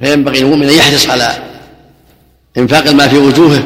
فينبغي 0.00 0.38
المؤمن 0.38 0.68
أن 0.68 0.74
يحرص 0.74 1.08
على 1.08 1.32
إنفاق 2.58 2.86
المال 2.86 3.10
في 3.10 3.18
وجوهه 3.18 3.62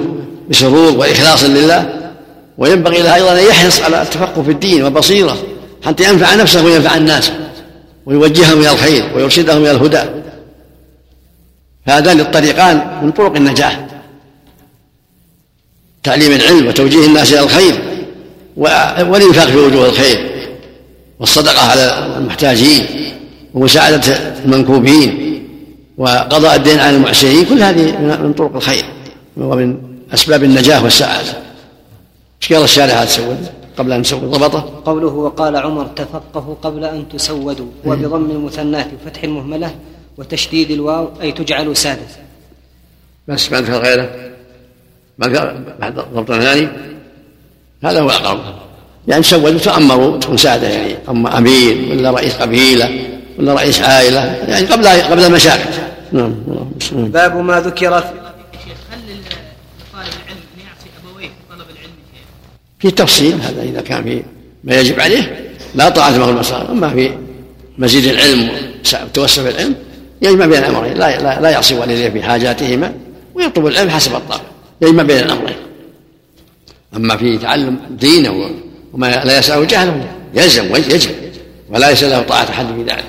بسرور 0.50 0.96
وإخلاص 0.96 1.44
لله 1.44 2.10
وينبغي 2.58 3.02
له 3.02 3.14
أيضا 3.14 3.32
أن 3.32 3.46
يحرص 3.46 3.80
على 3.80 4.02
التفقه 4.02 4.42
في 4.42 4.50
الدين 4.50 4.82
والبصيرة 4.82 5.36
حتى 5.84 6.04
ينفع 6.04 6.34
نفسه 6.34 6.64
وينفع 6.64 6.96
الناس 6.96 7.32
ويوجههم 8.06 8.60
إلى 8.60 8.70
الخير 8.70 9.04
ويرشدهم 9.14 9.62
إلى 9.62 9.70
الهدى. 9.70 10.02
هذان 11.84 12.20
الطريقان 12.20 13.00
من 13.02 13.10
طرق 13.10 13.36
النجاح. 13.36 13.87
تعليم 16.02 16.32
العلم 16.32 16.66
وتوجيه 16.66 17.06
الناس 17.06 17.32
إلى 17.32 17.40
الخير 17.40 17.74
والإنفاق 18.56 19.46
في 19.46 19.56
وجوه 19.56 19.86
الخير 19.86 20.30
والصدقة 21.20 21.70
على 21.70 22.14
المحتاجين 22.16 22.86
ومساعدة 23.54 24.16
المنكوبين 24.44 25.42
وقضاء 25.98 26.56
الدين 26.56 26.78
عن 26.78 26.94
المعسرين 26.94 27.44
كل 27.44 27.62
هذه 27.62 27.98
من 28.22 28.32
طرق 28.32 28.56
الخير 28.56 28.84
ومن 29.36 29.78
أسباب 30.14 30.44
النجاح 30.44 30.82
والسعادة. 30.82 31.32
إيش 32.42 32.52
قال 32.52 32.64
الشارع 32.64 32.94
هذا 32.94 33.04
تسود 33.04 33.46
قبل 33.78 33.92
أن 33.92 34.02
تسود 34.02 34.30
ضبطه. 34.30 34.82
قوله 34.84 35.06
وقال 35.06 35.56
عمر 35.56 35.86
تفقهوا 35.86 36.54
قبل 36.62 36.84
أن 36.84 37.08
تسودوا 37.08 37.66
وبضم 37.84 38.30
المثنات 38.30 38.86
وفتح 38.94 39.24
المهملة 39.24 39.74
وتشديد 40.18 40.70
الواو 40.70 41.08
أي 41.22 41.32
تجعل 41.32 41.76
سادة. 41.76 42.06
بس 43.28 43.52
ما 43.52 43.60
ذكر 43.60 43.78
غيره 43.78 44.10
بعد 45.18 45.94
ضبط 46.14 46.32
ثاني 46.32 46.68
هذا 47.84 48.00
هو 48.00 48.10
الأقرب. 48.10 48.40
يعني 49.08 49.22
سودوا 49.22 49.58
تأمروا 49.58 50.18
تكون 50.18 50.36
ساده 50.36 50.68
يعني 50.68 50.94
اما 51.08 51.38
أمير 51.38 51.90
ولا 51.90 52.10
رئيس 52.10 52.34
قبيلة 52.34 53.08
ولا 53.38 53.54
رئيس 53.54 53.80
عائلة 53.80 54.20
يعني 54.48 54.66
قبل 54.66 54.86
قبل 54.86 55.24
المشاكل. 55.24 55.70
نعم 56.12 56.34
باب 56.92 57.36
ما 57.36 57.60
ذكر 57.60 58.00
في 58.00 58.12
في 62.78 62.90
تفصيل 62.90 63.40
هذا 63.40 63.62
إذا 63.62 63.80
كان 63.80 64.04
في 64.04 64.22
ما 64.64 64.74
يجب 64.74 65.00
عليه 65.00 65.54
لا 65.74 65.88
طاعة 65.88 66.18
مع 66.18 66.28
المصالح 66.28 66.70
أما 66.70 66.90
في 66.90 67.10
مزيد 67.78 68.04
العلم 68.04 68.50
والتوسع 68.92 69.42
في 69.42 69.48
العلم 69.48 69.74
يجمع 70.22 70.46
بين 70.46 70.58
الأمرين 70.58 70.92
لا 70.92 71.22
لا, 71.22 71.40
لا 71.40 71.50
يعصي 71.50 71.74
والديه 71.74 72.08
في 72.08 72.22
حاجاتهما 72.22 72.92
ويطلب 73.34 73.66
العلم 73.66 73.90
حسب 73.90 74.14
الطاقه 74.14 74.57
يجمع 74.82 75.02
بين 75.02 75.18
الأمرين. 75.18 75.56
أما 76.96 77.16
في 77.16 77.38
تعلم 77.38 77.78
دينه 77.90 78.50
وما 78.92 79.24
لا 79.24 79.38
يسعه 79.38 79.64
جهله 79.64 80.04
يلزم 80.34 80.70
ويجب 80.72 81.10
ولا 81.70 81.90
ليس 81.90 82.04
له 82.04 82.22
طاعة 82.22 82.42
أحد 82.50 82.66
في 82.66 82.82
ذلك. 82.82 83.04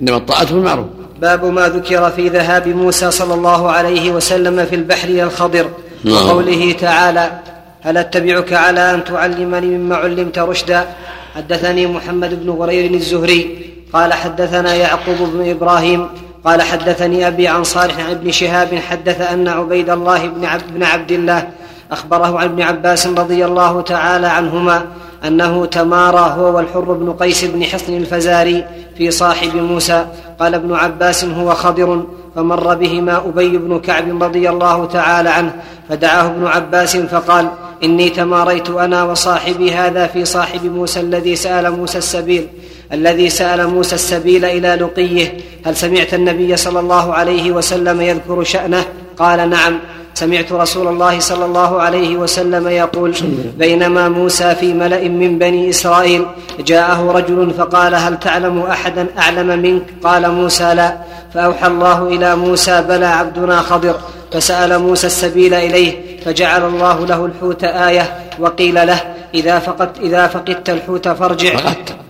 إنما 0.00 0.16
الطاعة 0.16 0.44
في 0.44 0.52
المعروف 0.52 0.86
باب 1.20 1.44
ما 1.44 1.68
ذكر 1.68 2.10
في 2.10 2.28
ذهاب 2.28 2.68
موسى 2.68 3.10
صلى 3.10 3.34
الله 3.34 3.70
عليه 3.70 4.10
وسلم 4.10 4.66
في 4.66 4.74
البحر 4.74 5.08
إلى 5.08 5.22
الخضر. 5.22 5.70
نعم. 6.04 6.14
وقوله 6.14 6.72
تعالى 6.72 7.40
هل 7.80 7.96
أتبعك 7.96 8.52
على 8.52 8.94
أن 8.94 9.04
تعلمني 9.04 9.66
مما 9.66 9.96
علمت 9.96 10.38
رشدا؟ 10.38 10.86
حدثني 11.34 11.86
محمد 11.86 12.44
بن 12.44 12.50
غرير 12.50 12.94
الزهري. 12.94 13.70
قال 13.92 14.12
حدثنا 14.12 14.74
يعقوب 14.74 15.16
بن 15.32 15.50
إبراهيم 15.50 16.08
قال 16.44 16.62
حدثني 16.62 17.26
أبي 17.26 17.48
عن 17.48 17.64
صالح 17.64 17.98
عن 17.98 18.10
ابن 18.10 18.30
شهاب 18.30 18.74
حدث 18.74 19.20
أن 19.20 19.48
عبيد 19.48 19.90
الله 19.90 20.26
بن 20.26 20.44
عبد, 20.44 20.64
بن 20.74 20.82
عبد 20.82 21.12
الله 21.12 21.48
أخبره 21.92 22.38
عن 22.38 22.44
ابن 22.44 22.62
عباس 22.62 23.06
رضي 23.06 23.44
الله 23.44 23.80
تعالى 23.80 24.26
عنهما 24.26 24.84
أنه 25.26 25.66
تمارى 25.66 26.34
هو 26.38 26.56
والحر 26.56 26.92
بن 26.92 27.12
قيس 27.12 27.44
بن 27.44 27.64
حصن 27.64 27.96
الفزاري 27.96 28.64
في 28.98 29.10
صاحب 29.10 29.56
موسى. 29.56 30.06
قال 30.40 30.54
ابن 30.54 30.74
عباس 30.74 31.24
هو 31.24 31.54
خضر 31.54 32.04
فمر 32.34 32.74
بهما 32.74 33.16
أبي 33.16 33.58
بن 33.58 33.80
كعب 33.80 34.22
رضي 34.22 34.50
الله 34.50 34.84
تعالى 34.84 35.30
عنه 35.30 35.52
فدعاه 35.88 36.26
ابن 36.26 36.46
عباس 36.46 36.96
فقال 36.96 37.48
إني 37.84 38.10
تماريت 38.10 38.70
أنا 38.70 39.04
وصاحبي 39.04 39.72
هذا 39.72 40.06
في 40.06 40.24
صاحب 40.24 40.64
موسى 40.64 41.00
الذي 41.00 41.36
سأل 41.36 41.70
موسى 41.70 41.98
السبيل. 41.98 42.48
الذي 42.92 43.28
سأل 43.28 43.66
موسى 43.66 43.94
السبيل 43.94 44.44
إلى 44.44 44.74
لقيه 44.74 45.32
هل 45.66 45.76
سمعت 45.76 46.14
النبي 46.14 46.56
صلى 46.56 46.80
الله 46.80 47.14
عليه 47.14 47.52
وسلم 47.52 48.00
يذكر 48.00 48.44
شأنه؟ 48.44 48.84
قال 49.18 49.50
نعم. 49.50 49.78
سمعت 50.14 50.52
رسول 50.52 50.88
الله 50.88 51.20
صلى 51.20 51.44
الله 51.44 51.82
عليه 51.82 52.16
وسلم 52.16 52.68
يقول 52.68 53.14
بينما 53.58 54.08
موسى 54.08 54.54
في 54.54 54.74
ملأ 54.74 55.08
من 55.08 55.38
بني 55.38 55.70
إسرائيل 55.70 56.26
جاءه 56.60 57.12
رجل 57.12 57.50
فقال 57.58 57.94
هل 57.94 58.18
تعلم 58.18 58.62
أحدا 58.62 59.06
أعلم 59.18 59.46
منك؟ 59.46 59.82
قال 60.04 60.30
موسى 60.30 60.74
لا. 60.74 60.96
فأوحى 61.34 61.66
الله 61.66 62.08
إلى 62.08 62.36
موسى 62.36 62.82
بلى 62.88 63.06
عبدنا 63.06 63.62
خضر. 63.62 63.96
فسأل 64.32 64.78
موسى 64.78 65.06
السبيل 65.06 65.54
إليه 65.54 66.20
فجعل 66.24 66.64
الله 66.64 67.06
له 67.06 67.26
الحوت 67.26 67.64
آية 67.64 68.18
وقيل 68.38 68.74
له 68.74 69.00
إذا 69.34 69.58
فقدت 69.58 69.98
إذا 69.98 70.26
فقدت 70.26 70.70
الحوت 70.70 71.08
فارجع. 71.08 71.56
فقدت. 71.56 72.07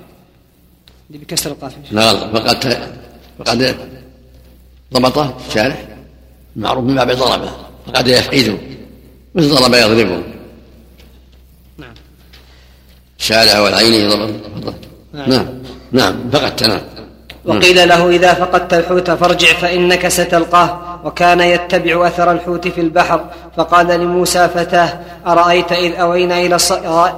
بكسر 1.11 1.51
القاف 1.51 1.73
لا 1.91 2.33
فقدت 2.33 2.93
فقد 3.39 3.77
ضبطه 4.95 5.37
الشارح 5.49 5.89
معروف 6.57 6.85
من 6.85 6.95
باب 6.95 7.11
ضربه 7.11 7.51
فقد 7.87 8.09
يفقده. 8.09 8.59
مثل 9.35 9.49
ضرب 9.49 9.75
يضربه. 9.75 10.23
نعم. 11.79 11.95
الشارع 13.19 13.61
والعين 13.61 14.09
ضبط 14.09 14.75
نعم. 15.13 15.31
نعم, 15.31 15.47
نعم. 15.93 16.31
فقدت 16.31 16.63
نعم. 16.65 16.81
وقيل 17.45 17.89
له 17.89 18.11
إذا 18.11 18.35
فقدت 18.35 18.75
الحوت 18.75 19.11
فارجع 19.11 19.53
فإنك 19.53 20.09
ستلقاه. 20.09 20.88
وكان 21.05 21.41
يتبع 21.41 22.07
أثر 22.07 22.33
الحوت 22.33 22.69
في 22.69 22.81
البحر 22.81 23.21
فقال 23.57 23.87
لموسى 23.87 24.49
فتاه 24.49 24.99
أرأيت 25.27 25.73
إذ 25.73 25.95
أوينا 25.95 26.39
إلى 26.39 26.59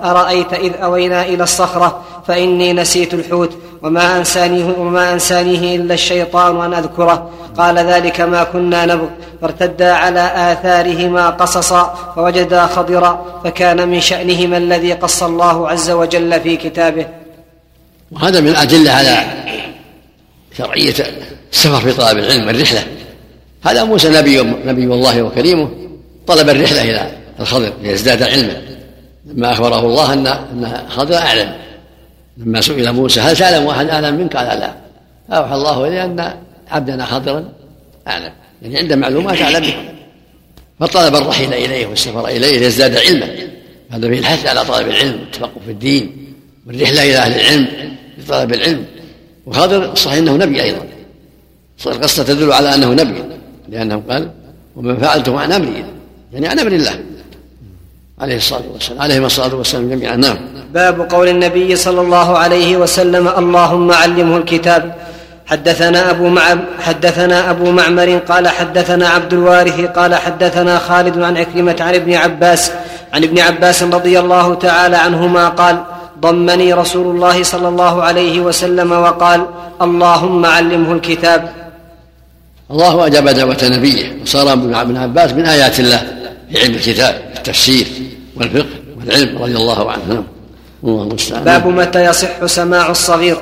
أرأيت 0.04 0.52
إذ 0.52 0.72
أوينا 0.82 1.22
إلى 1.26 1.42
الصخرة 1.42 2.02
فإني 2.26 2.72
نسيت 2.72 3.14
الحوت 3.14 3.52
وما 3.82 4.18
أنسانيه 4.18 4.74
وما 4.78 5.12
أنسانيه 5.12 5.76
إلا 5.76 5.94
الشيطان 5.94 6.60
أن 6.60 6.74
أذكره. 6.74 7.30
قال 7.58 7.78
ذلك 7.78 8.20
ما 8.20 8.44
كنا 8.44 8.86
نبغ. 8.86 9.06
فارتدا 9.42 9.92
على 9.92 10.52
آثارهما 10.52 11.30
قصصا 11.30 12.12
فوجدا 12.16 12.66
خضرا 12.66 13.40
فكان 13.44 13.88
من 13.88 14.00
شأنهما 14.00 14.56
الذي 14.56 14.92
قص 14.92 15.22
الله 15.22 15.68
عز 15.68 15.90
وجل 15.90 16.40
في 16.40 16.56
كتابه. 16.56 17.06
وهذا 18.12 18.40
من 18.40 18.48
الأدلة 18.48 18.92
على 18.92 19.24
شرعية 20.58 20.94
السفر 21.52 21.80
في 21.80 21.92
طلب 21.92 22.18
العلم 22.18 22.48
الرحلة. 22.48 22.84
هذا 23.62 23.84
موسى 23.84 24.08
نبي 24.08 24.40
نبي 24.42 24.84
الله 24.84 25.22
وكريمه. 25.22 25.70
طلب 26.26 26.48
الرحلة 26.48 26.82
إلى 26.82 27.12
الخضر 27.40 27.72
ليزداد 27.82 28.22
علما. 28.22 28.62
لما 29.26 29.52
أخبره 29.52 29.80
الله 29.80 30.12
أن 30.12 30.26
أن 30.26 30.82
خضر 30.88 31.16
أعلم. 31.16 31.52
لما 32.36 32.60
سئل 32.60 32.92
موسى 32.92 33.20
هل 33.20 33.36
تعلم 33.36 33.66
واحد 33.66 33.88
أعلم 33.88 34.14
منك؟ 34.14 34.36
قال 34.36 34.58
لا. 34.58 34.74
أوحى 35.30 35.54
الله 35.54 35.88
إليه 35.88 36.04
أن 36.04 36.34
عبدنا 36.70 37.04
خضرا 37.04 37.44
أعلم. 38.08 38.32
يعني 38.62 38.78
عنده 38.78 38.96
معلومات 38.96 39.42
أعلم 39.42 39.60
بها 39.60 39.92
فطلب 40.80 41.16
الرحيل 41.16 41.54
إليه 41.54 41.86
والسفر 41.86 42.28
إليه 42.28 42.58
ليزداد 42.58 42.96
علما. 42.96 43.28
هذا 43.90 44.08
فيه 44.08 44.18
الحث 44.18 44.46
على 44.46 44.64
طلب 44.64 44.88
العلم 44.88 45.20
والتفقه 45.20 45.60
في 45.64 45.70
الدين 45.70 46.34
والرحلة 46.66 47.02
إلى 47.02 47.16
أهل 47.16 47.40
العلم 47.40 47.68
لطلب 48.18 48.52
العلم. 48.52 48.84
وخضر 49.46 49.94
صحيح 49.94 50.18
إنه 50.18 50.36
نبي 50.36 50.62
أيضا. 50.62 50.86
القصة 51.86 52.22
تدل 52.22 52.52
على 52.52 52.74
أنه 52.74 52.92
نبي. 52.92 53.39
لأنه 53.70 54.02
قال 54.10 54.30
وما 54.76 54.96
فعلته 54.96 55.40
عن 55.40 55.52
أمري 55.52 55.84
يعني 56.32 56.48
عن 56.48 56.58
أمر 56.58 56.72
الله. 56.72 57.00
عليه 58.20 58.36
الصلاة 58.36 58.62
والسلام 58.72 59.02
عليهم 59.02 59.24
الصلاة 59.24 59.54
والسلام 59.54 59.90
جميعا. 59.90 60.16
نعم. 60.16 60.36
باب 60.74 61.12
قول 61.12 61.28
النبي 61.28 61.76
صلى 61.76 62.00
الله 62.00 62.38
عليه 62.38 62.76
وسلم 62.76 63.28
اللهم 63.28 63.92
علمه 63.92 64.36
الكتاب. 64.36 64.94
حدثنا 65.46 66.10
أبو 66.10 66.28
مع 66.28 66.56
حدثنا 66.80 67.50
أبو 67.50 67.70
معمر 67.70 68.18
قال 68.18 68.48
حدثنا 68.48 69.08
عبد 69.08 69.32
الوارث 69.32 69.80
قال 69.80 70.14
حدثنا 70.14 70.78
خالد 70.78 71.18
عن 71.18 71.36
عكرمة 71.36 71.76
عن 71.80 71.94
ابن 71.94 72.14
عباس 72.14 72.72
عن 73.12 73.24
ابن 73.24 73.38
عباس 73.38 73.82
رضي 73.82 74.20
الله 74.20 74.54
تعالى 74.54 74.96
عنهما 74.96 75.48
قال 75.48 75.84
ضمني 76.20 76.72
رسول 76.72 77.16
الله 77.16 77.42
صلى 77.42 77.68
الله 77.68 78.02
عليه 78.02 78.40
وسلم 78.40 78.92
وقال 78.92 79.46
اللهم 79.82 80.46
علمه 80.46 80.92
الكتاب. 80.92 81.59
الله 82.70 83.06
اجاب 83.06 83.28
دعوه 83.28 83.58
نبيه 83.62 84.16
وصار 84.22 84.52
ابن 84.52 84.96
عباس 84.96 85.32
من 85.32 85.46
آيات 85.46 85.80
الله 85.80 86.02
في 86.52 86.60
علم 86.62 86.74
الكتاب 86.74 87.14
التفسير 87.36 87.86
والفقه 88.36 88.66
والعلم 88.98 89.38
رضي 89.42 89.56
الله 89.56 89.90
عنه. 89.90 90.24
باب 91.44 91.66
متى 91.66 92.04
يصح 92.04 92.46
سماع 92.46 92.90
الصغير. 92.90 93.36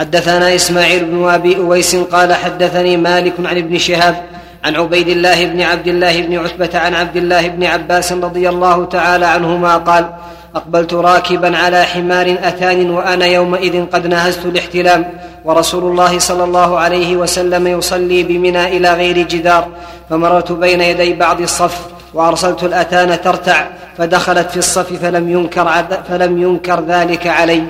حدثنا 0.00 0.54
إسماعيل 0.54 1.04
بن 1.04 1.28
أبي 1.28 1.56
أويس 1.56 1.96
قال 1.96 2.34
حدثني 2.34 2.96
مالك 2.96 3.32
عن 3.44 3.56
ابن 3.56 3.78
شهاب 3.78 4.22
عن 4.64 4.76
عبيد 4.76 5.08
الله 5.08 5.44
بن 5.44 5.60
عبد 5.60 5.88
الله 5.88 6.22
بن 6.22 6.38
عتبة 6.38 6.78
عن 6.78 6.94
عبد 6.94 7.16
الله 7.16 7.48
بن 7.48 7.64
عباس 7.64 8.12
رضي 8.12 8.48
الله 8.48 8.84
تعالى 8.84 9.26
عنهما 9.26 9.76
قال 9.76 10.10
أقبلت 10.54 10.94
راكبا 10.94 11.56
على 11.56 11.84
حمار 11.84 12.38
اتان 12.42 12.90
وأنا 12.90 13.26
يومئذ 13.26 13.86
قد 13.86 14.06
نهزت 14.06 14.46
الاحتلام 14.46 15.04
ورسول 15.44 15.84
الله 15.90 16.18
صلى 16.18 16.44
الله 16.44 16.78
عليه 16.78 17.16
وسلم 17.16 17.66
يصلي 17.66 18.22
بمنى 18.22 18.76
إلى 18.76 18.94
غير 18.94 19.18
جدار 19.18 19.68
فمررت 20.10 20.52
بين 20.52 20.80
يدي 20.80 21.12
بعض 21.12 21.40
الصف 21.40 21.86
وأرسلت 22.14 22.64
الاتان 22.64 23.20
ترتع 23.20 23.66
فدخلت 23.98 24.50
في 24.50 24.56
الصف 24.56 24.92
فلم 25.02 25.30
ينكر 25.30 25.84
فلم 26.08 26.42
ينكر 26.42 26.84
ذلك 26.88 27.26
علي. 27.26 27.62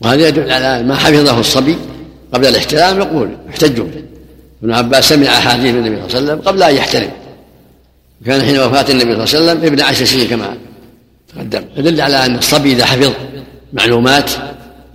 وهذا 0.00 0.28
يدل 0.28 0.52
على 0.52 0.82
ما 0.82 0.94
حفظه 0.94 1.40
الصبي 1.40 1.78
قبل 2.34 2.46
الاحتلام 2.46 2.98
يقول 2.98 3.28
يحتج 3.48 3.80
ابن 4.62 4.72
عباس 4.72 5.08
سمع 5.08 5.26
أحاديث 5.26 5.74
النبي 5.74 5.96
صلى 5.96 6.18
الله 6.18 6.32
عليه 6.32 6.32
وسلم 6.32 6.40
قبل 6.48 6.62
أن 6.62 6.74
يحترم. 6.74 7.10
كان 8.26 8.42
حين 8.42 8.58
وفاة 8.58 8.90
النبي 8.90 9.26
صلى 9.26 9.40
الله 9.40 9.50
عليه 9.50 9.60
وسلم 9.60 9.64
ابن 9.64 9.80
عشر 9.80 10.04
سنين 10.04 10.28
كما 10.28 10.56
تقدم. 11.34 11.64
يدل 11.76 12.00
على 12.00 12.26
أن 12.26 12.38
الصبي 12.38 12.72
إذا 12.72 12.84
حفظ 12.84 13.12
معلومات 13.72 14.30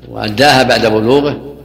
وأداها 0.09 0.63
بعد 0.63 0.85
بلوغه 0.85 1.55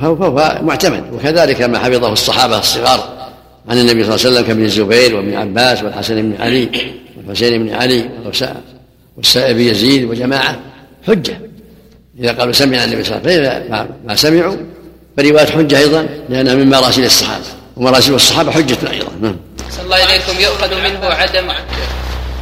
فهو 0.00 0.60
معتمد. 0.62 1.04
وكذلك 1.12 1.62
ما 1.62 1.78
حفظه 1.78 2.12
الصحابة 2.12 2.58
الصغار 2.58 3.30
عن 3.68 3.78
النبي 3.78 4.04
صلى 4.04 4.14
الله 4.14 4.26
عليه 4.26 4.36
وسلم 4.36 4.46
كابن 4.46 4.64
الزبير 4.64 5.16
وابن 5.16 5.34
عباس 5.34 5.82
والحسن 5.82 6.22
بن 6.22 6.42
علي 6.42 6.68
والحسين 7.16 7.66
بن 7.66 7.74
علي 7.74 8.10
والسائب 9.16 9.58
يزيد 9.58 10.04
وجماعة. 10.04 10.60
حجة. 11.06 11.40
إذا 12.18 12.32
قالوا 12.32 12.52
سمعنا 12.52 12.84
النبي 12.84 13.04
صلى 13.04 13.16
الله 13.16 13.30
عليه 13.30 13.40
وسلم 13.40 13.68
فإذا 13.68 13.88
ما 14.06 14.16
سمعوا 14.16 14.56
فرواية 15.16 15.46
حجة 15.46 15.78
أيضا 15.78 16.08
لأنها 16.28 16.54
من 16.54 16.70
مراسيل 16.70 17.04
الصحابة. 17.04 17.44
ومراسيل 17.76 18.14
الصحابة 18.14 18.50
حجة 18.50 18.90
أيضا. 18.92 19.12
نعم. 19.20 19.36
الله 19.84 19.96
اليكم 19.96 20.40
يؤخذ 20.40 20.74
منه 20.74 21.04
عدم 21.04 21.50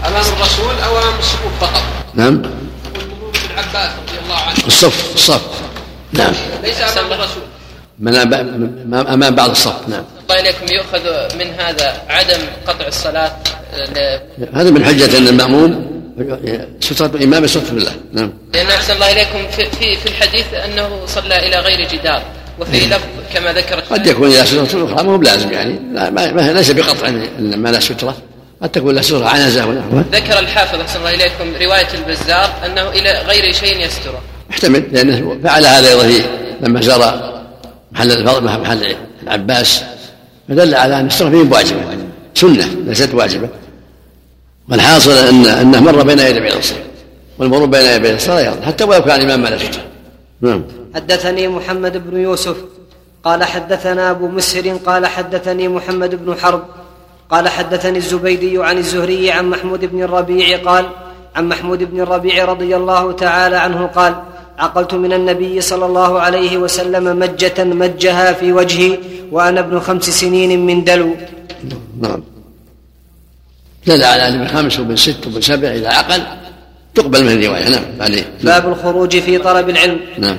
امام 0.09 0.25
الرسول 0.37 0.75
أو 0.85 0.99
امام 0.99 1.19
الصفوف 1.19 1.53
فقط 1.61 1.83
نعم 2.15 2.35
ابن 2.35 3.59
عباس 3.59 3.91
رضي 4.09 4.19
الله 4.25 4.37
عنه 4.37 4.67
الصف 4.67 5.15
الصف 5.15 5.43
نعم 6.13 6.33
ليس 6.63 6.81
امام 6.81 7.13
الرسول 7.13 7.43
من 7.99 8.15
امام 8.95 9.35
بعض 9.35 9.51
الصف 9.51 9.89
نعم 9.89 10.05
الله 10.23 10.41
اليكم 10.41 10.67
يؤخذ 10.75 11.37
من 11.39 11.61
هذا 11.61 12.03
عدم 12.09 12.39
قطع 12.67 12.87
الصلاه 12.87 13.33
هذا 14.55 14.71
من 14.71 14.85
حجه 14.85 15.19
ان 15.19 15.29
الماموم 15.29 15.99
سترة 16.81 17.07
الإمام 17.15 17.47
سترة 17.47 17.71
الله 17.73 17.93
نعم 18.13 18.33
لأن 18.55 18.67
أحسن 18.67 18.95
الله 18.95 19.13
إليكم 19.13 19.51
في, 19.57 19.71
في, 19.71 19.97
في 19.97 20.07
الحديث 20.07 20.55
أنه 20.55 21.01
صلى 21.07 21.49
إلى 21.49 21.61
غير 21.61 21.89
جدار 21.89 22.23
وفي 22.59 22.87
لفظ 22.87 23.07
كما 23.35 23.53
ذكر 23.53 23.81
قد 23.81 24.07
يكون 24.07 24.29
إلى 24.29 24.47
سترة 24.47 24.85
أخرى 24.85 25.07
ما 25.07 25.13
هو 25.13 25.19
بلازم 25.19 25.53
يعني 25.53 25.79
لا 25.93 26.11
ما 26.11 26.33
ما 26.33 26.53
ليس 26.53 26.71
بقطع 26.71 27.11
ما 27.39 27.69
لا 27.69 27.81
سترة 27.81 28.17
قد 28.63 28.69
تكون 28.69 28.95
لا 28.95 29.03
سترة 29.03 29.27
عنزة 29.27 29.67
ونحوها 29.67 30.05
ذكر 30.13 30.39
الحافظ 30.39 30.81
أحسن 30.81 30.99
الله 30.99 31.15
إليكم 31.15 31.65
رواية 31.65 31.89
البزار 31.95 32.51
أنه 32.67 32.89
إلى 32.89 33.23
غير 33.27 33.53
شيء 33.53 33.87
يستره 33.87 34.21
محتمل 34.51 34.85
لأنه 34.93 35.39
فعل 35.45 35.67
هذا 35.67 35.89
أيضا 35.89 36.27
لما 36.61 36.81
زار 36.81 37.43
محل 37.93 38.13
الفضل 38.13 38.45
محل 38.45 38.97
العباس. 39.23 39.83
فدل 40.49 40.75
على 40.75 41.01
أن 41.01 41.07
السترة 41.07 41.31
فيه 41.31 41.37
واجبة 41.37 41.81
سنة 42.35 42.67
ليست 42.87 43.15
واجبة. 43.15 43.49
والحاصل 44.71 45.11
ان 45.11 45.47
أنه 45.47 45.81
مر 45.81 46.03
بين 46.03 46.19
يدي 46.19 46.41
بين 46.41 46.53
الصلاه 46.53 46.83
والمرور 47.39 47.67
بين 47.67 47.87
يدي 47.87 48.15
الصلاه 48.15 48.41
يرضى 48.41 48.67
حتى 48.67 48.85
ولو 48.85 49.05
كان 49.05 49.21
الامام 49.21 49.43
ما 49.43 49.59
نعم. 50.41 50.65
حدثني 50.95 51.49
محمد 51.49 52.11
بن 52.11 52.21
يوسف 52.21 52.57
قال 53.25 53.45
حدثنا 53.45 54.11
أبو 54.11 54.29
مسهر 54.29 54.69
قال 54.87 55.07
حدثني 55.07 55.69
محمد 55.69 56.15
بن 56.25 56.35
حرب 56.35 56.65
قال 57.31 57.49
حدثني 57.49 57.99
الزبيدي 57.99 58.63
عن 58.63 58.79
الزهري 58.79 59.31
عن 59.31 59.51
محمود 59.51 59.85
بن 59.85 60.03
الربيع 60.03 60.59
قال 60.59 60.87
عن 61.37 61.49
محمود 61.49 61.83
بن 61.83 62.01
الربيع 62.01 62.45
رضي 62.45 62.77
الله 62.77 63.13
تعالى 63.13 63.57
عنه 63.57 63.87
قال 63.87 64.23
عقلت 64.59 64.95
من 64.95 65.13
النبي 65.13 65.61
صلى 65.61 65.87
الله 65.87 66.21
عليه 66.21 66.57
وسلم 66.57 67.19
مجة 67.19 67.65
مجها 67.65 68.33
في 68.33 68.53
وجهي 68.53 68.99
وأنا 69.33 69.61
ابن 69.61 69.81
خمس 69.81 70.11
سنين 70.11 70.67
من 70.67 70.85
دلو. 70.85 71.17
نعم. 72.01 72.23
دل 73.87 74.03
على 74.05 74.29
أن 74.29 74.49
خمس 74.49 74.81
وبن 74.81 74.97
ست 74.97 75.27
وبن 75.27 75.41
سبع 75.41 75.69
اذا 75.69 75.89
عقل 75.89 76.23
تقبل 76.95 77.25
من 77.25 77.33
الرواية. 77.33 77.69
نعم. 77.69 77.85
عليه. 78.01 78.25
باب 78.43 78.69
الخروج 78.69 79.19
في 79.19 79.39
طلب 79.39 79.69
العلم. 79.69 80.01
نعم. 80.19 80.39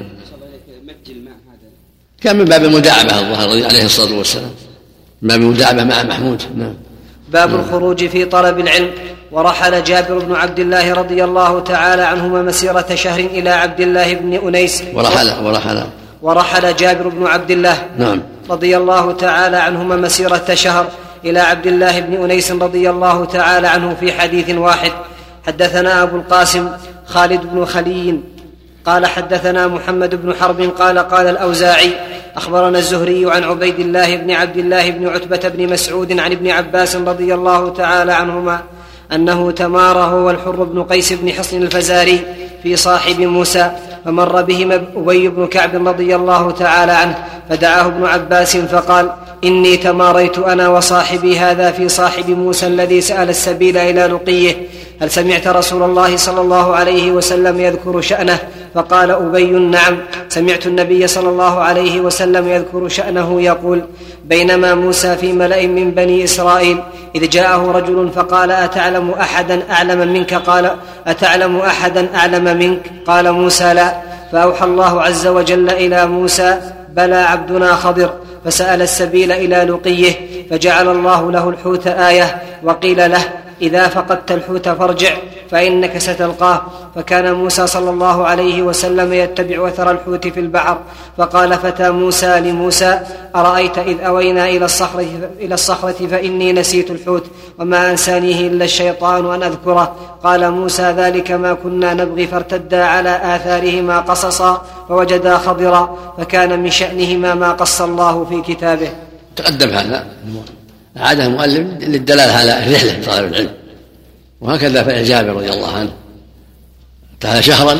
كان 2.21 2.37
من 2.37 2.45
باب 2.45 2.63
المداعبة 2.63 3.19
الظاهر 3.19 3.49
عليه 3.65 3.85
الصلاة 3.85 4.17
والسلام. 4.17 4.51
من 4.51 4.68
باب 5.21 5.41
المداعبه 5.41 5.83
مع 5.83 6.03
محمود. 6.03 6.43
نعم. 6.57 6.73
باب 7.29 7.49
نعم. 7.49 7.59
الخروج 7.59 8.07
في 8.07 8.25
طلب 8.25 8.59
العلم. 8.59 8.91
ورحل 9.31 9.83
جابر 9.83 10.19
بن 10.19 10.35
عبد 10.35 10.59
الله 10.59 10.93
رضي 10.93 11.23
الله 11.23 11.59
تعالى 11.59 12.01
عنهما 12.01 12.41
مسيرة 12.41 12.95
شهر 12.95 13.19
إلى 13.19 13.49
عبد 13.49 13.79
الله 13.79 14.13
بن 14.13 14.33
أنيس. 14.47 14.83
ورحل 14.93 15.45
ورحل. 15.45 15.83
ورحل 16.21 16.75
جابر 16.75 17.07
بن 17.07 17.27
عبد 17.27 17.51
الله 17.51 17.77
نعم. 17.97 18.21
رضي 18.49 18.77
الله 18.77 19.11
تعالى 19.11 19.57
عنهما 19.57 19.95
مسيرة 19.95 20.53
شهر 20.53 20.87
إلى 21.25 21.39
عبد 21.39 21.67
الله 21.67 21.99
بن 21.99 22.23
أنيس 22.23 22.51
رضي 22.51 22.89
الله 22.89 23.25
تعالى 23.25 23.67
عنه 23.67 23.95
في 23.99 24.11
حديث 24.11 24.49
واحد. 24.49 24.91
حدثنا 25.47 26.03
أبو 26.03 26.15
القاسم 26.15 26.69
خالد 27.05 27.41
بن 27.53 27.65
خلي 27.65 28.19
قال 28.89 29.05
حدثنا 29.05 29.67
محمد 29.67 30.15
بن 30.25 30.35
حرب 30.35 30.61
قال 30.61 30.99
قال 30.99 31.27
الأوزاعي 31.27 31.91
أخبرنا 32.35 32.79
الزهري 32.79 33.31
عن 33.31 33.43
عبيد 33.43 33.79
الله 33.79 34.15
بن 34.15 34.31
عبد 34.31 34.57
الله 34.57 34.89
بن 34.89 35.07
عتبة 35.07 35.49
بن 35.49 35.73
مسعود 35.73 36.19
عن 36.19 36.31
ابن 36.31 36.49
عباس 36.49 36.95
رضي 36.95 37.33
الله 37.33 37.73
تعالى 37.73 38.13
عنهما 38.13 38.61
أنه 39.13 39.51
تمارى 39.51 39.99
هو 39.99 40.27
والحر 40.27 40.63
بن 40.63 40.83
قيس 40.83 41.13
بن 41.13 41.31
حصن 41.31 41.61
الفزاري 41.61 42.19
في 42.63 42.75
صاحب 42.75 43.21
موسى 43.21 43.71
فمر 44.05 44.41
بهما 44.41 44.83
أبي 44.95 45.27
بن 45.27 45.47
كعب 45.47 45.87
رضي 45.87 46.15
الله 46.15 46.51
تعالى 46.51 46.91
عنه 46.91 47.15
فدعاه 47.49 47.85
ابن 47.85 48.05
عباس 48.05 48.57
فقال 48.57 49.11
إني 49.43 49.77
تماريت 49.77 50.39
أنا 50.39 50.67
وصاحبي 50.69 51.39
هذا 51.39 51.71
في 51.71 51.89
صاحب 51.89 52.29
موسى 52.29 52.67
الذي 52.67 53.01
سأل 53.01 53.29
السبيل 53.29 53.77
إلى 53.77 54.07
لقيه 54.07 54.55
هل 55.01 55.11
سمعت 55.11 55.47
رسول 55.47 55.83
الله 55.83 56.17
صلى 56.17 56.41
الله 56.41 56.75
عليه 56.75 57.11
وسلم 57.11 57.59
يذكر 57.59 58.01
شأنه؟ 58.01 58.39
فقال 58.75 59.11
أبي 59.11 59.51
نعم. 59.51 59.97
سمعت 60.29 60.67
النبي 60.67 61.07
صلى 61.07 61.29
الله 61.29 61.59
عليه 61.59 61.99
وسلم 61.99 62.47
يذكر 62.47 62.87
شأنه 62.87 63.41
يقول 63.41 63.83
بينما 64.25 64.75
موسى 64.75 65.15
في 65.15 65.33
ملأ 65.33 65.67
من 65.67 65.91
بني 65.91 66.23
إسرائيل 66.23 66.79
إذ 67.15 67.29
جاءه 67.29 67.71
رجل 67.71 68.09
فقال 68.15 68.51
أتعلم 68.51 69.11
أحدا 69.11 69.61
أعلم 69.71 70.13
منك؟ 70.13 70.33
قال 70.33 70.71
أتعلم 71.07 71.57
أحدا 71.57 72.15
أعلم 72.15 72.57
منك؟ 72.57 72.91
قال 73.07 73.31
موسى 73.31 73.73
لا. 73.73 73.93
فأوحى 74.31 74.65
الله 74.65 75.01
عز 75.01 75.27
وجل 75.27 75.69
إلى 75.69 76.07
موسى 76.07 76.61
بلى 76.95 77.15
عبدنا 77.15 77.75
خضر. 77.75 78.13
فسأل 78.45 78.81
السبيل 78.81 79.31
إلى 79.31 79.63
لقيه 79.63 80.13
فجعل 80.49 80.87
الله 80.87 81.31
له 81.31 81.49
الحوت 81.49 81.87
آية 81.87 82.41
وقيل 82.63 83.11
له 83.11 83.21
إذا 83.61 83.87
فقدت 83.87 84.31
الحوت 84.31 84.69
فارجع 84.69 85.13
فإنك 85.51 85.97
ستلقاه. 85.97 86.61
فكان 86.95 87.33
موسى 87.33 87.67
صلى 87.67 87.89
الله 87.89 88.27
عليه 88.27 88.61
وسلم 88.61 89.13
يتبع 89.13 89.67
اثر 89.67 89.91
الحوت 89.91 90.27
في 90.27 90.39
البحر 90.39 90.77
فقال 91.17 91.53
فتى 91.53 91.89
موسى 91.89 92.39
لموسى 92.39 92.99
أرأيت 93.35 93.77
إذ 93.77 94.01
أوينا 94.01 94.49
إلى 94.49 94.65
الصخرة 94.65 95.05
إلى 95.39 95.53
الصخرة 95.53 96.07
فإني 96.07 96.53
نسيت 96.53 96.91
الحوت 96.91 97.25
وما 97.59 97.91
أنسانيه 97.91 98.47
إلا 98.47 98.65
الشيطان 98.65 99.33
أن 99.33 99.43
أذكره. 99.43 99.95
قال 100.23 100.51
موسى 100.51 100.83
ذلك 100.83 101.31
ما 101.31 101.53
كنا 101.53 101.93
نبغي 101.93 102.27
فارتدا 102.27 102.83
على 102.83 103.35
آثارهما 103.35 103.99
قصصا 103.99 104.61
فوجدا 104.89 105.37
خضرا 105.37 105.97
فكان 106.17 106.63
من 106.63 106.69
شأنهما 106.69 107.33
ما 107.33 107.51
قص 107.51 107.81
الله 107.81 108.25
في 108.25 108.53
كتابه. 108.53 108.89
تقدم 109.35 109.69
هذا. 109.69 110.05
أعادها 110.97 111.25
المؤلف 111.25 111.83
للدلالة 111.83 112.31
على 112.31 112.65
الرحلة 112.65 113.03
طلب 113.05 113.33
العلم. 113.33 113.49
وهكذا 114.41 114.83
فعل 114.83 115.03
جابر 115.03 115.33
رضي 115.33 115.49
الله 115.49 115.71
عنه. 115.71 115.91
تعالى 117.19 117.43
شهرا 117.43 117.79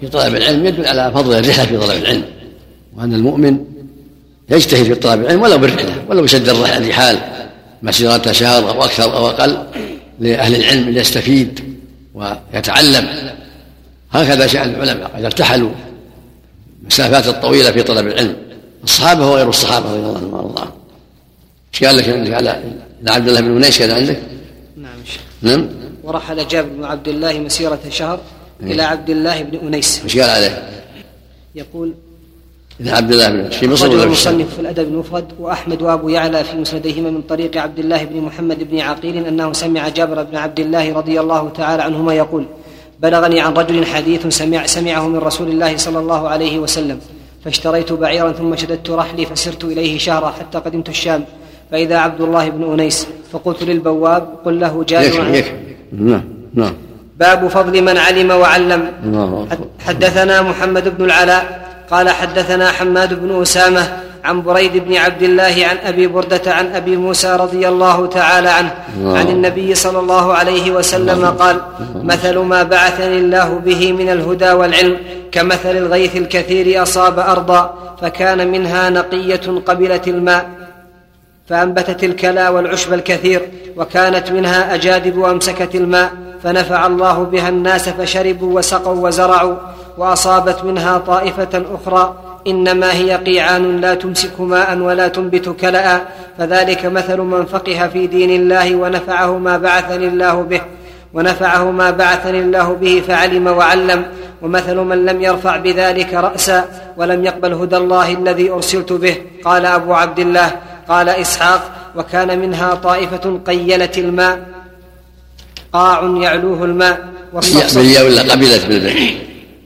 في 0.00 0.08
طلب 0.08 0.34
العلم 0.34 0.66
يدل 0.66 0.86
على 0.86 1.12
فضل 1.14 1.38
الرحلة 1.38 1.64
في 1.64 1.78
طلب 1.78 2.02
العلم 2.02 2.24
وأن 2.96 3.14
المؤمن 3.14 3.58
يجتهد 4.50 4.84
في 4.84 4.94
طلب 4.94 5.20
العلم 5.20 5.42
ولو 5.42 5.58
بالرحلة 5.58 5.94
ولو 6.08 6.22
بشد 6.22 6.48
الرحال 6.48 7.18
مسيرة 7.82 8.32
شهر 8.32 8.70
أو 8.70 8.84
أكثر 8.84 9.16
أو 9.16 9.28
أقل 9.28 9.58
لأهل 10.20 10.54
العلم 10.54 10.88
ليستفيد 10.88 11.60
ويتعلم. 12.14 13.08
هكذا 14.12 14.46
شأن 14.46 14.70
العلماء 14.70 15.10
إذا 15.18 15.26
ارتحلوا 15.26 15.70
المسافات 16.82 17.26
الطويلة 17.26 17.70
في 17.70 17.82
طلب 17.82 18.06
العلم. 18.06 18.36
الصحابة 18.84 19.30
وغير 19.30 19.48
الصحابة 19.48 19.86
رضي 19.86 19.98
الله 19.98 20.16
عنهم. 20.16 20.34
قال 21.84 21.96
لك 21.96 22.08
عندك 22.08 22.32
على 22.32 22.62
عبد 23.06 23.28
الله 23.28 23.40
بن 23.40 23.50
منيش 23.50 23.78
كان 23.78 23.90
عندك؟ 23.90 24.18
نعم 24.76 24.98
نعم 25.42 25.68
ورحل 26.04 26.48
جابر 26.48 26.68
بن 26.68 26.84
عبد 26.84 27.08
الله 27.08 27.38
مسيرة 27.38 27.80
شهر 27.90 28.20
إلى 28.62 28.82
عبد 28.82 29.10
الله 29.10 29.42
بن 29.42 29.66
أنيس 29.66 30.00
إيش 30.04 30.18
قال 30.18 30.30
عليه؟ 30.30 30.70
يقول 31.54 31.94
عبد 32.86 33.12
الله 33.12 33.28
بن 33.28 33.48
في 33.48 33.68
مصر 33.68 33.86
رجل 33.86 33.94
ولا؟ 33.94 34.04
المصنف 34.04 34.54
في 34.54 34.60
الأدب 34.60 34.88
المفرد 34.88 35.24
وأحمد 35.38 35.82
وأبو 35.82 36.08
يعلى 36.08 36.44
في 36.44 36.56
مسنديهما 36.56 37.10
من 37.10 37.22
طريق 37.22 37.56
عبد 37.56 37.78
الله 37.78 38.04
بن 38.04 38.20
محمد 38.20 38.70
بن 38.70 38.80
عقيل 38.80 39.26
أنه 39.26 39.52
سمع 39.52 39.88
جابر 39.88 40.22
بن 40.22 40.36
عبد 40.36 40.60
الله 40.60 40.92
رضي 40.92 41.20
الله 41.20 41.48
تعالى 41.48 41.82
عنهما 41.82 42.14
يقول 42.14 42.46
بلغني 43.00 43.40
عن 43.40 43.52
رجل 43.52 43.86
حديث 43.86 44.26
سمع 44.26 44.66
سمعه 44.66 45.08
من 45.08 45.18
رسول 45.18 45.48
الله 45.48 45.76
صلى 45.76 45.98
الله 45.98 46.28
عليه 46.28 46.58
وسلم 46.58 47.00
فاشتريت 47.44 47.92
بعيرا 47.92 48.32
ثم 48.32 48.56
شددت 48.56 48.90
رحلي 48.90 49.26
فسرت 49.26 49.64
إليه 49.64 49.98
شهرا 49.98 50.30
حتى 50.30 50.58
قدمت 50.58 50.88
الشام 50.88 51.24
فإذا 51.70 51.96
عبد 51.98 52.20
الله 52.20 52.48
بن 52.48 52.72
أنيس 52.72 53.06
فقلت 53.32 53.62
للبواب 53.62 54.28
قل 54.44 54.60
له 54.60 54.84
يكفي 54.90 55.44
نعم 55.92 56.24
نعم. 56.54 56.74
باب 57.18 57.48
فضل 57.48 57.82
من 57.82 57.96
علم 57.98 58.30
وعلم. 58.30 58.82
حدثنا 59.86 60.42
محمد 60.42 60.98
بن 60.98 61.04
العلاء 61.04 61.68
قال 61.90 62.08
حدثنا 62.08 62.70
حماد 62.70 63.20
بن 63.22 63.42
أسامة 63.42 63.88
عن 64.24 64.42
بريد 64.42 64.76
بن 64.76 64.96
عبد 64.96 65.22
الله 65.22 65.54
عن 65.70 65.76
أبي 65.84 66.06
بردة 66.06 66.46
عن 66.46 66.66
أبي 66.66 66.96
موسى 66.96 67.36
رضي 67.36 67.68
الله 67.68 68.06
تعالى 68.06 68.48
عنه. 68.48 68.72
عن 69.18 69.28
النبي 69.28 69.74
صلى 69.74 69.98
الله 69.98 70.32
عليه 70.34 70.70
وسلم 70.70 71.24
قال 71.24 71.56
مثل 71.94 72.38
ما 72.38 72.62
بعثني 72.62 73.18
الله 73.18 73.48
به 73.64 73.92
من 73.92 74.08
الهدى 74.08 74.52
والعلم 74.52 74.96
كمثل 75.32 75.76
الغيث 75.76 76.16
الكثير 76.16 76.82
أصاب 76.82 77.18
أرضا 77.18 77.74
فكان 78.02 78.48
منها 78.50 78.90
نقية 78.90 79.46
قبلت 79.66 80.08
الماء. 80.08 80.50
فأنبتت 81.50 82.04
الكلى 82.04 82.48
والعشب 82.48 82.92
الكثير 82.92 83.48
وكانت 83.76 84.30
منها 84.30 84.74
أجادب 84.74 85.18
وأمسكت 85.18 85.74
الماء 85.74 86.10
فنفع 86.42 86.86
الله 86.86 87.22
بها 87.24 87.48
الناس 87.48 87.88
فشربوا 87.88 88.58
وسقوا 88.58 89.06
وزرعوا 89.08 89.54
وأصابت 89.98 90.64
منها 90.64 90.98
طائفة 90.98 91.62
أخرى 91.74 92.14
إنما 92.46 92.92
هي 92.92 93.16
قيعان 93.16 93.80
لا 93.80 93.94
تمسك 93.94 94.40
ماء 94.40 94.78
ولا 94.78 95.08
تنبت 95.08 95.48
كلأ 95.48 96.00
فذلك 96.38 96.86
مثل 96.86 97.20
من 97.20 97.44
فقه 97.44 97.88
في 97.92 98.06
دين 98.06 98.30
الله 98.30 98.74
ونفعه 98.74 99.38
ما 99.38 99.56
بعثني 99.56 100.06
الله 100.08 100.42
به 100.42 100.60
ونفعه 101.14 101.70
ما 101.70 101.90
بعثني 101.90 102.40
الله 102.40 102.72
به 102.74 103.02
فعلم 103.08 103.46
وعلم 103.46 104.04
ومثل 104.42 104.76
من 104.76 105.04
لم 105.04 105.22
يرفع 105.22 105.56
بذلك 105.56 106.14
رأسا 106.14 106.64
ولم 106.96 107.24
يقبل 107.24 107.52
هدى 107.52 107.76
الله 107.76 108.12
الذي 108.12 108.50
أرسلت 108.50 108.92
به 108.92 109.16
قال 109.44 109.66
أبو 109.66 109.94
عبد 109.94 110.18
الله 110.18 110.52
قال 110.90 111.08
إسحاق 111.08 111.70
وكان 111.96 112.38
منها 112.38 112.74
طائفة 112.74 113.40
قيلت 113.46 113.98
الماء 113.98 114.40
قاع 115.72 116.14
يعلوه 116.16 116.64
الماء 116.64 117.08
والصفصف 117.32 117.78
بالياء 117.78 118.06
ولا 118.06 118.22
قبلت 118.22 118.66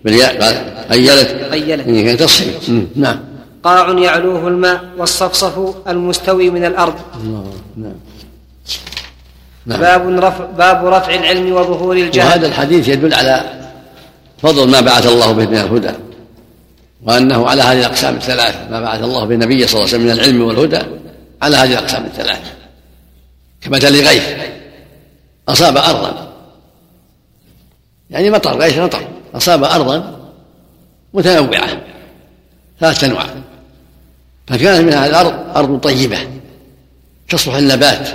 بالياء؟ 0.04 0.42
قال 0.42 0.54
قيلت. 0.90 1.28
قيلت. 1.52 1.86
إيه، 1.86 2.16
تصحيح. 2.16 2.54
نعم. 2.96 3.20
قاع 3.62 3.88
يعلوه 3.98 4.48
الماء 4.48 4.84
والصفصف 4.98 5.74
المستوي 5.88 6.50
من 6.50 6.64
الأرض. 6.64 6.94
نعم. 7.76 7.94
نعم. 9.66 9.80
باب 9.80 10.08
رفع, 10.08 10.44
باب 10.44 10.86
رفع 10.86 11.14
العلم 11.14 11.52
وظهور 11.52 11.96
الجهل. 11.96 12.26
وهذا 12.26 12.46
الحديث 12.46 12.88
يدل 12.88 13.14
على 13.14 13.44
فضل 14.42 14.70
ما 14.70 14.80
بعث 14.80 15.06
الله 15.06 15.32
به 15.32 15.46
من 15.46 15.56
الهدى 15.56 15.90
وأنه 17.06 17.48
على 17.48 17.62
هذه 17.62 17.80
الأقسام 17.80 18.16
الثلاث 18.16 18.56
ما 18.70 18.80
بعث 18.80 19.02
الله 19.02 19.24
به 19.24 19.34
النبي 19.34 19.66
صلى 19.66 19.80
الله 19.80 19.94
عليه 19.94 19.96
وسلم 19.96 20.02
من 20.02 20.10
العلم 20.10 20.42
والهدى 20.42 20.80
على 21.42 21.56
هذه 21.56 21.72
الأقسام 21.72 22.04
الثلاث 22.04 22.52
كمثل 23.60 24.06
غيث 24.06 24.24
أصاب 25.48 25.76
أرضا. 25.76 26.32
يعني 28.10 28.30
مطر 28.30 28.58
غيث 28.58 28.78
مطر 28.78 29.08
أصاب 29.34 29.64
أرضا 29.64 30.30
متنوعة 31.14 31.80
ثلاثة 32.80 33.06
أنواع. 33.06 33.26
فكانت 34.46 34.80
من 34.80 34.92
هذه 34.92 35.06
الأرض 35.06 35.56
أرض 35.56 35.80
طيبة 35.80 36.18
تصلح 37.28 37.54
النبات 37.54 38.08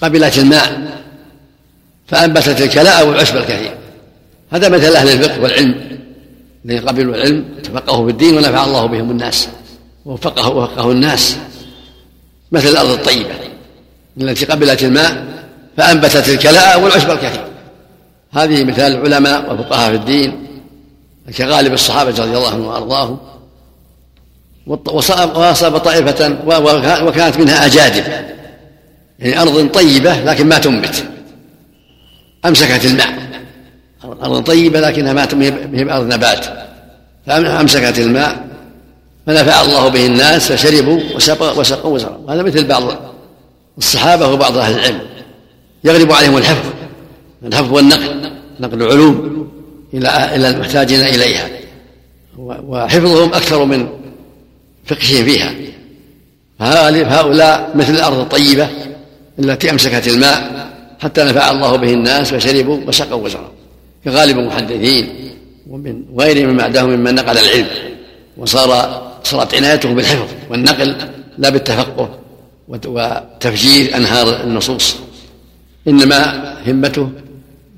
قبلت 0.00 0.38
الماء 0.38 0.98
فأنبتت 2.06 2.60
الكلاء 2.60 3.06
والعشب 3.06 3.36
الكثير. 3.36 3.76
هذا 4.50 4.68
مثل 4.68 4.96
أهل 4.96 5.08
الفقه 5.08 5.40
والعلم 5.40 5.98
الذين 6.64 6.88
قبلوا 6.88 7.14
العلم 7.14 7.44
تفقهوا 7.62 8.04
في 8.04 8.10
الدين 8.12 8.36
ونفع 8.36 8.64
الله 8.64 8.86
بهم 8.86 9.10
الناس 9.10 9.48
ووفقه 10.04 10.48
وفقه 10.48 10.92
الناس. 10.92 11.36
مثل 12.52 12.68
الأرض 12.68 12.90
الطيبة 12.90 13.34
التي 14.20 14.44
قبلت 14.44 14.82
الماء 14.82 15.24
فأنبتت 15.76 16.28
الكلاء 16.28 16.80
والعشب 16.80 17.10
الكثير. 17.10 17.44
هذه 18.32 18.64
مثال 18.64 18.92
العلماء 18.92 19.54
وفقهاء 19.54 19.90
في 19.90 19.96
الدين 19.96 20.48
كغالب 21.38 21.72
الصحابة 21.72 22.10
رضي 22.10 22.36
الله 22.36 22.48
عنهم 22.48 22.66
وأرضاهم. 22.66 23.18
وأصاب 24.66 25.78
طائفة 25.78 26.38
وكانت 27.04 27.38
منها 27.38 27.66
أجادب. 27.66 28.04
يعني 29.18 29.42
أرض 29.42 29.68
طيبة 29.68 30.20
لكن 30.20 30.46
ما 30.46 30.58
تنبت. 30.58 31.04
أمسكت 32.46 32.84
الماء. 32.84 33.28
أرض 34.04 34.42
طيبة 34.42 34.80
لكنها 34.80 35.12
ما 35.12 35.28
هي 35.74 35.84
بأرض 35.84 36.12
نبات. 36.12 36.46
فأمسكت 37.26 37.98
الماء. 37.98 38.47
فنفع 39.28 39.62
الله 39.62 39.88
به 39.88 40.06
الناس 40.06 40.52
فشربوا 40.52 41.00
وسقوا 41.14 41.50
وسقوا 41.50 41.94
وزرعوا 41.94 42.32
هذا 42.32 42.42
مثل 42.42 42.66
بعض 42.66 42.82
الصحابة 43.78 44.28
وبعض 44.28 44.56
أهل 44.56 44.74
العلم. 44.74 45.00
يغلب 45.84 46.12
عليهم 46.12 46.36
الحفظ 46.36 46.66
الحفظ 47.44 47.72
والنقل 47.72 48.30
نقل 48.60 48.82
العلوم 48.82 49.48
إلى 49.94 50.34
إلى 50.36 50.50
المحتاجين 50.50 51.00
إليها. 51.00 51.48
وحفظهم 52.38 53.34
أكثر 53.34 53.64
من 53.64 53.88
فقههم 54.86 55.24
فيها. 55.24 55.54
فهؤلاء 56.58 57.72
مثل 57.74 57.94
الأرض 57.94 58.18
الطيبة 58.18 58.68
التي 59.38 59.70
أمسكت 59.70 60.08
الماء 60.08 60.68
حتى 61.00 61.24
نفع 61.24 61.50
الله 61.50 61.76
به 61.76 61.92
الناس 61.92 62.34
فشربوا 62.34 62.78
وسقوا 62.86 63.24
وزرعوا 63.24 63.48
كغالب 64.04 64.38
المحدثين 64.38 65.32
ومن 65.70 66.02
غيرهم 66.18 66.48
من 66.48 66.56
بعدهم 66.56 66.90
ممن 66.90 67.14
نقل 67.14 67.38
العلم. 67.38 67.66
وصار 68.36 69.07
صارت 69.30 69.54
عنايته 69.54 69.88
بالحفظ 69.94 70.28
والنقل 70.50 70.96
لا 71.38 71.48
بالتفقه 71.48 72.18
وت- 72.68 72.86
وتفجير 72.86 73.96
أنهار 73.96 74.40
النصوص. 74.44 74.96
إنما 75.88 76.18
همته 76.66 77.10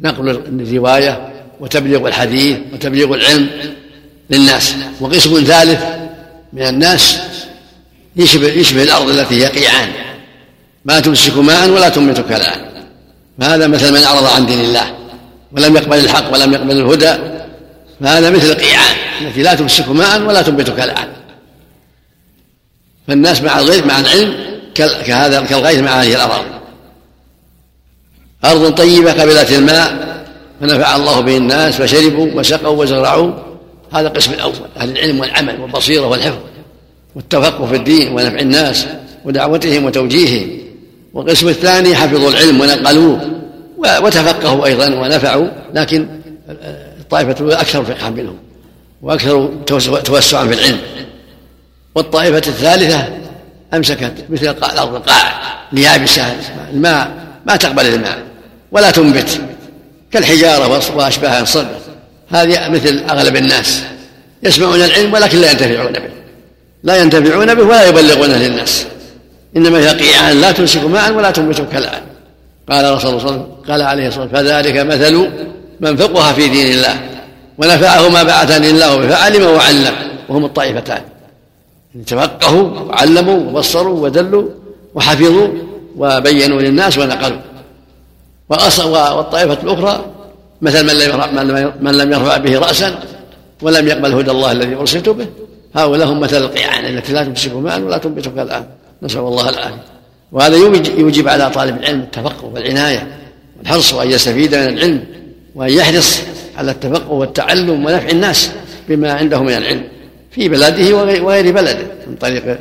نقل 0.01 0.31
الرواية 0.61 1.33
وتبليغ 1.61 2.07
الحديث 2.09 2.57
وتبليغ 2.73 3.15
العلم 3.15 3.49
للناس. 4.31 4.75
وقسم 5.01 5.45
ثالث 5.45 5.83
من 6.53 6.63
الناس 6.63 7.19
يشبه, 8.17 8.49
يشبه 8.49 8.83
الأرض 8.83 9.09
التي 9.09 9.35
هي 9.35 9.47
قيعان 9.47 9.89
ما 10.85 11.01
تمسك 11.01 11.37
ماء 11.39 11.69
ولا 11.69 11.89
تنبت 11.89 12.21
كلاء 12.29 12.71
فهذا 13.39 13.67
مثل 13.67 13.93
من 13.93 14.03
أعرض 14.03 14.27
عن 14.27 14.47
دين 14.47 14.61
الله. 14.61 14.95
ولم 15.53 15.77
يقبل 15.77 15.99
الحق 15.99 16.33
ولم 16.33 16.53
يقبل 16.53 16.77
الهدى. 16.79 17.15
فهذا 18.01 18.31
مثل 18.31 18.47
القيعان 18.51 18.97
التي 19.21 19.43
لا 19.43 19.55
تمسك 19.55 19.89
ماء 19.89 20.21
ولا 20.23 20.43
تنبت 20.43 20.71
كلاء 20.71 21.09
فالناس 23.11 23.43
مع 23.43 23.59
الغيث 23.59 23.87
مع 23.87 24.01
العلم 24.01 24.35
كهذا 24.75 25.41
كالغيث 25.41 25.79
مع 25.79 25.91
هذه 26.03 26.15
الأراضي 26.15 26.49
أرض 28.45 28.75
طيبة 28.75 29.13
قبلت 29.13 29.53
الماء 29.53 30.11
فنفع 30.61 30.97
الله 30.97 31.21
به 31.21 31.37
الناس 31.37 31.77
فشربوا 31.77 32.29
وسقوا 32.35 32.83
وزرعوا. 32.83 33.33
هذا 33.93 34.09
القسم 34.09 34.33
الأول 34.33 34.55
أهل 34.77 34.91
العلم 34.91 35.21
والعمل 35.21 35.61
والبصيرة 35.61 36.07
والحفظ 36.07 36.39
والتفقه 37.17 37.67
في 37.67 37.77
الدين 37.77 38.13
ونفع 38.13 38.39
الناس 38.39 38.87
ودعوتهم 39.25 39.85
وتوجيههم. 39.85 40.59
والقسم 41.15 41.49
الثاني 41.49 41.97
حفظوا 41.97 42.31
العلم 42.31 42.61
ونقلوه 42.61 43.21
وتفقهوا 43.79 44.67
أيضا 44.67 44.87
ونفعوا 44.95 45.49
لكن 45.75 46.07
الطائفة 47.01 47.33
الأولى 47.33 47.55
أكثر 47.55 47.85
فقها 47.85 48.11
منهم 48.11 48.37
وأكثر 49.03 49.51
توسع- 49.67 50.01
توسعا 50.01 50.47
في 50.47 50.55
العلم. 50.55 50.79
والطائفة 51.95 52.43
الثالثة 52.51 53.09
أمسكت 53.75 54.13
مثل 54.31 54.49
الأرض 54.49 54.95
القاع 54.95 55.33
ليابسة 55.73 56.37
الماء 56.73 57.11
ما 57.47 57.57
تقبل 57.57 57.87
الماء 57.87 58.19
ولا 58.73 58.91
تنبت 58.91 59.41
كالحجارة 60.13 60.97
وأشباهها 60.97 61.43
الصلب 61.43 61.69
هذه 62.31 62.69
مثل 62.69 63.05
أغلب 63.11 63.37
الناس 63.37 63.83
يسمعون 64.43 64.83
العلم 64.83 65.13
ولكن 65.13 65.39
لا 65.39 65.51
ينتفعون 65.51 65.93
به. 65.93 66.11
لا 66.83 66.97
ينتفعون 66.97 67.55
به 67.55 67.63
ولا 67.63 67.89
يبلغونه 67.89 68.37
للناس. 68.37 68.87
إنما 69.57 69.79
هي 69.79 69.89
قيعان 69.89 70.41
لا 70.41 70.53
تمسك 70.53 70.85
ماء 70.85 71.13
ولا 71.13 71.31
تنبت 71.31 71.61
كالآن 71.73 72.01
قال 72.71 72.95
رسول 72.95 73.11
الله 73.11 73.23
صلى 73.23 73.31
الله 73.31 73.33
عليه 73.33 73.43
وسلم 73.43 73.47
قال 73.69 73.83
عليه 73.83 74.09
الصلاة 74.09 74.23
والسلام 74.23 74.63
فذلك 74.63 74.77
مثل 74.79 75.31
من 75.81 75.97
فقه 75.97 76.33
في 76.33 76.49
دين 76.49 76.73
الله 76.73 77.01
ونفعه 77.59 78.09
ما 78.09 78.23
بعثني 78.23 78.71
الله 78.71 78.97
به 78.97 79.09
فعلم 79.09 79.43
وعلم. 79.43 79.95
وهم 80.29 80.45
الطائفتان. 80.45 81.03
تفقهوا 82.07 82.81
وعلموا 82.81 83.39
وبصروا 83.51 84.01
ودلوا 84.05 84.49
وحفظوا 84.95 85.49
وبينوا 85.97 86.61
للناس 86.61 86.99
ونقلوا. 86.99 87.39
والطائفة 88.49 89.59
الأخرى 89.63 90.05
مثل 90.63 90.83
من 90.87 90.95
لم 90.95 91.01
يرفع, 91.11 91.31
من 91.31 91.49
لم- 91.49 91.73
من 91.81 91.95
لم 91.95 92.13
يرفع 92.13 92.37
به 92.37 92.59
رأسا 92.59 92.99
ولم 93.63 93.89
يقبل 93.89 94.15
هدى 94.15 94.31
الله 94.31 94.53
الذي 94.53 94.75
أرسلت 94.75 95.09
به. 95.09 95.27
هؤلاء 95.75 96.09
هم 96.09 96.21
مثل 96.21 96.37
القيعان 96.37 96.85
التي 96.85 97.13
لا 97.13 97.25
تمسك 97.25 97.53
ماء 97.53 97.81
ولا 97.81 97.99
تنبت 97.99 98.29
كالآن 98.29 98.65
نسأل 99.03 99.19
الله 99.21 99.49
العافية. 99.49 99.85
وهذا 100.33 100.57
يوجب 100.99 101.29
على 101.29 101.51
طالب 101.51 101.77
العلم 101.81 102.01
التفقه 102.01 102.45
والعناية 102.45 103.19
والحرص 103.59 103.93
وأن 103.93 104.11
يستفيد 104.11 104.55
من 104.55 104.69
العلم 104.69 105.05
وأن 105.55 105.71
يحرص 105.71 106.21
على 106.57 106.71
التفقه 106.71 107.13
والتعلم 107.13 107.85
ونفع 107.87 108.09
الناس 108.09 108.51
بما 108.89 109.13
عنده 109.13 109.43
من 109.43 109.53
العلم. 109.53 109.85
في 110.31 110.49
بلده 110.49 110.97
وغير 110.97 111.53
بلده 111.53 111.87
من 112.07 112.17
طريق 112.17 112.59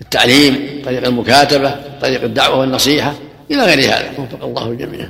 التعليم 0.00 0.82
طريق 0.84 1.06
المكاتبة 1.06 1.74
طريق 2.00 2.22
الدعوة 2.22 2.58
والنصيحة 2.58 3.14
إلى 3.50 3.62
غير 3.62 3.78
هذا. 3.78 4.10
وفق 4.18 4.44
الله 4.44 4.68
الجميع 4.68 5.08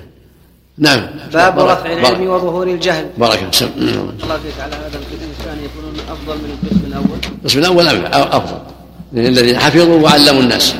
نعم. 0.78 1.06
باب 1.32 1.58
رفع 1.58 1.92
العلم 1.92 2.28
وظهور 2.28 2.66
الجهل. 2.68 3.06
بارك 3.18 3.38
الله 3.38 3.72
الله 4.22 4.38
فيك. 4.38 4.60
على 4.60 4.74
هذا 4.74 4.98
القسم 4.98 5.30
الثاني 5.38 5.64
يكونون 5.64 5.94
أفضل 6.10 6.34
من 6.34 6.58
القسم 6.62 6.86
الأول. 6.86 7.18
القسم 7.42 7.58
الأول 7.58 8.06
أفضل. 8.12 8.58
الذين 9.14 9.58
حفظوا 9.58 10.00
وعلموا 10.00 10.42
الناس. 10.42 10.74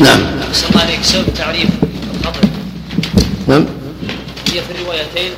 نعم. 0.00 0.20
أحسن 0.48 0.66
الله 0.70 0.82
عليك. 0.82 1.02
سبب 1.02 1.34
تعريف 1.36 1.68
الخطر 2.20 2.48
نعم. 3.48 3.66
هي 4.52 4.60
في 4.60 4.70
الروايتين 4.80 5.32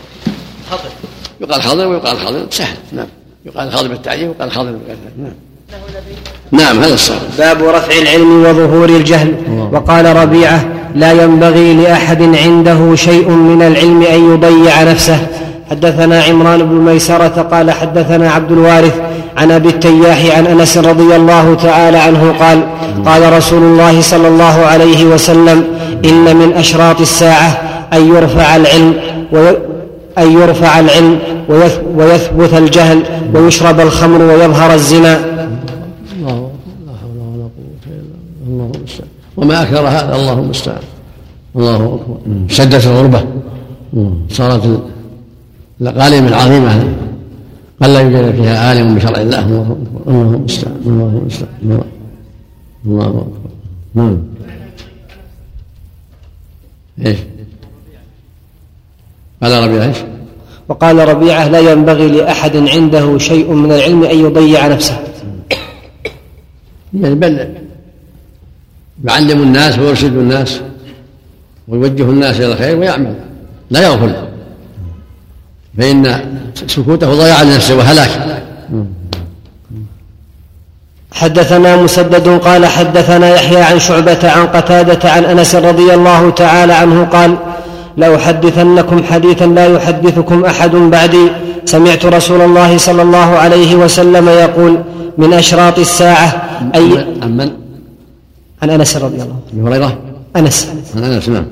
خطر 0.70 0.90
يقال 1.40 1.62
خضر 1.62 1.86
ويقال 1.86 2.18
خضر 2.18 2.46
سهل. 2.50 2.76
نعم. 2.92 3.06
يقال 3.46 3.72
خضر 3.72 3.88
بالتعريف 3.88 4.28
ويقال 4.28 4.50
خضر 4.52 4.70
بالكسر 4.70 4.98
نعم. 5.18 5.32
نعم 6.52 6.80
هذا 6.84 6.94
الصواب. 6.94 7.20
باب 7.38 7.62
رفع 7.62 7.98
العلم 8.02 8.44
وظهور 8.44 8.88
الجهل. 8.88 9.34
وقال 9.72 10.16
ربيعة 10.16 10.68
لا 10.94 11.12
ينبغي 11.12 11.74
لأحد 11.74 12.22
عنده 12.22 12.94
شيء 12.94 13.28
من 13.30 13.62
العلم 13.62 14.02
أن 14.02 14.34
يضيع 14.34 14.82
نفسه. 14.82 15.26
حدثنا 15.70 16.22
عمران 16.22 16.58
بن 16.62 16.74
ميسرة 16.74 17.48
قال 17.52 17.70
حدثنا 17.70 18.30
عبد 18.30 18.52
الوارث 18.52 19.00
عن 19.36 19.50
أبي 19.50 19.68
التياح 19.68 20.36
عن 20.36 20.46
أنس 20.46 20.78
رضي 20.78 21.16
الله 21.16 21.54
تعالى 21.54 21.98
عنه 21.98 22.34
قال 22.40 22.62
قال 23.06 23.32
رسول 23.32 23.62
الله 23.62 24.00
صلى 24.00 24.28
الله 24.28 24.66
عليه 24.66 25.04
وسلم 25.04 25.64
إن 26.04 26.36
من 26.36 26.52
أشراط 26.52 27.00
الساعة 27.00 27.62
أن 27.92 28.08
يرفع 28.16 28.56
العلم 28.56 28.94
أن 30.20 30.32
يرفع 30.32 30.80
العلم 30.80 31.18
ويثبت 31.96 32.54
الجهل 32.54 33.02
ويشرب 33.34 33.80
الخمر 33.80 34.22
ويظهر 34.22 34.74
الزنا. 34.74 35.16
الله 36.16 36.50
لا 36.86 36.92
حول 37.00 37.18
ولا 37.18 37.42
قوة 37.42 37.84
إلا 37.86 38.46
الله 38.46 38.70
المستعان 38.76 39.08
وما 39.36 39.62
أكثر 39.62 39.88
هذا 39.88 40.16
الله 40.16 40.32
المستعان. 40.32 40.82
الله 41.56 41.76
أكبر. 41.76 42.18
شدت 42.48 42.86
الغربة. 42.86 43.24
صارت 44.30 44.82
الأقاليم 45.80 46.26
العظيمة 46.26 46.84
قل 47.82 47.94
لا 47.94 48.00
يوجد 48.00 48.34
فيها 48.34 48.68
عالم 48.68 48.94
بشرع 48.94 49.20
الله. 49.20 49.46
الله 49.46 49.62
أكبر. 49.62 50.12
الله 50.12 50.36
المستعان. 50.36 50.80
الله 50.86 51.20
المستعان. 51.22 51.82
الله 52.86 53.06
أكبر. 53.06 53.50
نعم. 53.94 54.18
إيش؟ 57.06 57.18
قال 59.42 59.62
ربيعه؟ 59.62 59.88
إيش؟ 59.88 59.96
وقال 60.68 61.08
ربيعه 61.08 61.48
لا 61.48 61.58
ينبغي 61.58 62.08
لأحد 62.08 62.56
عنده 62.56 63.18
شيء 63.18 63.52
من 63.52 63.72
العلم 63.72 64.04
أن 64.04 64.18
يضيع 64.18 64.66
نفسه. 64.66 64.98
يعني 67.00 67.14
بل 67.14 67.54
يعلم 69.04 69.42
الناس 69.42 69.78
ويرشد 69.78 70.16
الناس 70.16 70.60
ويوجه 71.68 72.02
الناس 72.02 72.36
إلى 72.36 72.52
الخير 72.52 72.78
ويعمل 72.78 73.14
لا 73.70 73.82
يغفل. 73.82 74.14
فإن 75.78 76.20
سكوته 76.66 77.14
ضياع 77.14 77.42
لنفسه 77.42 77.76
وهلاك. 77.76 78.40
حدثنا 81.12 81.76
مسدد 81.76 82.28
قال 82.28 82.66
حدثنا 82.66 83.34
يحيى 83.34 83.62
عن 83.62 83.78
شعبة 83.78 84.30
عن 84.30 84.46
قتادة 84.46 85.10
عن 85.10 85.24
أنس 85.24 85.54
رضي 85.54 85.94
الله 85.94 86.30
تعالى 86.30 86.72
عنه 86.72 87.04
قال 87.04 87.36
لأحدثنكم 88.00 89.02
حديثا 89.10 89.46
لا 89.46 89.66
يحدثكم 89.66 90.44
أحد 90.44 90.70
بعدي. 90.70 91.26
سمعت 91.64 92.06
رسول 92.06 92.40
الله 92.40 92.78
صلى 92.78 93.02
الله 93.02 93.30
عليه 93.38 93.74
وسلم 93.74 94.28
يقول 94.28 94.78
من 95.18 95.32
أشراط 95.32 95.78
الساعة 95.78 96.42
أي 96.74 97.06
عن 97.22 97.36
من؟ 97.36 97.50
عن 98.62 98.70
أنس 98.70 98.96
رضي 98.96 99.22
الله 99.22 99.36
عنه. 99.52 99.68
هريرة. 99.68 99.98
أنس. 100.36 100.68
عن 100.96 101.02
أنس 101.04 101.28
نعم. 101.28 101.46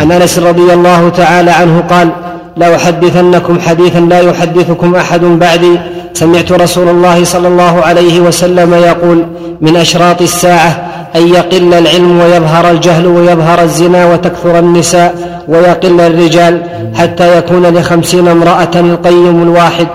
عن 0.00 0.12
أنس 0.12 0.38
رضي 0.38 0.72
الله 0.74 1.08
تعالى 1.08 1.50
عنه 1.50 1.80
قال 1.80 2.08
لأحدثنكم 2.56 3.60
حديثا 3.60 3.98
لا 3.98 4.20
يحدثكم 4.20 4.94
أحد 4.94 5.20
بعدي. 5.20 5.80
سمعت 6.14 6.52
رسول 6.52 6.88
الله 6.88 7.24
صلى 7.24 7.48
الله 7.48 7.80
عليه 7.80 8.20
وسلم 8.20 8.74
يقول 8.74 9.26
من 9.60 9.76
أشراط 9.76 10.22
الساعة 10.22 10.89
أن 11.16 11.28
يقل 11.28 11.74
العلم 11.74 12.20
ويظهر 12.20 12.70
الجهل 12.70 13.06
ويظهر 13.06 13.62
الزنا 13.62 14.12
وتكثر 14.12 14.58
النساء 14.58 15.44
ويقل 15.48 16.00
الرجال 16.00 16.62
حتى 16.94 17.38
يكون 17.38 17.66
لخمسين 17.66 18.28
امرأة 18.28 18.80
القيم 18.80 19.42
الواحد. 19.42 19.86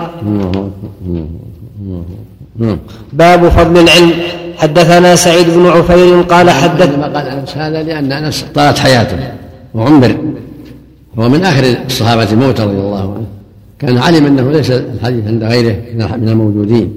باب 3.12 3.48
فضل 3.48 3.80
العلم. 3.80 4.12
حدثنا 4.56 5.16
سعيد 5.16 5.46
بن 5.50 5.66
عفير 5.66 6.20
قال 6.20 6.50
حدث 6.50 6.98
ما 6.98 7.06
قال 7.06 7.26
أنس 7.26 7.56
هذا؟ 7.56 7.82
لأن 7.82 8.12
أنس 8.12 8.44
طالت 8.54 8.78
حياته 8.78 9.16
وعمر. 9.74 10.16
هو 11.18 11.28
من 11.28 11.44
آخر 11.44 11.76
الصحابة 11.86 12.34
موتا 12.34 12.64
رضي 12.64 12.78
الله 12.78 13.00
عنه 13.00 13.26
كان 13.78 13.98
علم 13.98 14.26
أنه 14.26 14.52
ليس 14.52 14.70
الحديث 14.70 15.26
عند 15.26 15.44
غيره 15.44 15.76
من 15.94 16.28
الموجودين. 16.28 16.92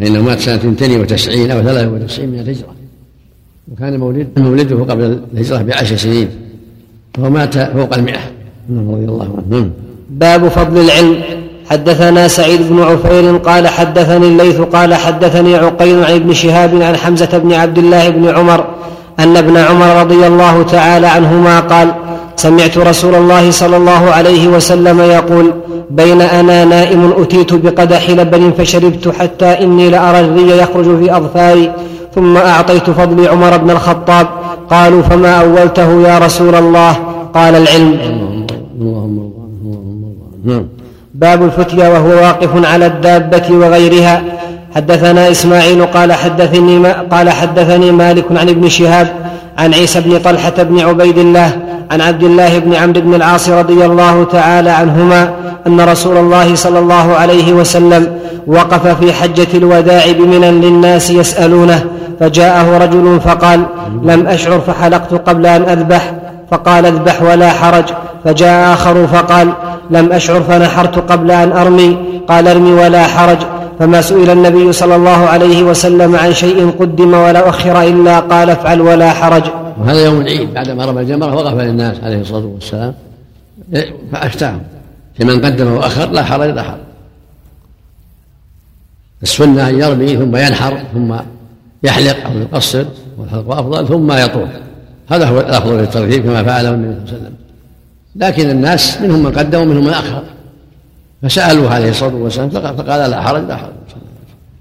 فإنه 0.00 0.22
مات 0.22 0.40
سنة 0.40 0.54
92 0.54 1.50
أو 1.50 1.62
93 1.62 2.28
من 2.28 2.38
الهجرة. 2.38 2.79
وكان 3.70 3.98
مولد 3.98 4.28
مولده 4.36 4.84
قبل 4.84 5.18
الهجرة 5.34 5.62
بعشر 5.62 5.96
سنين 5.96 6.28
وهو 7.18 7.30
مات 7.30 7.58
فوق 7.58 7.94
المئة. 7.94 8.20
نعم، 8.68 8.90
رضي 8.90 9.04
الله 9.04 9.24
عنه. 9.24 9.44
نعم. 9.50 9.70
باب 10.10 10.48
فضل 10.48 10.80
العلم. 10.80 11.22
حدثنا 11.70 12.28
سعيد 12.28 12.68
بن 12.68 12.82
عفير 12.82 13.36
قال 13.36 13.68
حدثني 13.68 14.26
الليث 14.26 14.60
قال 14.60 14.94
حدثني 14.94 15.56
عقيل 15.56 16.04
عن 16.04 16.14
ابن 16.14 16.32
شهاب 16.32 16.82
عن 16.82 16.96
حمزة 16.96 17.38
بن 17.38 17.52
عبد 17.52 17.78
الله 17.78 18.08
بن 18.08 18.28
عمر 18.28 18.64
أن 19.18 19.36
ابن 19.36 19.56
عمر 19.56 20.00
رضي 20.00 20.26
الله 20.26 20.62
تعالى 20.62 21.06
عنهما 21.06 21.60
قال 21.60 21.92
سمعت 22.36 22.78
رسول 22.78 23.14
الله 23.14 23.50
صلى 23.50 23.76
الله 23.76 24.10
عليه 24.10 24.48
وسلم 24.48 25.00
يقول 25.00 25.54
بين 25.90 26.20
أنا 26.20 26.64
نائم 26.64 27.12
أتيت 27.22 27.54
بقدح 27.54 28.10
لبن 28.10 28.52
فشربت 28.58 29.08
حتى 29.08 29.46
إني 29.46 29.90
لأرى 29.90 30.20
الري 30.20 30.58
يخرج 30.58 31.04
في 31.04 31.16
أظفاري 31.16 31.72
ثم 32.14 32.36
أعطيت 32.36 32.90
فضلي 32.90 33.28
عمر 33.28 33.56
بن 33.56 33.70
الخطاب. 33.70 34.26
قالوا 34.70 35.02
فما 35.02 35.40
أولته 35.40 36.02
يا 36.08 36.18
رسول 36.18 36.54
الله؟ 36.54 36.92
قال 37.34 37.54
العلم. 37.54 37.98
نعم. 40.44 40.66
باب 41.14 41.42
الفتيا 41.42 41.88
وهو 41.88 42.08
واقف 42.08 42.66
على 42.72 42.86
الدابة 42.86 43.46
وغيرها. 43.50 44.22
حدثنا 44.74 45.30
إسماعيل 45.30 45.86
قال 45.86 46.12
حدثني 46.12 46.78
ما 46.78 46.92
قال 46.92 47.30
حدثني 47.30 47.92
مالك 47.92 48.24
عن 48.30 48.48
ابن 48.48 48.68
شهاب 48.68 49.08
عن 49.58 49.74
عيسى 49.74 50.00
بن 50.00 50.18
طلحة 50.18 50.62
بن 50.62 50.80
عبيد 50.80 51.18
الله 51.18 51.56
عن 51.90 52.00
عبد 52.00 52.22
الله 52.22 52.58
بن 52.58 52.74
عمرو 52.74 53.00
بن 53.00 53.14
العاص 53.14 53.48
رضي 53.48 53.84
الله 53.86 54.24
تعالى 54.24 54.70
عنهما 54.70 55.30
أن 55.66 55.80
رسول 55.80 56.16
الله 56.16 56.54
صلى 56.54 56.78
الله 56.78 57.14
عليه 57.14 57.52
وسلم 57.52 58.18
وقف 58.46 58.86
في 58.86 59.12
حجة 59.12 59.48
الوداع 59.54 60.12
بمنى 60.12 60.50
للناس 60.50 61.10
يسألونه 61.10 61.84
فجاءه 62.20 62.78
رجل 62.78 63.20
فقال 63.20 63.62
لم 64.02 64.26
أشعر 64.26 64.60
فحلقت 64.60 65.28
قبل 65.28 65.46
أن 65.46 65.62
أذبح 65.62 66.12
فقال 66.50 66.86
اذبح 66.86 67.22
ولا 67.22 67.50
حرج 67.50 67.84
فجاء 68.24 68.72
آخر 68.72 69.06
فقال 69.06 69.52
لم 69.90 70.12
أشعر 70.12 70.40
فنحرت 70.40 71.12
قبل 71.12 71.30
أن 71.30 71.52
أرمي 71.52 71.98
قال 72.28 72.48
ارمي 72.48 72.72
ولا 72.72 73.02
حرج 73.02 73.38
فما 73.80 74.00
سئل 74.00 74.30
النبي 74.30 74.72
صلى 74.72 74.96
الله 74.96 75.10
عليه 75.10 75.62
وسلم 75.62 76.16
عن 76.16 76.32
شيء 76.32 76.70
قدم 76.70 77.14
ولا 77.14 77.48
أخر 77.48 77.82
إلا 77.82 78.20
قال 78.20 78.50
افعل 78.50 78.80
ولا 78.80 79.10
حرج. 79.10 79.44
وهذا 79.80 80.04
يوم 80.04 80.20
العيد 80.20 80.54
بعدما 80.54 80.84
رمى 80.84 81.00
الجمرة 81.00 81.34
وقف 81.34 81.54
للناس 81.54 81.96
عليه 82.02 82.20
الصلاة 82.20 82.44
والسلام. 82.44 82.94
فأفتاهم 84.12 84.60
في 85.16 85.24
من 85.24 85.44
قدم 85.44 85.72
وأخر 85.72 86.10
لا 86.10 86.24
حرج 86.24 86.50
لا 86.50 86.62
حرج. 86.62 86.80
السنة 89.22 89.68
أن 89.68 89.78
يرمي 89.80 90.16
ثم 90.16 90.36
ينحر 90.36 90.78
ثم 90.94 91.14
يحلق 91.82 92.16
أو 92.26 92.38
يقصر 92.38 92.84
والحلق 93.18 93.50
أفضل 93.50 93.88
ثم 93.88 94.12
يطوف. 94.12 94.48
هذا 95.08 95.26
هو 95.26 95.40
الأفضل 95.40 95.78
للترتيب 95.78 96.22
كما 96.24 96.44
فعله 96.44 96.70
النبي 96.70 96.94
صلى 96.94 97.16
الله 97.16 97.18
عليه 97.18 97.18
وسلم. 97.18 97.34
لكن 98.16 98.50
الناس 98.50 99.00
منهم 99.00 99.22
من 99.22 99.32
قدم 99.32 99.60
ومنهم 99.60 99.84
من 99.84 99.90
أخر. 99.90 100.22
فسألوه 101.22 101.74
عليه 101.74 101.90
الصلاة 101.90 102.14
والسلام 102.14 102.50
فقال 102.50 103.10
لا 103.10 103.22
حرج 103.22 103.44
لا 103.44 103.56
حرج. 103.56 103.72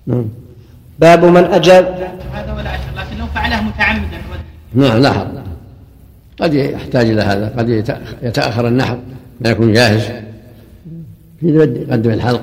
نعم. 0.07 0.25
باب 0.99 1.25
من 1.25 1.43
أجاب 1.43 1.85
هذا 2.33 2.53
ولا 2.53 2.75
أشهر 2.75 2.95
لكن 2.97 3.17
لو 3.17 3.25
فعله 3.27 3.61
متعمدا. 3.61 4.17
نعم 4.73 4.97
لا 4.97 5.13
حرج. 5.13 5.27
قد 6.41 6.53
يحتاج 6.53 7.09
إلى 7.09 7.21
هذا 7.21 7.53
قد 7.57 7.69
يتأخر 8.21 8.67
النحر 8.67 8.97
ما 9.41 9.49
يكون 9.49 9.73
جاهز. 9.73 10.01
في 11.39 11.47
يقدم 11.89 12.11
الحلق. 12.11 12.41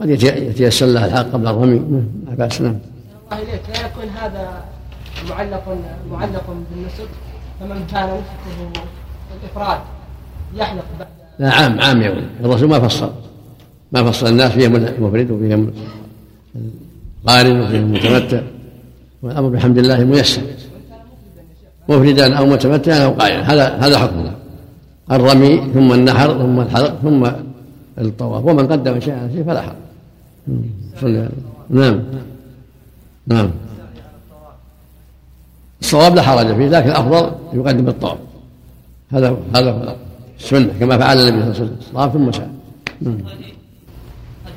قد 0.00 0.10
يتيسر 0.10 0.86
له 0.86 1.06
الحق 1.06 1.32
قبل 1.32 1.46
الرمي. 1.46 2.02
لا 2.28 2.34
بأس 2.34 2.60
نعم. 2.60 2.78
الله 3.32 3.42
إليك. 3.42 3.62
لا 3.74 3.86
يكون 3.86 4.04
هذا 4.22 4.64
معلق 5.30 5.76
معلق 6.10 6.56
بالنسب 6.70 7.08
فمن 7.60 7.86
كان 7.92 8.04
نسبه 8.04 8.82
الإفراد 9.42 9.78
يحلق. 10.54 10.84
بعد 10.98 11.08
لا 11.38 11.50
عام 11.50 11.80
عام 11.80 12.02
يا 12.02 12.10
ولد 12.10 12.28
الرسول 12.44 12.68
ما 12.68 12.88
فصل. 12.88 13.12
ما 13.92 14.10
فصل 14.10 14.26
الناس 14.26 14.52
فيهم 14.52 14.76
المفرد 14.76 15.30
وفيهم 15.30 15.70
القارن 17.24 17.60
وفيهم 17.60 17.84
المتمتع 17.84 18.40
والأمر 19.22 19.48
بحمد 19.48 19.78
الله 19.78 20.04
ميسر. 20.04 20.42
مفردا 21.88 22.34
أو 22.38 22.46
متمتعا 22.46 22.98
أو 23.04 23.10
قارنا 23.10 23.52
هذا 23.52 23.68
هذا 23.68 23.98
حكمه 23.98 24.32
الرمي 25.12 25.72
ثم 25.74 25.92
النحر 25.92 26.38
ثم 26.38 26.60
الحلق 26.60 26.98
ثم 27.02 27.30
الطواف. 27.98 28.44
ومن 28.44 28.66
قدم 28.66 29.00
شيئا 29.00 29.44
فلا 29.46 29.62
حرج. 29.62 31.28
نعم. 31.70 32.00
نعم. 33.26 33.50
الصواب 35.80 36.14
لا 36.14 36.22
حرج 36.22 36.46
فيه 36.46 36.68
لكن 36.68 36.88
الأفضل 36.88 37.30
يقدم 37.52 37.88
الطواف. 37.88 38.18
هذا 39.10 39.36
هذا 39.56 39.96
السنة 40.40 40.72
كما 40.80 40.98
فعل 40.98 41.18
النبي 41.18 41.30
صلى 41.30 41.42
الله 41.42 41.54
عليه 41.54 41.64
وسلم. 41.64 41.76
طاف 41.94 42.12
ثم 42.12 42.32
سعى. 42.32 42.48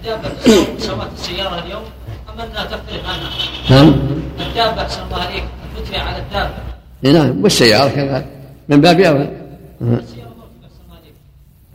الدابة 0.06 1.04
السيارة 1.18 1.64
اليوم 1.66 1.82
أم 2.30 2.42
أنها 2.42 2.64
تختلف 2.64 3.02
عنها؟ 3.06 3.30
نعم. 3.70 3.96
الدابة 4.40 4.82
أحسن 4.82 5.02
الله 5.06 5.24
عليك 5.24 5.44
الفتية 5.78 6.00
على 6.00 6.18
الدابة 6.18 7.20
نعم. 7.20 7.44
والسيارة 7.44 7.90
كذلك 7.90 8.26
من 8.70 8.82
باب 8.82 9.00
أولى 9.00 9.30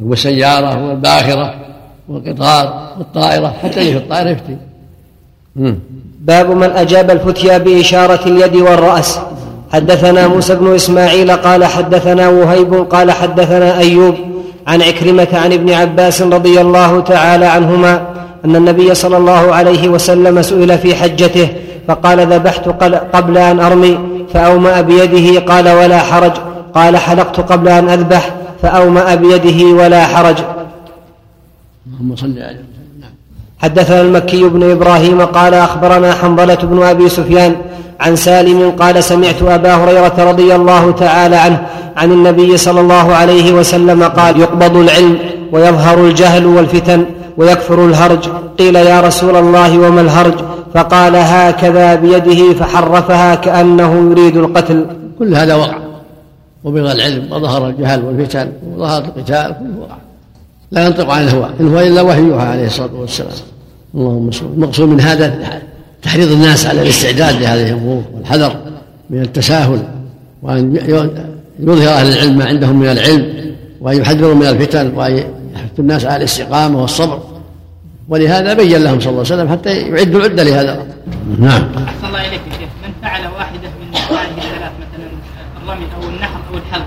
والسيارة 0.01 0.89
والباخرة 0.89 1.55
والقطار 2.09 2.95
والطائرة. 2.99 3.49
حتى 3.63 3.81
اللي 3.81 3.93
في 3.93 3.99
الطائرة 3.99 4.31
يفتي 4.31 4.57
باب 6.21 6.51
من 6.51 6.71
أجاب 6.71 7.11
الفتيا 7.11 7.59
بإشارة 7.59 8.29
اليد 8.29 8.57
والرأس. 8.57 9.19
حدثنا 9.73 10.29
موسى 10.29 10.55
بن 10.55 10.75
إسماعيل 10.75 11.31
قال 11.33 11.65
حدثنا 11.65 12.29
وهيب 12.29 12.75
قال 12.75 13.11
حدثنا 13.11 13.79
أيوب. 13.79 14.15
عن 14.67 14.83
عكرمة 14.83 15.29
عن 15.33 15.53
ابن 15.53 15.73
عباس 15.73 16.23
رضي 16.23 16.61
الله 16.61 17.01
تعالى 17.01 17.47
عنهما 17.47 18.07
أن 18.45 18.57
النبي 18.57 18.95
صلى 18.95 19.17
الله 19.17 19.55
عليه 19.55 19.89
وسلم 19.89 20.43
سئل 20.43 20.79
في 20.79 20.95
حجته 20.95 21.49
فقال 21.89 22.33
ذبحت 22.33 22.69
قبل 23.13 23.39
أن 23.39 23.61
أرمي 23.61 23.99
فأومأ 24.33 24.81
بيده 24.81 25.41
قال 25.41 25.69
ولا 25.69 25.99
حرج 25.99 26.33
قال 26.75 26.97
حلقت 26.97 27.41
قبل 27.41 27.69
أن 27.69 27.89
أذبح 27.89 28.35
فأومأ 28.63 29.15
بيده 29.15 29.65
ولا 29.83 30.07
حرج. 30.07 30.37
اللهم 31.87 32.17
صل 32.17 32.39
على 32.39 32.61
حدثنا 33.63 34.01
المكي 34.01 34.49
بن 34.49 34.71
إبراهيم 34.71 35.21
قال 35.21 35.55
أخبرنا 35.55 36.15
حنظلة 36.15 36.55
بن 36.55 36.83
أبي 36.83 37.09
سفيان 37.09 37.57
عن 38.01 38.17
سالم 38.17 38.71
قال 38.71 39.05
سمعت 39.05 39.43
أبا 39.43 39.75
هريرة 39.75 40.15
رضي 40.19 40.55
الله 40.55 40.93
تعالى 40.93 41.37
عنه 41.37 41.67
عن 41.97 42.13
النبي 42.13 42.57
صلى 42.57 42.81
الله 42.81 43.13
عليه 43.15 43.53
وسلم 43.53 44.03
قال 44.03 44.41
يقبض 44.41 44.77
العلم 44.77 45.19
ويظهر 45.53 46.07
الجهل 46.07 46.47
والفتن 46.47 47.05
ويكفر 47.37 47.85
الهرج. 47.85 48.29
قيل 48.59 48.77
يا 48.77 49.01
رسول 49.01 49.37
الله 49.37 49.79
وما 49.79 50.01
الهرج؟ 50.01 50.35
فقال 50.75 51.17
هكذا 51.17 51.95
بيده 51.95 52.53
فحرفها 52.53 53.35
كأنه 53.35 54.11
يريد 54.11 54.37
القتل. 54.37 54.87
كل 55.19 55.35
هذا 55.35 55.55
وقع. 55.55 55.79
وبغى 56.65 56.93
العلم 56.93 57.33
وظهر 57.33 57.69
الجهل 57.69 58.05
والفتن 58.05 58.53
وظهر 58.77 59.05
القتال 59.05 59.55
كله 59.59 59.81
وقع. 59.81 59.97
لا 60.71 60.87
ينطق 60.87 61.11
عن 61.11 61.23
الهوى 61.23 61.51
ان 61.61 61.69
هو 61.69 61.81
إلا 61.81 62.03
وحي 62.03 62.21
يوحى 62.21 62.47
عليه 62.47 62.67
الصلاة 62.67 62.95
والسلام. 62.95 63.31
اللهم 63.95 64.31
صل 64.31 64.47
المقصود 64.47 64.89
من 64.89 65.01
هذا 65.01 65.61
تحريض 66.03 66.33
الناس 66.33 66.67
على 66.67 66.83
الاستعداد 66.83 67.43
لهذه 67.43 67.69
الأمور 67.69 68.03
والحذر 68.15 68.57
من 69.11 69.23
التساهل 69.23 69.83
وأن 70.43 70.77
يظهر 71.59 71.89
أهل 71.89 72.13
العلم 72.13 72.39
ما 72.39 72.45
عندهم 72.45 72.81
من 72.81 72.87
العلم 72.87 73.55
وأن 73.81 74.01
يحذروا 74.01 74.35
من 74.35 74.47
الفتن 74.47 74.93
وأن 74.95 75.17
يحث 75.55 75.79
الناس 75.79 76.05
على 76.05 76.17
الاستقامة 76.17 76.81
والصبر. 76.81 77.23
ولهذا 78.09 78.55
بين 78.55 78.83
لهم 78.83 79.01
صلى 79.01 79.11
الله 79.11 79.25
عليه 79.25 79.35
وسلم 79.35 79.49
حتى 79.49 79.71
يعدوا 79.71 80.21
العدة 80.21 80.43
لهذا 80.43 80.87
نعم. 81.39 81.63
أحسن 81.87 82.07
الله 82.07 82.21
إليك 82.21 82.41
يا 82.53 82.59
شيخ. 82.59 82.69
من 82.85 82.93
فعل 83.03 83.21
واحدة 83.27 83.69
من 83.81 83.97
هذه 83.97 84.29
الثلاث 84.39 84.73
مثلا 84.81 85.09
الرمي 85.63 85.87
أو 85.97 86.09
النحر 86.09 86.41
أو 86.53 86.59
الحلق 86.59 86.87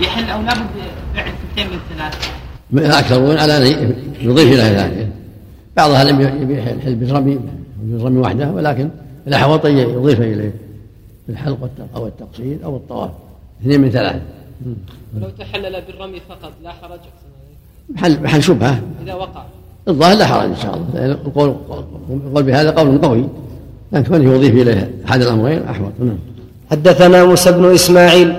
يحل 0.00 0.30
أو 0.30 0.42
لابد 0.42 0.66
فعل 1.14 1.32
ثنتين 1.48 1.66
من 1.66 1.78
الثلاث 1.90 2.28
اكثرون 2.76 3.36
على 3.38 3.56
ان 3.56 3.94
يضيف 4.20 4.52
إلى 4.52 4.62
ذلك. 4.62 5.08
بعض 5.76 5.90
أهل 5.90 6.10
العلم 6.10 6.42
يبيح 6.42 6.66
الحل 6.66 6.94
بالرمي 6.94 7.38
بالرمي 7.82 8.18
وحده 8.18 8.50
ولكن 8.50 8.88
الاحوط 9.26 9.66
يضيف 9.66 10.20
إليه. 10.20 10.52
الحلق 11.28 11.70
أو 11.96 12.06
التقصير 12.06 12.58
أو 12.64 12.76
الطواف. 12.76 13.10
اثنين 13.62 13.80
من 13.80 13.90
ثلاثة. 13.90 14.20
ولو 15.16 15.30
تحلل 15.38 15.82
بالرمي 15.86 16.20
فقط 16.28 16.52
لا 16.64 16.70
حرج 16.70 17.00
محل 17.88 18.22
محل 18.22 18.42
شبهة. 18.42 18.80
إذا 19.04 19.14
وقع. 19.14 19.42
الظاهر 19.88 20.16
لا 20.16 20.26
حرج 20.26 20.44
إن 20.44 20.56
شاء 20.56 20.74
الله. 20.74 20.86
لأن 20.94 21.10
القول 21.10 21.54
القول 22.10 22.42
بهذا 22.42 22.70
قول 22.70 22.98
قوي. 22.98 23.24
لكن 23.92 24.08
كونه 24.08 24.34
يضيف 24.34 24.54
إليه 24.54 24.90
احد 25.08 25.22
الامرين 25.22 25.62
أحوط. 25.62 25.92
نعم. 26.00 26.18
حدثنا 26.70 27.24
موسى 27.24 27.52
بن 27.52 27.74
إسماعيل 27.74 28.34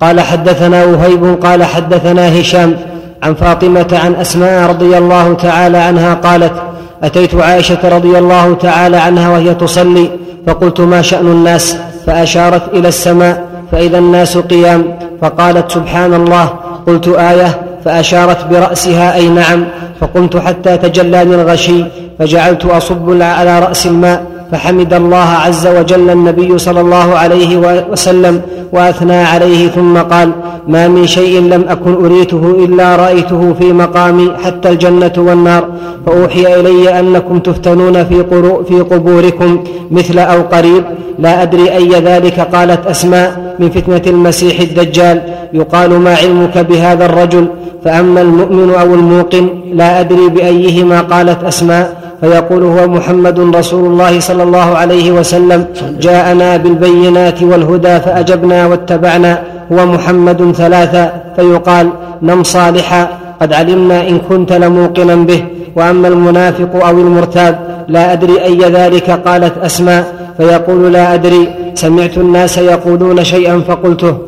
قال 0.00 0.20
حدثنا 0.20 0.84
وهيب 0.84 1.24
قال 1.24 1.64
حدثنا 1.64 2.40
هشام 2.40 2.76
عن 3.22 3.34
فاطمة 3.34 4.00
عن 4.04 4.14
أسماء 4.14 4.70
رضي 4.70 4.98
الله 4.98 5.34
تعالى 5.34 5.78
عنها 5.78 6.14
قالت 6.14 6.52
أتيت 7.02 7.34
عائشة 7.34 7.88
رضي 7.88 8.18
الله 8.18 8.54
تعالى 8.54 8.96
عنها 8.96 9.28
وهي 9.28 9.54
تصلي 9.54 10.10
فقلت 10.46 10.80
ما 10.80 11.02
شأن 11.02 11.26
الناس؟ 11.26 11.76
فأشارت 12.06 12.74
إلى 12.74 12.88
السماء 12.88 13.44
فإذا 13.72 13.98
الناس 13.98 14.38
قيام. 14.38 14.98
فقالت 15.22 15.70
سبحان 15.70 16.14
الله. 16.14 16.46
قلت 16.86 17.08
آية. 17.08 17.60
فأشارت 17.84 18.46
برأسها 18.46 19.14
أي 19.14 19.28
نعم. 19.28 19.64
فقمت 20.00 20.36
حتى 20.36 20.76
تجلاني 20.76 21.34
الغشي 21.34 21.84
فجعلت 22.18 22.64
أصب 22.64 23.22
على 23.22 23.58
رأس 23.58 23.86
الماء 23.86 24.26
فحمد 24.52 24.94
الله 24.94 25.28
عز 25.44 25.66
وجل 25.66 26.10
النبي 26.10 26.58
صلى 26.58 26.80
الله 26.80 27.14
عليه 27.14 27.56
وسلم 27.92 28.40
وأثنى 28.72 29.16
عليه 29.16 29.68
ثم 29.68 29.98
قال 29.98 30.32
ما 30.68 30.88
من 30.88 31.06
شيء 31.06 31.40
لم 31.40 31.64
أكن 31.68 32.04
أريته 32.04 32.64
إلا 32.64 32.96
رأيته 32.96 33.54
في 33.60 33.72
مقامي 33.72 34.32
حتى 34.44 34.68
الجنة 34.70 35.12
والنار 35.16 35.68
فأوحي 36.06 36.60
إلي 36.60 37.00
أنكم 37.00 37.38
تفتنون 37.38 38.04
في, 38.04 38.24
في 38.68 38.80
قبوركم 38.80 39.64
مثل 39.90 40.18
أو 40.18 40.42
قريب. 40.42 40.84
لا 41.18 41.42
أدري 41.42 41.72
أي 41.72 41.90
ذلك 41.90 42.40
قالت 42.40 42.86
أسماء 42.86 43.56
من 43.58 43.70
فتنة 43.70 44.02
المسيح 44.06 44.60
الدجال. 44.60 45.22
يقال 45.52 45.90
ما 45.90 46.14
علمك 46.14 46.58
بهذا 46.58 47.06
الرجل؟ 47.06 47.48
فأما 47.84 48.20
المؤمن 48.22 48.74
أو 48.80 48.94
الموقن 48.94 49.48
لا 49.72 50.00
أدري 50.00 50.28
بأيهما 50.28 51.00
قالت 51.00 51.44
أسماء. 51.44 51.96
فيقول 52.20 52.62
هو 52.62 52.88
محمد 52.88 53.40
رسول 53.40 53.86
الله 53.86 54.20
صلى 54.20 54.42
الله 54.42 54.58
عليه 54.58 55.12
وسلم 55.12 55.66
جاءنا 56.00 56.56
بالبينات 56.56 57.42
والهدى 57.42 58.00
فأجبنا 58.00 58.66
واتبعنا 58.66 59.42
هو 59.72 59.86
محمد 59.86 60.52
ثلاثا 60.52 61.22
فيقال 61.36 61.90
نم 62.22 62.42
صالحا 62.42 63.08
قد 63.40 63.52
علمنا 63.52 64.08
إن 64.08 64.18
كنت 64.18 64.52
لموقنا 64.52 65.14
به 65.14 65.44
وأما 65.76 66.08
المنافق 66.08 66.86
أو 66.86 67.00
المرتاب 67.00 67.84
لا 67.88 68.12
أدري 68.12 68.42
أي 68.44 68.58
ذلك 68.58 69.10
قالت 69.10 69.58
أسماء 69.58 70.32
فيقول 70.36 70.92
لا 70.92 71.14
أدري 71.14 71.48
سمعت 71.74 72.18
الناس 72.18 72.58
يقولون 72.58 73.24
شيئا 73.24 73.60
فقلته. 73.60 74.18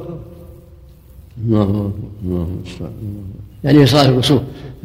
يعني 3.65 3.87
صلاه 3.87 4.21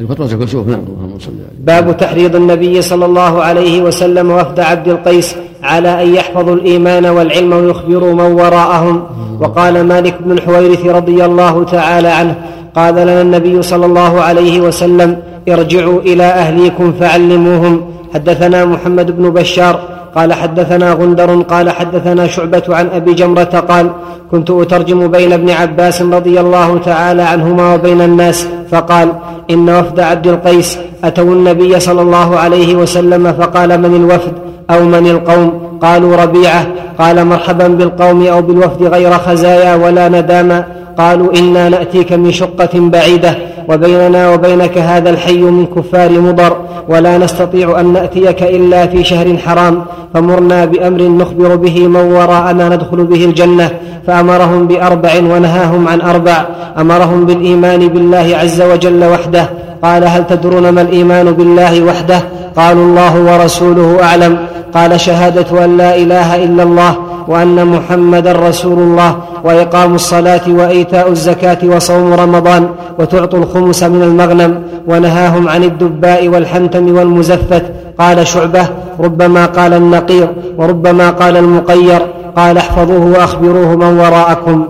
الفترة 0.01 0.25
الكسوف 0.25 0.67
نعم 0.67 0.79
اللهم 0.79 1.19
صل 1.19 1.31
باب 1.59 1.97
تحريض 1.97 2.35
النبي 2.35 2.81
صلى 2.81 3.05
الله 3.05 3.43
عليه 3.43 3.81
وسلم 3.81 4.31
وفد 4.31 4.59
عبد 4.59 4.87
القيس 4.87 5.35
على 5.63 6.03
أن 6.03 6.15
يحفظوا 6.15 6.55
الإيمان 6.55 7.05
والعلم 7.05 7.53
ويخبروا 7.53 8.13
من 8.13 8.31
وراءهم. 8.31 9.03
وقال 9.39 9.87
مالك 9.87 10.15
بن 10.21 10.31
الحويرث 10.31 10.85
رضي 10.85 11.25
الله 11.25 11.63
تعالى 11.63 12.07
عنه 12.07 12.35
قال 12.75 12.95
لنا 12.95 13.21
النبي 13.21 13.61
صلى 13.61 13.85
الله 13.85 14.21
عليه 14.21 14.61
وسلم 14.61 15.17
ارجعوا 15.49 16.01
إلى 16.01 16.23
أهليكم 16.23 16.93
فعلموهم. 16.99 17.81
حدثنا 18.13 18.65
محمد 18.65 19.17
بن 19.17 19.29
بشار 19.29 19.94
قال 20.15 20.33
حدثنا 20.33 20.93
غندر 20.93 21.41
قال 21.41 21.69
حدثنا 21.69 22.27
شعبة 22.27 22.63
عن 22.69 22.87
أبي 22.87 23.13
جمرة 23.13 23.43
قال 23.43 23.91
كنت 24.31 24.51
أترجم 24.51 25.07
بين 25.07 25.33
ابن 25.33 25.49
عباس 25.49 26.01
رضي 26.01 26.39
الله 26.39 26.77
تعالى 26.77 27.21
عنهما 27.21 27.73
وبين 27.73 28.01
الناس 28.01 28.47
فقال 28.71 29.13
إن 29.51 29.69
وفد 29.69 29.99
عبد 29.99 30.27
القيس 30.27 30.79
أتوا 31.03 31.33
النبي 31.33 31.79
صلى 31.79 32.01
الله 32.01 32.37
عليه 32.37 32.75
وسلم 32.75 33.33
فقال 33.33 33.81
من 33.81 33.95
الوفد؟ 33.95 34.33
أو 34.69 34.83
من 34.83 35.07
القوم؟ 35.07 35.77
قالوا 35.81 36.15
ربيعة. 36.15 36.67
قال 36.99 37.25
مرحبا 37.25 37.67
بالقوم 37.67 38.27
أو 38.27 38.41
بالوفد 38.41 38.83
غير 38.83 39.11
خزايا 39.11 39.75
ولا 39.75 40.09
ندامة. 40.09 40.65
قالوا 40.97 41.33
إنا 41.39 41.69
نأتيك 41.69 42.13
من 42.13 42.31
شقة 42.31 42.69
بعيدة. 42.73 43.37
وبيننا 43.69 44.33
وبينك 44.33 44.77
هذا 44.77 45.09
الحي 45.09 45.37
من 45.37 45.65
كفار 45.65 46.11
مضر 46.11 46.57
ولا 46.89 47.17
نستطيع 47.17 47.79
أن 47.79 47.93
نأتيك 47.93 48.43
إلا 48.43 48.87
في 48.87 49.03
شهر 49.03 49.37
حرام. 49.37 49.85
فمرنا 50.13 50.65
بأمر 50.65 51.01
نخبر 51.01 51.55
به 51.55 51.87
من 51.87 52.11
وراءنا 52.11 52.69
ندخل 52.69 53.03
به 53.03 53.25
الجنة 53.25 53.69
فأمرهم 54.07 54.67
بأربع 54.67 55.09
ونهاهم 55.17 55.87
عن 55.87 56.01
أربع. 56.01 56.45
أمرهم 56.77 57.25
بالإيمان 57.25 57.87
بالله 57.87 58.37
عز 58.41 58.61
وجل 58.61 59.03
وحده. 59.03 59.49
قال 59.83 60.03
هل 60.03 60.27
تدرون 60.27 60.69
ما 60.69 60.81
الإيمان 60.81 61.31
بالله 61.31 61.81
وحده؟ 61.81 62.21
قالوا 62.57 62.85
الله 62.85 63.19
ورسوله 63.19 64.03
أعلم. 64.03 64.37
قال 64.73 64.99
شهادة 64.99 65.65
أن 65.65 65.77
لا 65.77 65.95
إله 65.95 66.43
إلا 66.43 66.63
الله. 66.63 66.95
وأن 67.27 67.67
محمدا 67.67 68.31
رسول 68.31 68.79
الله 68.79 69.17
وإقام 69.43 69.95
الصلاة 69.95 70.41
وإيتاء 70.47 71.11
الزكاة 71.11 71.57
وصوم 71.63 72.13
رمضان 72.13 72.69
وتعطوا 72.99 73.39
الخمس 73.39 73.83
من 73.83 74.03
المغنم 74.03 74.63
ونهاهم 74.87 75.49
عن 75.49 75.63
الدباء 75.63 76.27
والحنتم 76.27 76.95
والمزفت. 76.95 77.63
قال 77.99 78.27
شعبة 78.27 78.69
ربما 78.99 79.45
قال 79.45 79.73
النقير 79.73 80.29
وربما 80.57 81.09
قال 81.09 81.37
المقير. 81.37 82.01
قال 82.35 82.57
احفظوه 82.57 83.05
وأخبروه 83.05 83.75
من 83.75 83.97
وراءكم. 83.99 84.67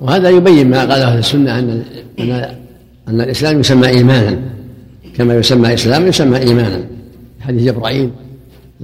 وهذا 0.00 0.28
يبين 0.28 0.70
ما 0.70 0.80
قاله 0.80 1.04
أهل 1.04 1.18
السنة 1.18 1.58
أن 1.58 1.82
أن 2.20 2.30
أن 3.08 3.20
الإسلام 3.20 3.60
يسمى 3.60 3.88
إيمانا. 3.88 4.38
كما 5.16 5.34
يسمى 5.34 5.74
إسلام 5.74 6.06
يسمى 6.06 6.38
إيمانا. 6.38 6.80
حديث 7.40 7.62
جبرائيل 7.62 8.10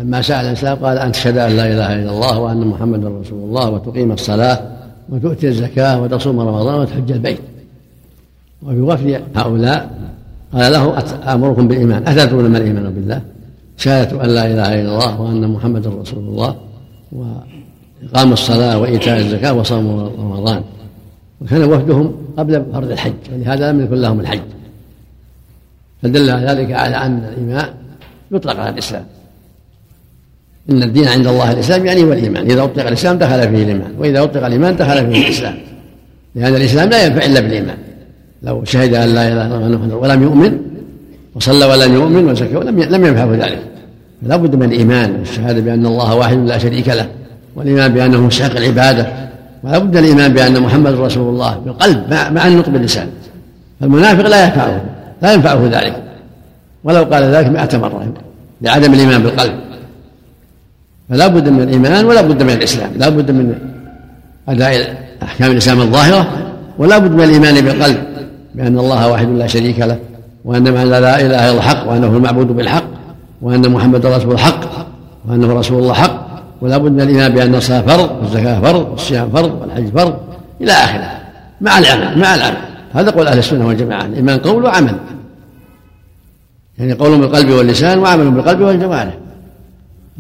لما 0.01 0.23
سأل 0.23 0.47
الإسلام 0.47 0.79
قال 0.79 0.99
أن 0.99 1.13
تشهد 1.13 1.39
أن 1.39 1.57
لا 1.57 1.67
إله 1.67 1.95
إلا 1.95 2.11
الله 2.11 2.39
وأن 2.39 2.67
محمدا 2.67 3.09
رسول 3.09 3.45
الله 3.45 3.71
وتقيم 3.71 4.13
الصلاة 4.13 4.61
وتؤتي 5.09 5.49
الزكاة 5.49 6.03
وتصوم 6.03 6.41
رمضان 6.41 6.75
وتحج 6.75 7.13
البيت. 7.13 7.41
وفي 8.63 8.81
وفد 8.81 9.23
هؤلاء 9.37 9.91
قال 10.53 10.73
له 10.73 10.99
آمركم 11.35 11.69
بالإيمان. 11.69 12.09
أتدرون 12.09 12.51
ما 12.51 12.59
الإيمان 12.59 12.91
بالله؟ 12.91 13.21
شهادة 13.77 14.25
أن 14.25 14.29
لا 14.29 14.47
إله 14.47 14.81
إلا 14.81 14.91
الله 14.95 15.21
وأن 15.21 15.49
محمدا 15.49 15.91
رسول 15.91 16.19
الله 16.19 16.57
وإقام 17.13 18.33
الصلاة 18.33 18.79
وإيتاء 18.79 19.19
الزكاة 19.19 19.53
وصوم 19.53 20.13
رمضان. 20.19 20.63
وكان 21.41 21.65
وفدهم 21.65 22.15
قبل 22.37 22.65
فرض 22.73 22.91
الحج. 22.91 23.13
ولهذا 23.33 23.73
لم 23.73 23.85
يكن 23.85 23.97
لهم 23.97 24.21
الحج. 24.21 24.41
فدل 26.03 26.31
ذلك 26.31 26.73
على 26.73 26.97
أن 26.97 27.19
الإيمان 27.19 27.69
يطلق 28.33 28.57
على 28.61 28.71
الإسلام. 28.71 29.05
إن 30.71 30.83
الدين 30.83 31.09
عند 31.09 31.27
الله 31.27 31.53
الإسلام 31.53 31.87
يعني 31.87 32.05
والإيمان 32.05 32.51
إذا 32.51 32.63
أطلق 32.65 32.87
الإسلام 32.87 33.19
دخل 33.19 33.41
فيه 33.41 33.63
الإيمان. 33.63 33.93
وإذا 33.99 34.23
أطلق 34.23 34.47
الإيمان 34.47 34.77
دخل 34.77 35.13
فيه 35.13 35.27
الإسلام. 35.27 35.55
لأن 36.35 36.55
الإسلام 36.55 36.89
لا 36.89 37.07
ينفع 37.07 37.27
إلا 37.27 37.41
بالإيمان. 37.41 37.77
لو 38.43 38.65
شهد 38.65 38.95
أن 38.95 39.09
لا 39.15 39.29
إله 39.29 39.47
إلا 39.47 39.67
الله 39.67 39.97
ولم 39.97 40.23
يؤمن 40.23 40.59
وصلى 41.35 41.65
ولم 41.65 41.95
يؤمن 41.95 42.29
وزكى 42.29 42.57
ولم 42.57 42.81
لم 42.81 43.07
ينفعه 43.07 43.33
ذلك. 43.33 43.59
فلا 44.23 44.37
بد 44.37 44.55
من 44.55 44.63
الإيمان 44.63 45.17
والشهادة 45.19 45.61
بأن 45.61 45.87
الله 45.87 46.15
واحد 46.15 46.37
لا 46.37 46.59
شريك 46.59 46.89
له 46.89 47.09
والإيمان 47.57 47.93
بأنه 47.93 48.21
مستحق 48.21 48.57
العبادة. 48.57 49.07
ولا 49.63 49.79
بد 49.79 49.97
الإيمان 49.97 50.33
بأن 50.33 50.61
محمد 50.61 50.95
رسول 50.95 51.29
الله 51.29 51.59
بالقلب 51.59 52.05
مع, 52.11 52.31
مع 52.31 52.47
النطق 52.47 52.69
باللسان. 52.69 53.09
فالمنافق 53.81 54.27
لا 54.29 54.45
ينفعه 54.45 54.81
لا 55.23 55.33
ينفعه 55.33 55.69
ذلك. 55.73 56.03
ولو 56.85 57.05
قال 57.05 57.23
ذلك 57.23 57.47
مئة 57.47 57.79
مرة 57.79 58.13
لعدم 58.63 58.95
الإيمان 58.95 59.23
بالقلب. 59.23 59.53
فلا 61.11 61.27
بد 61.27 61.49
من 61.49 61.61
الإيمان 61.61 62.05
ولا 62.05 62.21
بد 62.21 62.43
من 62.43 62.51
الإسلام 62.51 62.91
لا 62.97 63.09
بد 63.09 63.31
من 63.31 63.55
أداء 64.49 64.97
أحكام 65.23 65.51
الإسلام 65.51 65.81
الظاهرة 65.81 66.29
ولا 66.79 66.99
بد 66.99 67.11
من 67.11 67.25
الإيمان 67.25 67.61
بالقلب 67.61 67.97
بأن 68.55 68.79
الله 68.79 69.09
واحد 69.09 69.29
لا 69.29 69.47
شريك 69.47 69.79
له 69.79 69.99
وأن 70.45 70.63
ما 70.63 70.85
لا 70.85 70.99
إله 70.99 71.27
إلا 71.27 71.51
الحق 71.51 71.89
وأنه 71.89 72.07
المعبود 72.07 72.47
بالحق 72.47 72.85
وأن 73.43 73.69
محمدا 73.69 74.17
رسول 74.17 74.33
الحق 74.33 74.61
وأنه 75.29 75.53
رسول 75.53 75.79
الله 75.79 75.93
حق 75.93 76.27
ولا 76.61 76.79
بد 76.79 76.93
من 76.93 77.01
الإيمان 77.01 77.35
بأن 77.35 77.55
الصلاة 77.55 77.81
فرض 77.81 78.11
والزكاة 78.23 78.61
فرض 78.61 78.89
والصيام 78.91 79.31
فرض 79.31 79.61
والحج 79.61 79.89
فرض 79.89 80.17
إلى 80.61 80.73
آخره 80.73 81.11
مع 81.61 81.79
العمل 81.79 82.19
مع 82.19 82.35
العمل. 82.35 82.57
هذا 82.93 83.11
قول 83.11 83.27
أهل 83.27 83.39
السنة 83.39 83.67
والجماعة 83.67 84.07
الإيمان 84.07 84.39
قول 84.39 84.65
وعمل. 84.65 84.95
يعني 86.79 86.93
قول 86.93 87.19
بالقلب 87.19 87.51
واللسان 87.51 87.99
وعمل 87.99 88.31
بالقلب 88.31 88.61
والجوارح. 88.61 89.15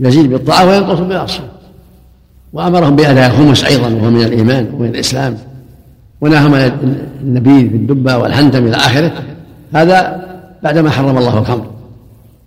يزيد 0.00 0.30
بالطاعة 0.30 0.66
وينقص 0.66 0.98
بالعصر 0.98 1.42
وأمرهم 2.52 2.96
بأداء 2.96 3.30
الخمس 3.30 3.64
أيضا 3.64 3.88
وهو 3.88 4.10
من 4.10 4.22
الإيمان 4.22 4.70
ومن 4.74 4.88
الإسلام. 4.88 5.38
ونهاهم 6.20 6.54
عن 6.54 6.72
النبيذ 7.22 7.68
بالدبة 7.68 8.16
والحنتم 8.16 8.66
إلى 8.66 8.76
آخره. 8.76 9.12
هذا 9.72 10.26
بعدما 10.62 10.90
حرم 10.90 11.18
الله 11.18 11.38
الخمر. 11.38 11.66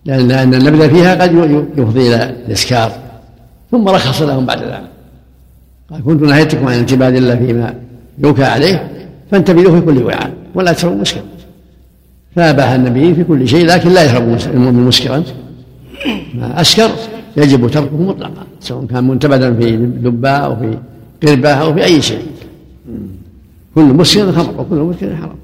لأن 0.06 0.54
النبذ 0.54 0.90
فيها 0.90 1.22
قد 1.22 1.34
يفضي 1.78 2.08
إلى 2.08 2.36
الإسكار. 2.48 2.92
ثم 3.72 3.88
رخص 3.88 4.22
لهم 4.22 4.46
بعد 4.46 4.64
ذلك. 4.64 4.84
قال 5.92 6.04
كنت 6.04 6.22
نهيتكم 6.22 6.68
عن 6.68 6.74
انتباد 6.74 7.16
الله 7.16 7.36
فيما 7.36 7.74
يوكى 8.24 8.44
عليه 8.44 8.92
فانتبذوا 9.32 9.80
في 9.80 9.86
كل 9.86 10.04
وعاء 10.04 10.34
ولا 10.56 10.74
تشربوا 10.74 10.98
مسكرا. 10.98 11.24
فأباح 12.36 12.70
النبي 12.70 13.16
في 13.16 13.24
كل 13.24 13.48
شيء 13.48 13.66
لكن 13.66 13.90
لا 13.90 14.06
يشرب 14.06 14.38
المؤمن 14.54 14.84
مسكرا 14.84 15.24
أسكر 16.42 16.90
يجب 17.38 17.68
تركه 17.68 18.02
مطلقا 18.02 18.44
سواء 18.60 18.86
كان 18.86 19.04
منتبذا 19.08 19.54
في 19.54 19.76
دبة 19.76 20.30
أو 20.30 20.56
في 20.56 20.78
قربة 21.24 21.50
أو 21.50 21.74
في 21.74 21.84
أي 21.84 22.02
شيء. 22.02 22.26
كل 23.76 23.84
مسكر 23.84 24.32
خمر 24.32 24.62
وكل 24.62 24.76
مسكر 24.76 25.16
حرام. 25.16 25.38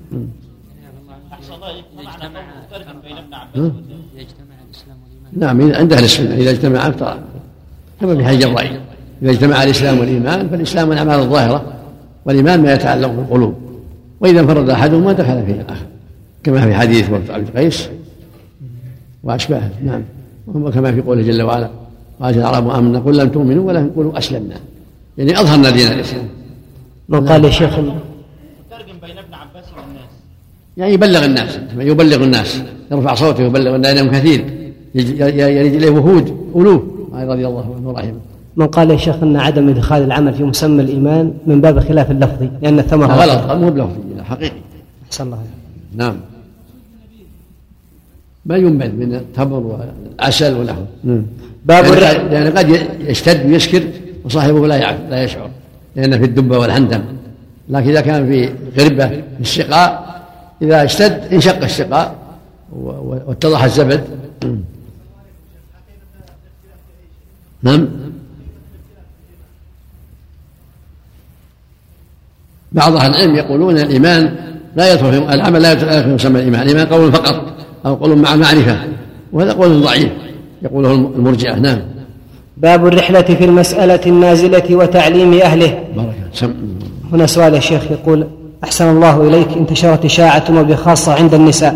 نعم 5.33 5.61
عند 5.75 5.93
أهل 5.93 6.03
السنة 6.03 6.35
إذا 6.35 6.51
اجتمع 6.51 6.87
افترى 6.87 7.19
كما 8.01 8.15
في 8.15 8.25
حديث 8.25 8.45
جبرائيل 8.45 8.79
إذا 9.21 9.31
اجتمع 9.31 9.63
الإسلام 9.63 9.99
والإيمان 9.99 10.49
فالإسلام 10.49 10.91
الأعمال 10.91 11.19
الظاهرة 11.19 11.73
والإيمان 12.25 12.63
ما 12.63 12.73
يتعلق 12.73 13.07
بالقلوب. 13.07 13.55
وإذا 14.19 14.39
انفرد 14.39 14.69
أحدهما 14.69 15.13
دخل 15.13 15.45
فيه 15.45 15.53
الآخر. 15.53 15.85
كما 16.43 16.65
في 16.65 16.73
حديث 16.73 17.09
عبد 17.09 17.47
القيس 17.47 17.89
وأشباهه. 19.23 19.71
نعم. 19.83 20.01
وكما 20.55 20.91
في 20.91 21.01
قوله 21.01 21.21
جل 21.21 21.41
وعلا 21.41 21.69
قالت 22.21 22.37
العرب 22.37 22.69
آمنا 22.69 22.99
قل 22.99 23.17
لم 23.17 23.29
تؤمنوا 23.29 23.67
ولكن 23.67 23.89
قولوا 23.89 24.17
أسلمنا. 24.17 24.55
يعني 25.17 25.39
أظهرنا 25.39 25.69
دين 25.69 25.87
الإسلام. 25.87 26.27
من 27.09 27.27
قال 27.27 27.45
يا 27.45 27.49
شيخ 27.49 27.79
بين 27.79 29.17
ابن 29.17 29.33
عباس 29.33 29.65
والناس. 29.77 30.09
يعني 30.77 30.93
يبلغ 30.93 31.25
الناس 31.25 31.59
يبلغ 31.77 32.23
الناس 32.23 32.61
يرفع 32.91 33.13
صوته 33.13 33.43
يبلغ 33.43 33.75
الناس 33.75 34.01
كثير 34.01 34.45
يريد 34.95 35.73
إليه 35.73 35.89
وهود 35.89 36.37
الوف 36.55 36.81
رضي 37.13 37.47
الله 37.47 37.75
عنه 37.75 37.89
ورحمه 37.89 38.13
من 38.55 38.67
قال 38.67 38.91
يا 38.91 38.97
شيخ 38.97 39.15
إن 39.23 39.35
عدم 39.35 39.69
إدخال 39.69 40.03
العمل 40.03 40.33
في 40.33 40.43
مسمى 40.43 40.81
الإيمان 40.81 41.33
من 41.47 41.61
باب 41.61 41.79
خلاف 41.79 42.11
اللفظي 42.11 42.49
لأن 42.61 42.79
الثمرة 42.79 43.07
غلط 43.07 43.51
مو 43.51 43.69
بلفظي 43.69 44.23
حقيقي. 44.23 44.51
أحسن 45.07 45.25
الله 45.25 45.37
نعم. 45.95 46.15
ما 48.49 48.57
ينبذ 48.57 48.91
من 48.91 49.15
التمر 49.15 49.79
والعسل 50.19 50.57
ونحوه. 50.57 50.87
باب 51.65 51.85
يعني, 51.85 52.33
يعني 52.33 52.49
قد 52.49 52.87
يشتد 52.99 53.45
ويسكر 53.45 53.83
وصاحبه 54.25 54.67
لا 54.67 54.75
يعرف 54.75 54.99
لا 55.09 55.23
يشعر 55.23 55.49
لأن 55.95 56.17
في 56.19 56.25
الدبة 56.25 56.57
والحندم 56.57 57.01
لكن 57.69 57.89
إذا 57.89 58.01
كان 58.01 58.27
في 58.29 58.49
غربة 58.77 59.07
في 59.07 59.41
السقاء 59.41 60.21
إذا 60.61 60.83
اشتد 60.83 61.33
انشق 61.33 61.63
السقاء 61.63 62.15
واتضح 62.71 63.63
الزبد. 63.63 64.03
نعم. 67.63 67.87
بعض 72.71 72.95
أهل 72.95 73.11
العلم 73.11 73.35
يقولون 73.35 73.77
الإيمان 73.77 74.35
لا 74.75 74.93
يدخل 74.93 75.33
العمل 75.33 75.61
لا 75.61 75.71
يدخل 75.71 76.03
في 76.03 76.09
مسمى 76.09 76.39
الإيمان 76.39 76.61
الإيمان 76.61 76.87
قول 76.87 77.11
فقط. 77.11 77.58
أو 77.85 77.95
قول 77.95 78.17
مع 78.17 78.35
معرفة. 78.35 78.77
وهذا 79.33 79.53
قول 79.53 79.81
ضعيف. 79.81 80.09
يقوله 80.61 80.93
المرجئة. 80.93 81.55
نعم. 81.55 81.79
باب 82.57 82.87
الرحلة 82.87 83.21
في 83.21 83.45
المسألة 83.45 83.99
النازلة 84.05 84.75
وتعليم 84.75 85.33
أهله. 85.33 85.79
بارك 85.95 86.15
سم. 86.33 86.53
هنا 87.13 87.25
سؤال 87.25 87.53
يا 87.53 87.59
شيخ 87.59 87.91
يقول 87.91 88.27
أحسن 88.63 88.89
الله 88.89 89.27
إليك. 89.27 89.47
انتشرت 89.57 90.05
إشاعة 90.05 90.43
وبخاصة 90.59 91.13
عند 91.13 91.33
النساء 91.33 91.75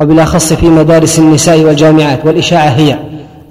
وبالأخص 0.00 0.52
في 0.52 0.66
مدارس 0.66 1.18
النساء 1.18 1.60
والجامعات. 1.60 2.26
والإشاعة 2.26 2.68
هي 2.68 2.98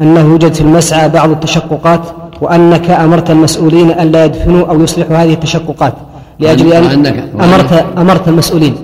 أنه 0.01 0.21
يوجد 0.21 0.53
في 0.53 0.61
المسعى 0.61 1.09
بعض 1.09 1.31
التشققات 1.31 2.01
وأنك 2.41 2.89
أمرت 2.89 3.31
المسؤولين 3.31 3.91
أن 3.91 4.11
لا 4.11 4.25
يدفنوا 4.25 4.67
أو 4.67 4.83
يصلحوا 4.83 5.17
هذه 5.17 5.33
التشققات 5.33 5.93
لأجل 6.39 6.73
أن 6.73 7.05
أمرت 7.39 7.85
أمرت 7.97 8.27
المسؤولين. 8.27 8.75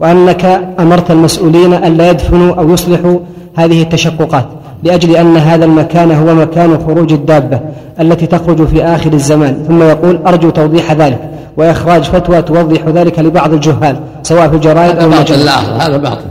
وأنك 0.00 0.44
أمرت 0.80 1.10
المسؤولين 1.10 1.72
أن 1.72 1.96
لا 1.96 2.10
يدفنوا 2.10 2.54
أو 2.54 2.70
يصلحوا 2.70 3.18
هذه 3.56 3.82
التشققات 3.82 4.48
لأجل 4.84 5.16
أن 5.16 5.36
هذا 5.36 5.64
المكان 5.64 6.10
هو 6.10 6.34
مكان 6.34 6.78
خروج 6.78 7.12
الدابة 7.12 7.60
التي 8.00 8.26
تخرج 8.26 8.66
في 8.66 8.84
آخر 8.84 9.12
الزمان. 9.12 9.64
ثم 9.68 9.82
يقول 9.82 10.20
أرجو 10.26 10.50
توضيح 10.50 10.92
ذلك 10.92 11.30
وإخراج 11.56 12.02
فتوى 12.02 12.42
توضح 12.42 12.86
ذلك 12.86 13.18
لبعض 13.18 13.52
الجهال 13.52 13.96
سواء 14.22 14.48
في 14.48 14.56
الجرائد 14.56 14.96
أو 14.96 15.10
لا 15.10 15.86
هذا 15.86 15.96
باطل. 15.96 16.24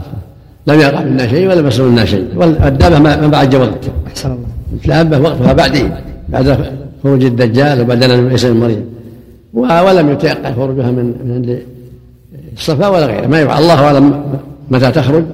لم 0.66 0.80
يقع 0.80 1.00
منا 1.00 1.28
شيء 1.28 1.48
ولا 1.48 1.62
مسؤول 1.62 1.90
منا 1.90 2.04
شيء. 2.04 2.26
والدابة 2.36 2.98
ما 2.98 3.26
بعد 3.26 3.54
وقت 3.54 3.90
أحسن 4.06 4.30
الله. 4.30 4.48
الدابة 4.84 5.28
وقتها 5.28 5.52
بعدين 5.52 5.90
بعد 6.28 6.58
خروج 7.02 7.24
الدجال 7.24 7.80
وبعدنا 7.80 8.16
من 8.16 8.30
عيسى 8.30 8.52
بن 8.52 8.60
مريم 8.60 8.84
ولم 9.54 10.10
يتيقن 10.10 10.54
خروجها 10.54 10.90
من 10.90 11.14
من 11.24 11.34
عند 11.34 11.62
الصفا 12.58 12.88
ولا 12.88 13.06
غيره. 13.06 13.26
ما 13.26 13.40
يفعل 13.40 13.62
الله 13.62 13.84
أعلم 13.84 14.22
متى 14.70 14.90
تخرج 14.90 15.24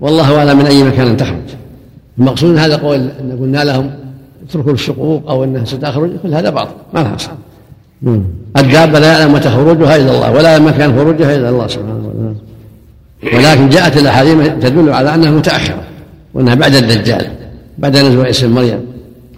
والله 0.00 0.38
أعلم 0.38 0.58
من 0.58 0.66
أي 0.66 0.82
مكان 0.82 1.16
تخرج. 1.16 1.36
المقصود 2.18 2.56
هذا 2.56 2.76
قول 2.76 3.08
إن 3.20 3.38
قلنا 3.40 3.64
لهم 3.64 3.90
اتركوا 4.48 4.72
الشقوق 4.72 5.30
أو 5.30 5.44
إنها 5.44 5.64
ستخرج 5.64 6.10
كل 6.22 6.34
هذا 6.34 6.50
باطل 6.50 6.70
ما 6.94 7.00
لها 7.00 7.14
أصل. 7.14 7.30
الدابه 8.56 8.98
لا 8.98 9.12
يعلم 9.12 9.32
متى 9.32 9.50
خروجها 9.50 9.96
الا 9.96 10.10
الله 10.14 10.32
ولا 10.32 10.58
مكان 10.58 10.96
خروجها 10.96 11.36
الا 11.36 11.48
الله 11.48 11.66
سبحانه 11.66 12.12
وتعالى. 12.14 12.34
ولكن 13.36 13.68
جاءت 13.68 13.96
الأحاديث 13.96 14.48
تدل 14.60 14.90
على 14.90 15.14
أنها 15.14 15.30
متأخرة 15.30 15.82
وأنها 16.34 16.54
بعد 16.54 16.74
الدجال 16.74 17.26
بعد 17.78 17.96
نزول 17.96 18.24
عيسى 18.26 18.46
بن 18.46 18.52
مريم. 18.52 18.91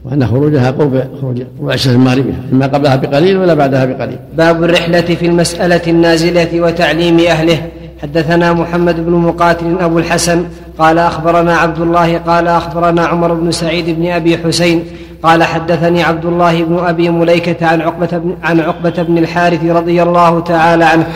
وأن 0.05 0.27
خروجها 0.27 0.71
قرب 0.71 1.05
خروج 1.21 1.43
بن 1.87 1.99
مريم 1.99 2.35
اما 2.53 2.67
قبلها 2.67 2.97
بقليل 2.97 3.37
ولا 3.39 3.55
بعدها 3.55 3.85
بقليل. 3.85 4.19
باب 4.37 4.65
الرحلة 4.65 5.01
في 5.01 5.27
المسألة 5.27 5.81
النازلة 5.87 6.61
وتعليم 6.61 7.19
أهله. 7.19 7.59
حدثنا 8.03 8.53
محمد 8.53 9.07
بن 9.07 9.13
مقاتل 9.13 9.77
أبو 9.81 9.99
الحسن 9.99 10.45
قال 10.79 10.99
أخبرنا 10.99 11.57
عبد 11.57 11.81
الله 11.81 12.19
قال 12.19 12.49
أخبرنا 12.49 13.07
عمر 13.07 13.35
بن 13.35 13.51
سعيد 13.51 13.91
بن 13.91 14.07
أبي 14.07 14.39
حسين 14.39 14.85
قال 15.23 15.43
حدثني 15.43 16.03
عبد 16.03 16.25
الله 16.25 16.63
بن 16.63 16.79
أبي 16.79 17.09
مليكة 17.09 17.67
عن 17.67 17.81
عقبة 17.81 18.19
بن, 18.19 18.37
عن 18.43 18.61
عقبة 18.61 19.03
بن 19.03 19.19
الحارث 19.19 19.65
رضي 19.65 20.03
الله 20.03 20.41
تعالى 20.41 20.85
عنه 20.85 21.07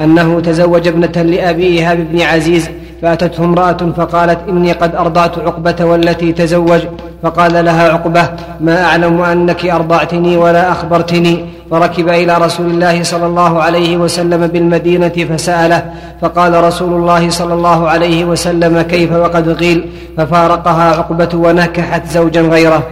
أنه 0.00 0.40
تزوج 0.40 0.88
ابنة 0.88 1.22
لأبي 1.22 1.66
إيهاب 1.66 2.06
بن 2.12 2.20
عزيز 2.20 2.70
فأتته 3.04 3.44
امرأة 3.44 3.92
فقالت 3.96 4.38
إني 4.48 4.72
قد 4.72 4.94
أرضعت 4.94 5.38
عقبة 5.38 5.84
والتي 5.84 6.32
تزوج. 6.32 6.80
فقال 7.22 7.64
لها 7.64 7.92
عقبة 7.92 8.28
ما 8.60 8.82
أعلم 8.84 9.20
أنك 9.20 9.66
أرضعتني 9.66 10.36
ولا 10.36 10.72
أخبرتني. 10.72 11.44
فركب 11.70 12.08
إلى 12.08 12.34
رسول 12.38 12.66
الله 12.70 13.02
صلى 13.02 13.26
الله 13.26 13.62
عليه 13.62 13.96
وسلم 13.96 14.46
بالمدينة 14.46 15.08
فسأله. 15.08 15.92
فقال 16.20 16.64
رسول 16.64 16.92
الله 16.92 17.30
صلى 17.30 17.54
الله 17.54 17.88
عليه 17.88 18.24
وسلم 18.24 18.82
كيف 18.82 19.12
وقد 19.12 19.56
قيل 19.62 19.78
ففارقها 20.16 20.96
عقبة 20.98 21.32
ونكحت 21.34 22.06
زوجا 22.06 22.42
غيره. 22.42 22.82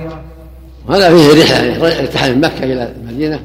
هذا 0.90 1.08
فيه 1.08 1.42
رحلة 1.42 2.00
ارتحال 2.00 2.34
من 2.34 2.40
مكة 2.40 2.64
إلى 2.64 2.92
المدينة 3.00 3.40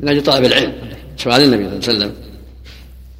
من 0.00 0.08
أجل 0.08 0.22
طلب 0.22 0.44
العلم 0.44 0.72
سؤال 1.16 1.42
النبي 1.42 1.64
صلى 1.64 1.94
الله 1.94 2.04
عليه 2.04 2.06
وسلم. 2.06 2.25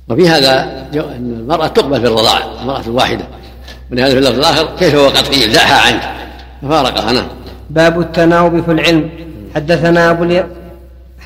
وفي 0.09 0.28
هذا 0.28 0.62
أن 0.95 1.37
المرأة 1.41 1.66
تقبل 1.66 2.01
في 2.01 2.07
الرضاعة 2.07 2.43
المرأة 2.62 2.83
الواحدة. 2.87 3.24
ولهذا 3.93 4.11
في 4.11 4.19
اللفظ 4.19 4.39
الآخر 4.39 4.69
كيف 4.78 4.95
وقد 4.95 5.28
قيل؟ 5.28 5.53
دعها 5.53 5.87
عنك. 5.87 6.03
ففارقها 6.62 7.12
نعم. 7.12 7.27
باب 7.70 8.01
التناوب 8.01 8.65
في 8.65 8.73
العلم. 8.73 9.11
حدثنا 9.55 10.11
أبو 10.11 10.24
الي... 10.24 10.47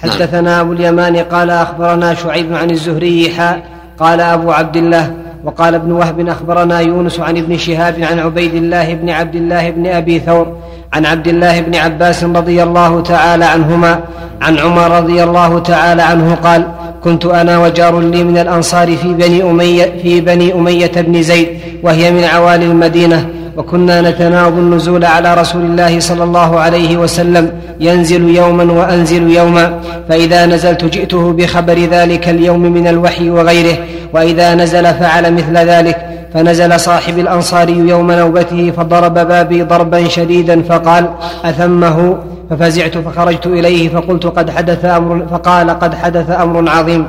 حدثنا 0.02 0.60
أبو 0.60 0.72
اليمان 0.72 1.16
قال 1.16 1.50
أخبرنا 1.50 2.14
شعيب 2.14 2.54
عن 2.54 2.70
الزهري 2.70 3.30
حاء 3.30 3.62
قال 3.98 4.20
أبو 4.20 4.50
عبد 4.50 4.76
الله 4.76 5.14
وقال 5.44 5.74
ابن 5.74 5.92
وهب 5.92 6.28
أخبرنا 6.28 6.80
يونس 6.80 7.20
عن 7.20 7.36
ابن 7.36 7.58
شهاب 7.58 8.02
عن 8.02 8.18
عبيد 8.18 8.54
الله 8.54 8.94
بن 8.94 9.10
عبد 9.10 9.34
الله 9.34 9.70
بن 9.70 9.86
أبي 9.86 10.20
ثور 10.20 10.56
عن 10.92 11.06
عبد 11.06 11.28
الله 11.28 11.60
بن 11.60 11.74
عباس 11.74 12.24
رضي 12.24 12.62
الله 12.62 13.02
تعالى 13.02 13.44
عنهما 13.44 14.00
عن 14.42 14.58
عمر 14.58 14.90
رضي 14.90 15.22
الله 15.24 15.58
تعالى 15.58 16.02
عنه 16.02 16.34
قال 16.34 16.66
كنت 17.04 17.24
أنا 17.26 17.58
وجار 17.58 18.00
لي 18.00 18.24
من 18.24 18.38
الأنصار 18.38 18.96
في 18.96 19.14
بني 19.14 19.42
أمية 19.42 19.92
في 20.02 20.20
بني 20.20 20.54
أمية 20.54 20.92
بن 20.96 21.22
زيد 21.22 21.48
وهي 21.82 22.10
من 22.12 22.24
عوالي 22.24 22.64
المدينة 22.64 23.26
وكنا 23.56 24.00
نتناوب 24.00 24.58
النزول 24.58 25.04
على 25.04 25.34
رسول 25.34 25.62
الله 25.62 26.00
صلى 26.00 26.24
الله 26.24 26.60
عليه 26.60 26.96
وسلم 26.96 27.52
ينزل 27.80 28.36
يوما 28.36 28.72
وأنزل 28.72 29.30
يوما 29.30 29.80
فإذا 30.08 30.46
نزلت 30.46 30.84
جئته 30.84 31.32
بخبر 31.32 31.78
ذلك 31.78 32.28
اليوم 32.28 32.60
من 32.60 32.86
الوحي 32.86 33.30
وغيره 33.30 33.78
وإذا 34.12 34.54
نزل 34.54 34.84
فعل 34.94 35.32
مثل 35.34 35.56
ذلك 35.56 35.96
فنزل 36.34 36.80
صاحب 36.80 37.18
الانصاري 37.18 37.78
يوم 37.78 38.12
نوبته 38.12 38.72
فضرب 38.76 39.14
بابي 39.14 39.62
ضربا 39.62 40.08
شديدا 40.08 40.62
فقال 40.62 41.10
أثمه؟ 41.44 42.16
ففزعت 42.50 42.98
فخرجت 42.98 43.46
إليه 43.46 43.88
فقلت 43.88 44.26
قد 44.26 44.50
حدث 44.50 44.84
أمر 44.84 45.26
فقال 45.30 45.70
قد 45.70 45.94
حدث 45.94 46.30
أمر 46.30 46.70
عظيم. 46.70 47.08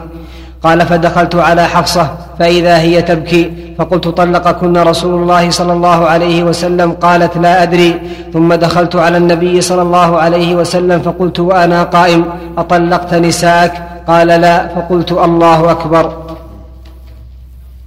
قال 0.63 0.81
فدخلت 0.81 1.35
على 1.35 1.67
حفصة 1.67 2.11
فإذا 2.39 2.77
هي 2.77 3.01
تبكي. 3.01 3.51
فقلت 3.77 4.07
طلقكن 4.07 4.77
رسول 4.77 5.21
الله 5.21 5.49
صلى 5.49 5.73
الله 5.73 6.05
عليه 6.05 6.43
وسلم. 6.43 6.91
قالت 6.91 7.37
لا 7.37 7.63
أدري. 7.63 8.01
ثم 8.33 8.53
دخلت 8.53 8.95
على 8.95 9.17
النبي 9.17 9.61
صلى 9.61 9.81
الله 9.81 10.17
عليه 10.17 10.55
وسلم 10.55 10.99
فقلت 10.99 11.39
وأنا 11.39 11.83
قائم. 11.83 12.25
أطلقت 12.57 13.13
نساءك؟ 13.13 13.73
قال 14.07 14.27
لا. 14.27 14.67
فقلت 14.67 15.11
الله 15.11 15.71
أكبر. 15.71 16.13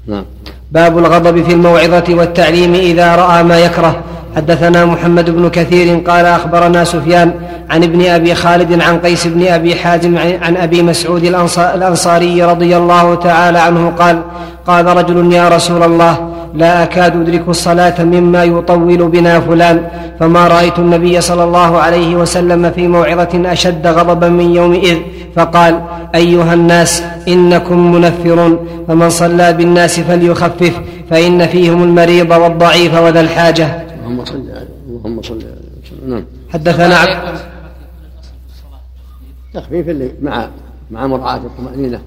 نعم. 0.07 0.25
باب 0.75 0.99
الغضب 0.99 1.43
في 1.43 1.53
الموعظة 1.53 2.05
والتعليم 2.09 2.75
إذا 2.75 3.17
رأى 3.17 3.43
ما 3.43 3.59
يكره. 3.59 3.97
حدثنا 4.37 4.85
محمد 4.85 5.31
بن 5.31 5.49
كثير 5.49 5.99
قال 5.99 6.27
أخبرنا 6.27 6.85
سفيان 6.85 7.33
عن 7.71 7.83
ابن 7.83 8.07
أبي 8.07 8.35
خالد 8.35 8.83
عن 8.83 8.99
قيس 8.99 9.27
بن 9.27 9.47
أبي 9.47 9.75
حازم 9.75 10.19
عن 10.43 10.57
أبي 10.57 10.83
مسعود 10.83 11.25
الأنصاري 11.75 12.45
رضي 12.45 12.77
الله 12.77 13.15
تعالى 13.15 13.59
عنه 13.59 13.93
قال 13.99 14.23
قال 14.67 14.87
رجل 14.87 15.33
يا 15.33 15.49
رسول 15.49 15.83
الله 15.83 16.29
لا 16.55 16.83
أكاد 16.83 17.17
أدرك 17.17 17.49
الصلاة 17.49 18.05
مما 18.05 18.45
يطول 18.45 19.09
بنا 19.09 19.41
فلان 19.41 19.89
فما 20.21 20.49
رأيت 20.49 20.79
النبي 20.79 21.21
صلى 21.21 21.45
الله 21.45 21.79
عليه 21.79 22.17
وسلم 22.17 22.71
في 22.71 22.89
موعظة 22.89 23.53
أشد 23.53 23.87
غضبا 23.87 24.29
من 24.29 24.55
يومئذ. 24.57 24.99
فقال 25.37 25.83
أيها 26.15 26.55
الناس 26.55 27.03
إنكم 27.29 27.93
منفرون 27.93 28.69
فمن 28.89 29.11
صلى 29.11 29.53
بالناس 29.53 30.01
فليخفف 30.01 30.81
فإن 31.11 31.47
فيهم 31.47 31.83
المريض 31.83 32.31
والضعيف 32.31 32.95
وذا 32.95 33.21
الحاجة. 33.21 33.85
اللهم 33.99 34.25
صل 34.25 34.45
اللهم 34.89 35.23
صل 35.23 35.39
نعم. 36.09 36.25
حدثنا 36.53 36.97
عبد 36.97 37.39
تخفيف 39.55 39.89
اللي 39.89 40.11
مع 40.23 40.49
مع 40.91 41.07
مراعاة 41.07 41.37
الطمأنينة. 41.37 42.01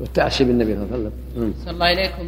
والتأسي 0.00 0.44
بالنبي 0.44 0.74
صلى 0.74 0.84
الله 0.84 0.94
عليه 0.94 1.10
وسلم. 1.36 1.54
صلى 1.64 1.70
الله 1.70 1.92
إليكم 1.92 2.26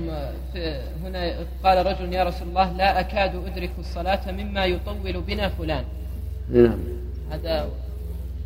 هنا 1.05 1.35
قال 1.65 1.87
رجل 1.87 2.13
يا 2.13 2.25
رسول 2.25 2.49
الله 2.49 2.73
لا 2.73 3.01
أكاد 3.01 3.33
أدرك 3.47 3.71
الصلاة 3.79 4.33
مما 4.33 4.65
يطول 4.65 5.23
بنا 5.27 5.49
فلان. 5.49 5.85
نعم. 6.53 6.79
هذا 7.31 7.69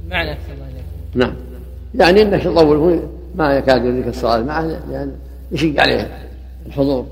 معنى 0.09 0.37
صلى 0.47 0.55
الله 0.55 0.65
عليكم 0.65 0.89
نعم. 1.15 1.35
يعني 1.95 2.23
انك 2.23 2.43
تطول 2.43 3.03
ما 3.35 3.57
يكاد 3.57 3.85
يدرك 3.85 4.09
الصلاة 4.09 4.43
معه 4.43 4.63
لأن 4.63 5.17
يشق 5.53 5.81
عليه 5.81 6.29
الحضور 6.67 7.07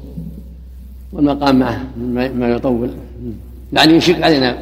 والمقام 1.13 1.59
معه 1.59 1.87
ما 2.35 2.49
يطول. 2.49 2.91
يعني 3.73 3.93
يشق 3.93 4.25
علينا 4.25 4.59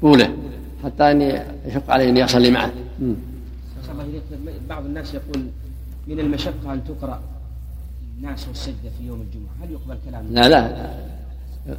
طوله 0.00 0.36
حتى 0.84 1.10
أني 1.10 1.42
يشق 1.66 1.90
علي 1.90 2.08
اني 2.08 2.24
اصلي 2.24 2.50
معه. 2.50 2.72
بعض 4.68 4.84
الناس 4.84 5.14
يقول 5.14 5.46
من 6.08 6.20
المشقة 6.20 6.72
أن 6.72 6.80
تقرأ 6.84 7.20
الناس 8.18 8.48
والسجده 8.48 8.90
في 8.98 9.06
يوم 9.06 9.20
الجمعة. 9.20 9.52
هل 9.62 9.72
يقبل 9.72 9.98
كلام 10.10 10.26
لا 10.30 10.48
لا. 10.48 10.90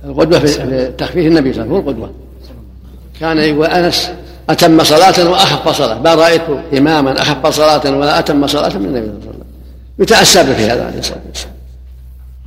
القدوة 0.06 0.40
في 0.40 0.92
تخفيف 0.98 1.26
النبي 1.26 1.54
صلى 1.54 1.64
الله 1.64 1.76
عليه 1.76 1.84
وسلم 1.84 2.02
هو 2.02 2.04
القدوه 2.04 2.12
كان 3.20 3.38
يقول 3.38 3.66
أنس 3.66 4.12
أتم 4.50 4.84
صلاة 4.84 5.30
واخف 5.30 5.70
صلاة. 5.70 6.00
ما 6.02 6.16
رايت 6.16 6.42
إماما 6.78 7.22
اخف 7.22 7.48
صلاة 7.48 7.98
ولا 7.98 8.20
أتم 8.20 8.48
صلاة 8.48 8.78
من 8.78 8.86
النبي 8.86 9.06
صلى 9.06 9.10
الله 9.10 9.20
عليه 9.22 9.30
وسلم. 9.30 9.44
يتاسى 10.00 10.44
به 10.44 10.74
هذا 10.74 10.86
عليه 10.86 11.00
الصلاة 11.00 11.22
والسلام. 11.28 11.54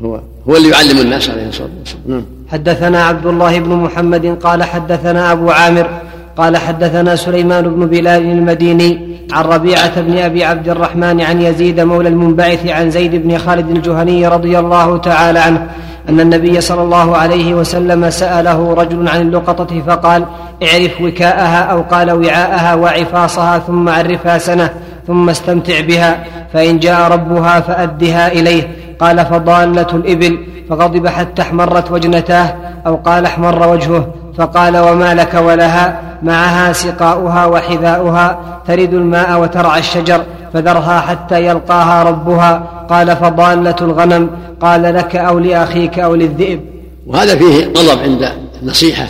هو 0.02 0.22
هو 0.48 0.56
اللي 0.56 0.68
يعلم 0.68 0.98
الناس 0.98 1.30
عليه 1.30 1.48
الصلاة 1.48 1.70
والسلام. 1.78 2.02
نعم. 2.06 2.24
حدثنا 2.48 3.04
عبد 3.04 3.26
الله 3.26 3.58
بن 3.58 3.70
محمد 3.70 4.26
قال 4.26 4.62
حدثنا 4.62 5.32
أبو 5.32 5.50
عامر 5.50 6.01
قال 6.36 6.56
حدثنا 6.56 7.16
سليمان 7.16 7.74
بن 7.74 7.86
بلال 7.86 8.22
المديني 8.22 9.12
عن 9.32 9.44
ربيعة 9.44 10.00
بن 10.00 10.18
أبي 10.18 10.44
عبد 10.44 10.68
الرحمن 10.68 11.20
عن 11.20 11.42
يزيد 11.42 11.80
مولى 11.80 12.08
المنبعث 12.08 12.66
عن 12.66 12.90
زيد 12.90 13.14
بن 13.14 13.38
خالد 13.38 13.70
الجهني 13.70 14.28
رضي 14.28 14.58
الله 14.58 14.96
تعالى 14.96 15.38
عنه 15.38 15.66
أن 16.08 16.20
النبي 16.20 16.60
صلى 16.60 16.82
الله 16.82 17.16
عليه 17.16 17.54
وسلم 17.54 18.10
سأله 18.10 18.74
رجل 18.74 19.08
عن 19.08 19.20
اللقطة 19.20 19.82
فقال 19.86 20.24
اعرف 20.62 21.00
وكاءها 21.00 21.62
أو 21.62 21.82
قال 21.82 22.12
وعاءها 22.12 22.74
وعفاصها 22.74 23.58
ثم 23.58 23.88
عرفها 23.88 24.38
سنة 24.38 24.70
ثم 25.06 25.30
استمتع 25.30 25.80
بها 25.80 26.24
فإن 26.52 26.78
جاء 26.78 27.12
ربها 27.12 27.60
فأدها 27.60 28.32
إليه. 28.32 28.68
قال 29.00 29.26
فضالة 29.26 29.86
الإبل. 29.92 30.38
فغضب 30.70 31.06
حتى 31.06 31.42
احمرت 31.42 31.90
وجنتاه 31.90 32.54
أو 32.86 32.96
قال 32.96 33.24
احمر 33.24 33.68
وجهه. 33.68 34.21
فقال 34.38 34.76
وما 34.76 35.14
لك 35.14 35.34
ولها 35.34 36.00
معها 36.22 36.72
سقاؤها 36.72 37.46
وحذاؤها 37.46 38.40
ترد 38.66 38.94
الماء 38.94 39.40
وترعى 39.40 39.80
الشجر 39.80 40.24
فذرها 40.52 41.00
حتى 41.00 41.46
يلقاها 41.46 42.02
ربها 42.02 42.84
قال 42.90 43.16
فضالة 43.16 43.76
الغنم 43.80 44.30
قال 44.60 44.82
لك 44.82 45.16
أو 45.16 45.38
لأخيك 45.38 45.98
أو 45.98 46.14
للذئب. 46.14 46.60
وهذا 47.06 47.36
فيه 47.36 47.66
غضب 47.66 48.02
عند 48.02 48.32
النصيحة 48.62 49.06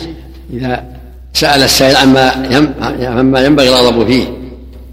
إذا 0.53 0.83
سأل 1.33 1.63
السائل 1.63 1.95
عما 1.95 2.31
عما 3.19 3.41
ينبغي 3.41 3.69
الغضب 3.69 4.07
فيه. 4.07 4.25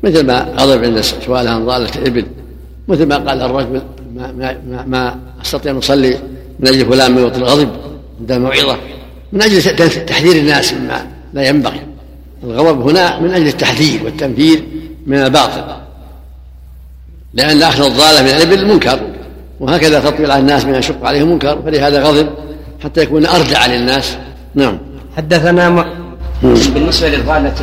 مثل 0.02 0.26
ما 0.26 0.46
غضب 0.58 0.84
عند 0.84 1.00
سؤاله 1.00 1.50
عن 1.50 1.66
ضالة 1.66 1.90
الإبل 1.96 2.26
مثل 2.88 3.06
ما 3.06 3.16
قال 3.16 3.42
الرجل 3.42 3.82
ما, 4.14 4.32
ما, 4.32 4.84
ما 4.86 5.16
أستطيع 5.42 5.72
أن 5.72 5.76
أصلي 5.76 6.16
من 6.60 6.68
أجل 6.68 6.86
فلان 6.86 7.12
من 7.12 7.18
الغضب 7.18 7.68
عند 8.20 8.32
الموعظة. 8.32 8.76
من 9.32 9.42
أجل 9.42 9.76
تحذير 10.06 10.36
الناس 10.36 10.74
مما 10.74 11.06
لا 11.34 11.48
ينبغي. 11.48 11.80
الغضب 12.44 12.88
هنا 12.88 13.20
من 13.20 13.30
أجل 13.30 13.46
التحذير 13.46 14.04
والتنفير 14.04 14.64
من 15.06 15.16
الباطل. 15.16 15.64
لأن 17.34 17.62
أخذ 17.62 17.84
الضالة 17.84 18.22
من 18.22 18.28
الإبل 18.28 18.66
منكر 18.66 19.00
وهكذا 19.60 20.00
تطويل 20.00 20.30
على 20.30 20.40
الناس 20.40 20.64
من 20.64 20.74
يشق 20.74 21.06
عليهم 21.06 21.30
منكر 21.30 21.62
فلهذا 21.62 22.02
غضب 22.02 22.28
حتى 22.84 23.00
يكون 23.00 23.26
أردع 23.26 23.66
للناس. 23.66 24.16
نعم. 24.54 24.78
حدثنا 25.16 25.70
م... 25.70 25.84
بالنسبة 26.42 27.08
للضالة 27.08 27.54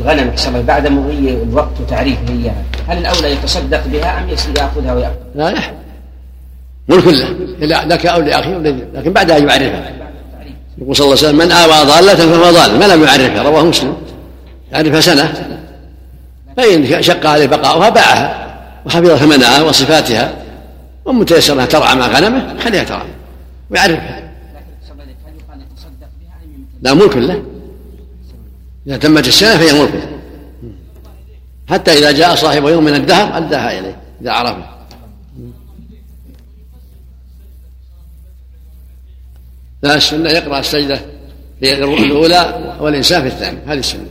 الغنم 0.00 0.32
الله 0.48 0.60
بعد 0.60 0.86
مضي 0.86 1.30
الوقت 1.30 1.80
وتعريفه 1.80 2.20
إياها 2.28 2.64
هل 2.88 2.98
الأولى 2.98 3.32
يتصدق 3.32 3.86
بها 3.86 4.18
أم 4.18 4.28
يأخذها 4.28 4.94
ويأخذ؟ 4.94 5.14
لا 5.34 5.50
لا. 5.50 5.60
ملك 6.88 7.06
له. 7.06 7.84
لك 7.84 8.06
أو 8.06 8.20
لأخي 8.20 8.54
لكن 8.94 9.12
بعدها 9.12 9.38
يعرفها. 9.38 9.99
يقول 10.80 10.96
صلى 10.96 11.04
الله 11.04 11.16
عليه 11.18 11.28
وسلم 11.28 11.38
من 11.38 11.52
آوى 11.52 11.86
ضالة 11.86 12.14
فهو 12.14 12.52
ضال. 12.52 12.78
ما 12.78 12.84
لم 12.84 13.04
يعرفها 13.04 13.42
رواه 13.42 13.64
مسلم. 13.64 13.96
يعرفها 14.72 15.00
سنة. 15.00 15.58
فإن 16.56 17.02
شق 17.02 17.26
عليه 17.26 17.46
بقاؤها 17.46 17.88
باعها 17.88 18.56
وحفظ 18.86 19.10
ثمنها 19.10 19.62
وصفاتها 19.62 20.34
ومتيسر 21.04 21.52
انها 21.52 21.66
ترعى 21.66 21.94
مع 21.96 22.06
غنمه 22.06 22.58
خليها 22.58 22.84
ترعى. 22.84 23.06
ويعرفها. 23.70 24.30
لا 26.82 26.94
ملك 26.94 27.16
له. 27.16 27.42
إذا 28.86 28.96
تمت 28.96 29.28
السنة 29.28 29.56
فهي 29.56 29.80
ملك 29.80 30.08
حتى 31.70 31.92
إذا 31.92 32.10
جاء 32.10 32.34
صاحب 32.34 32.66
يوم 32.66 32.84
من 32.84 32.94
الدهر 32.94 33.36
أداها 33.36 33.78
إليه 33.78 33.96
إذا 34.22 34.30
عرفه. 34.30 34.79
لا 39.82 39.94
السنة 39.94 40.30
يقرأ 40.30 40.58
السجدة 40.58 41.00
في 41.60 41.84
الأولى 41.84 42.74
والإنسان 42.80 43.22
في 43.22 43.28
الثاني 43.28 43.58
هذه 43.66 43.78
السنة. 43.78 44.06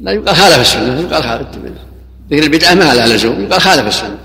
لا 0.00 0.12
يقال 0.12 0.36
خالف 0.36 0.60
السنة 0.60 1.00
يقال 1.00 1.22
خالف 1.22 1.46
ذكر 2.30 2.42
البدعة 2.42 2.74
ما 2.74 2.94
لها 2.94 3.06
لزوم 3.06 3.44
يقال 3.44 3.60
خالف 3.60 3.86
السنة. 3.86 4.18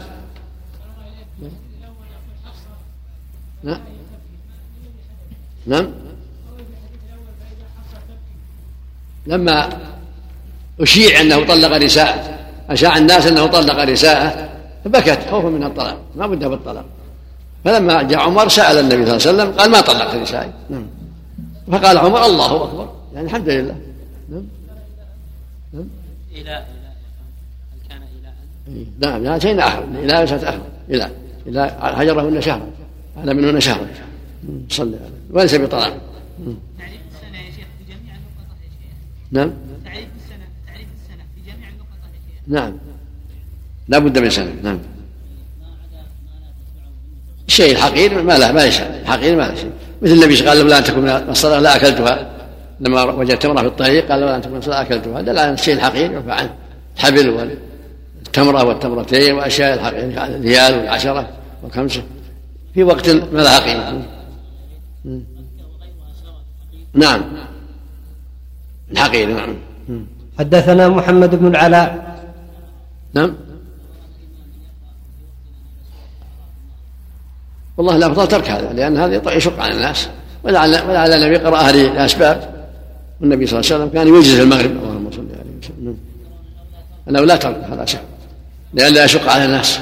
نعم؟ 5.65 5.91
لما 9.27 9.69
أشيع 10.79 11.21
أنه 11.21 11.45
طلق 11.45 11.77
نساء 11.77 12.45
أشاع 12.69 12.97
الناس 12.97 13.27
أنه 13.27 13.45
طلق 13.45 13.83
نساءه 13.83 14.49
فبكت 14.85 15.19
خوفا 15.29 15.49
من 15.49 15.63
الطلاق 15.63 16.01
ما 16.15 16.27
بد 16.27 16.45
بالطلاق 16.45 16.85
فلما 17.65 18.03
جاء 18.03 18.19
عمر 18.19 18.49
سأل 18.49 18.77
النبي 18.77 19.05
صلى 19.05 19.31
الله 19.31 19.43
عليه 19.43 19.43
وسلم 19.43 19.59
قال 19.59 19.71
ما 19.71 19.81
طلقت 19.81 20.15
نسائي 20.15 20.51
نعم. 20.69 20.85
فقال 21.71 21.97
عمر 21.97 22.25
الله 22.25 22.63
أكبر 22.63 22.93
يعني 23.13 23.27
الحمد 23.27 23.49
لله. 23.49 23.75
نعم. 24.29 24.43
نعم. 25.73 25.87
إلى 26.31 26.65
كان 27.89 28.01
إلى 28.67 29.19
نعم 29.19 29.39
شيء 29.39 29.59
آخر. 29.59 29.83
إلى 29.83 30.21
ليست 30.21 30.43
آخر. 30.43 30.61
إلى 30.89 31.11
إلى 31.47 31.77
هجرهن 31.79 32.41
شهرا 32.41 32.67
هذا 33.17 33.33
منهن 33.33 33.59
شهرا 33.59 33.87
صلى 34.69 34.95
عليه. 34.95 35.09
وليس 35.31 35.55
بطلاق. 35.55 35.97
تعريف 36.77 37.01
السنة 37.11 37.37
يا 37.37 37.51
شيخ 37.51 37.67
بجميع 37.81 38.15
اللقطة 38.15 38.55
يا 38.63 38.69
شيخ. 38.69 38.95
نعم. 39.31 39.51
تعريف 39.85 40.07
السنة 40.23 40.45
تعريف 40.67 40.87
السنة 41.01 41.23
بجميع 41.37 41.69
اللقطة 41.69 42.07
يا 42.13 42.19
شيخ. 42.33 42.41
نعم. 42.47 42.77
لا 43.87 43.99
بد 43.99 44.19
من 44.19 44.29
سنة. 44.29 44.55
نعم. 44.63 44.79
الشيء 47.55 47.71
الحقير 47.71 48.23
ما 48.23 48.37
له 48.37 48.51
ما 48.51 48.63
يشاء 48.65 49.01
الحقير 49.01 49.35
ما 49.35 49.41
له 49.41 49.55
شيء. 49.55 49.71
مثل 50.01 50.13
النبي 50.13 50.35
قال 50.35 50.57
لولا 50.57 50.77
ان 50.77 50.83
تكون 50.83 51.03
من 51.03 51.09
الصلاه 51.09 51.59
لا 51.59 51.75
أكلتها. 51.75 52.29
لما 52.79 53.03
وجدت 53.03 53.43
تمره 53.43 53.61
في 53.61 53.67
الطريق 53.67 54.11
قال 54.11 54.19
لولا 54.19 54.35
ان 54.35 54.41
تكون 54.41 54.53
من 54.53 54.59
الصلاه 54.59 54.81
أكلتها. 54.81 55.21
دل 55.21 55.39
على 55.39 55.53
الشيء 55.53 55.73
الحقير 55.73 56.11
يرفع 56.11 56.33
عنه 56.33 56.53
الحبل 56.95 57.29
والتمره 57.29 58.63
والتمرتين 58.63 59.35
وأشياء 59.35 59.73
الحقير 59.73 60.25
الريال 60.35 60.77
والعشره 60.77 61.29
والخمسه 61.63 62.03
في 62.73 62.83
وقت 62.83 63.09
ما 63.09 63.41
لها 63.41 63.59
قيمة. 63.59 64.01
نعم. 66.93 67.21
الحقير 68.91 69.27
نعم. 69.27 69.55
حدثنا 70.39 70.89
محمد 70.89 71.35
بن 71.35 71.47
العلاء. 71.47 72.15
نعم. 73.13 73.35
والله 77.77 77.95
الافضل 77.95 78.27
ترك 78.27 78.49
هذا 78.49 78.73
لأن 78.73 78.97
هذا 78.97 79.33
يشق 79.33 79.59
على 79.59 79.73
الناس. 79.73 80.07
ولعل 80.43 80.81
ولعل 80.89 81.13
النبي 81.13 81.37
قراها 81.37 81.71
لاسباب 81.71 82.67
والنبي 83.21 83.47
صلى 83.47 83.59
الله 83.59 83.71
عليه 83.71 83.83
وسلم 83.83 83.93
كان 83.93 84.07
يوجز 84.07 84.39
المغرب. 84.39 84.71
اللهم 84.71 85.11
صل 85.11 85.27
عليه 85.39 85.57
وسلم. 85.61 85.97
أنه 87.09 87.19
لا 87.19 87.35
ترك 87.35 87.63
هذا 87.71 87.85
لأن 88.73 88.93
لا 88.93 89.05
يشق 89.05 89.29
على 89.29 89.45
الناس. 89.45 89.79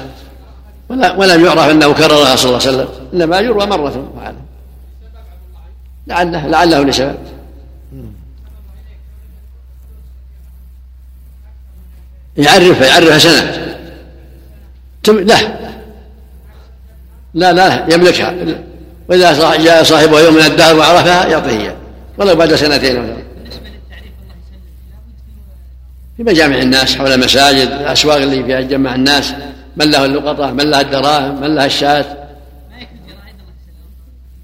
ولا 0.88 1.16
ولم 1.16 1.44
يعرف 1.44 1.70
أنه 1.70 1.92
كررها 1.92 2.36
صلى 2.36 2.48
الله 2.48 2.60
عليه 2.66 2.70
وسلم 2.70 2.88
إنما 3.14 3.40
يروى 3.40 3.66
مرة 3.66 4.12
فعلا 4.16 4.36
لعله 6.06 6.46
لعله 6.46 6.82
لسبب. 6.82 7.16
يعرفها 12.36 12.86
يعرفها 12.86 13.18
سنة. 13.18 13.64
له 15.08 15.58
لا 17.34 17.52
لا 17.52 17.94
يملكها. 17.94 18.34
وإذا 19.08 19.56
جاء 19.56 19.82
صاحبها 19.82 20.20
يوم 20.20 20.34
من 20.34 20.40
الدهر 20.40 20.76
وعرفها 20.76 21.26
يعطيه 21.26 21.60
إياه. 21.60 21.74
ولو 22.18 22.34
بعد 22.34 22.54
سنتين 22.54 22.96
ولا 22.96 23.16
في 26.16 26.22
مجامع 26.22 26.58
الناس 26.58 26.96
حول 26.96 27.12
المساجد 27.12 27.68
الأسواق 27.68 28.16
اللي 28.16 28.44
فيها 28.44 28.60
يجمع 28.60 28.94
الناس 28.94 29.34
من 29.76 29.90
له 29.90 30.04
اللقطة 30.04 30.50
من 30.50 30.70
لها 30.70 30.80
الدراهم 30.80 31.40
من 31.40 31.54
لها 31.54 31.66
الشاة. 31.66 32.04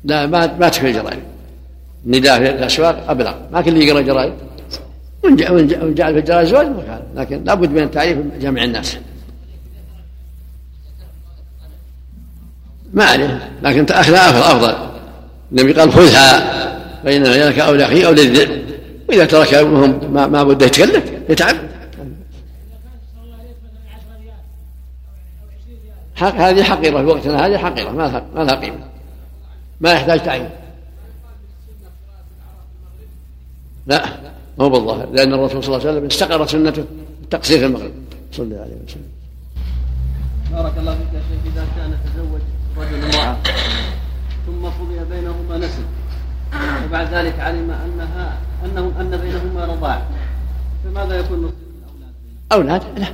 لا 0.04 0.26
ما 0.26 0.56
ما 0.60 0.68
تكفي 0.68 0.88
الجرائد 0.88 1.18
النداء 2.06 2.38
في 2.38 2.50
الأسواق 2.50 3.04
أبلغ. 3.08 3.34
ما 3.52 3.60
كل 3.60 3.76
يقرأ 3.76 4.00
جرائد 4.00 4.32
وإن 5.24 5.36
جعل 5.94 6.12
في 6.12 6.18
الجرائد 6.18 6.46
زواج 6.46 6.68
لكن 7.16 7.44
لابد 7.44 7.70
من 7.70 7.82
التعريف 7.82 8.18
جمع 8.40 8.64
الناس. 8.64 8.96
ما 12.92 13.04
عليه 13.04 13.50
لكن 13.62 13.86
أخذها 13.94 14.52
أفضل. 14.52 14.90
النبي 15.52 15.72
قال 15.72 15.92
خذها 15.92 16.60
فإن 17.04 17.22
لك 17.22 17.58
أو 17.58 17.74
لأخيه 17.74 18.06
أو 18.06 18.12
للذئب. 18.12 18.64
وإذا 19.08 19.24
ترك 19.24 19.54
أبوهم 19.54 20.12
ما, 20.12 20.44
بده 20.44 20.66
يتكلف 20.66 21.04
يتعب. 21.28 21.56
حق 26.14 26.34
هذه 26.34 26.62
حقيرة 26.62 26.98
في 26.98 27.04
وقتنا 27.04 27.46
هذه 27.46 27.58
حقيرة 27.58 27.90
ما 27.90 28.02
لها 28.02 28.24
ما 28.34 28.40
لها 28.40 28.54
قيمة. 28.54 28.84
ما 29.80 29.92
يحتاج 29.92 30.22
تعيين. 30.22 30.50
لا 33.86 34.04
مو 34.58 34.68
بالظاهر 34.68 35.08
لأن 35.12 35.34
الرسول 35.34 35.64
صلى 35.64 35.76
الله 35.76 35.88
عليه 35.88 35.98
وسلم 35.98 36.06
استقرت 36.06 36.48
سنته 36.48 36.84
التقصير 37.22 37.58
في 37.58 37.66
المغرب. 37.66 37.92
صلى 38.32 38.44
الله 38.44 38.60
عليه 38.60 38.76
وسلم. 38.86 39.08
بارك 40.52 40.72
الله 40.78 40.94
فيك 40.94 41.14
يا 41.14 41.20
شيخ 41.20 41.52
إذا 41.52 41.64
كان 41.76 41.90
تزوج 41.90 41.98
رجل 42.00 42.09
امرأة 43.14 43.36
ثم 44.46 44.64
قضي 44.66 44.98
بينهما 45.10 45.58
نسل 45.58 45.82
وبعد 46.84 47.14
ذلك 47.14 47.40
علم 47.40 47.70
أنها 47.70 48.38
أنه 48.64 48.92
أن 49.00 49.16
بينهما 49.16 49.64
رضاع. 49.64 50.02
فماذا 50.84 51.14
يكون 51.18 51.38
نصيب 51.38 51.56
الأولاد؟ 52.52 52.82
أولاد؟ 52.82 52.82
لا. 52.98 53.06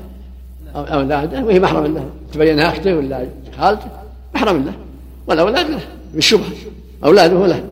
أولاد 0.94 1.44
وهي 1.44 1.60
محرم 1.60 1.94
له 1.94 2.10
تبين 2.32 2.60
أخته 2.60 2.96
ولا 2.96 3.26
خالته 3.58 3.88
محرم 4.34 4.64
له 4.64 4.72
والأولاد 5.26 5.70
له 5.70 5.80
بالشبهة 6.14 6.50
أولاده 7.04 7.46
له 7.46 7.62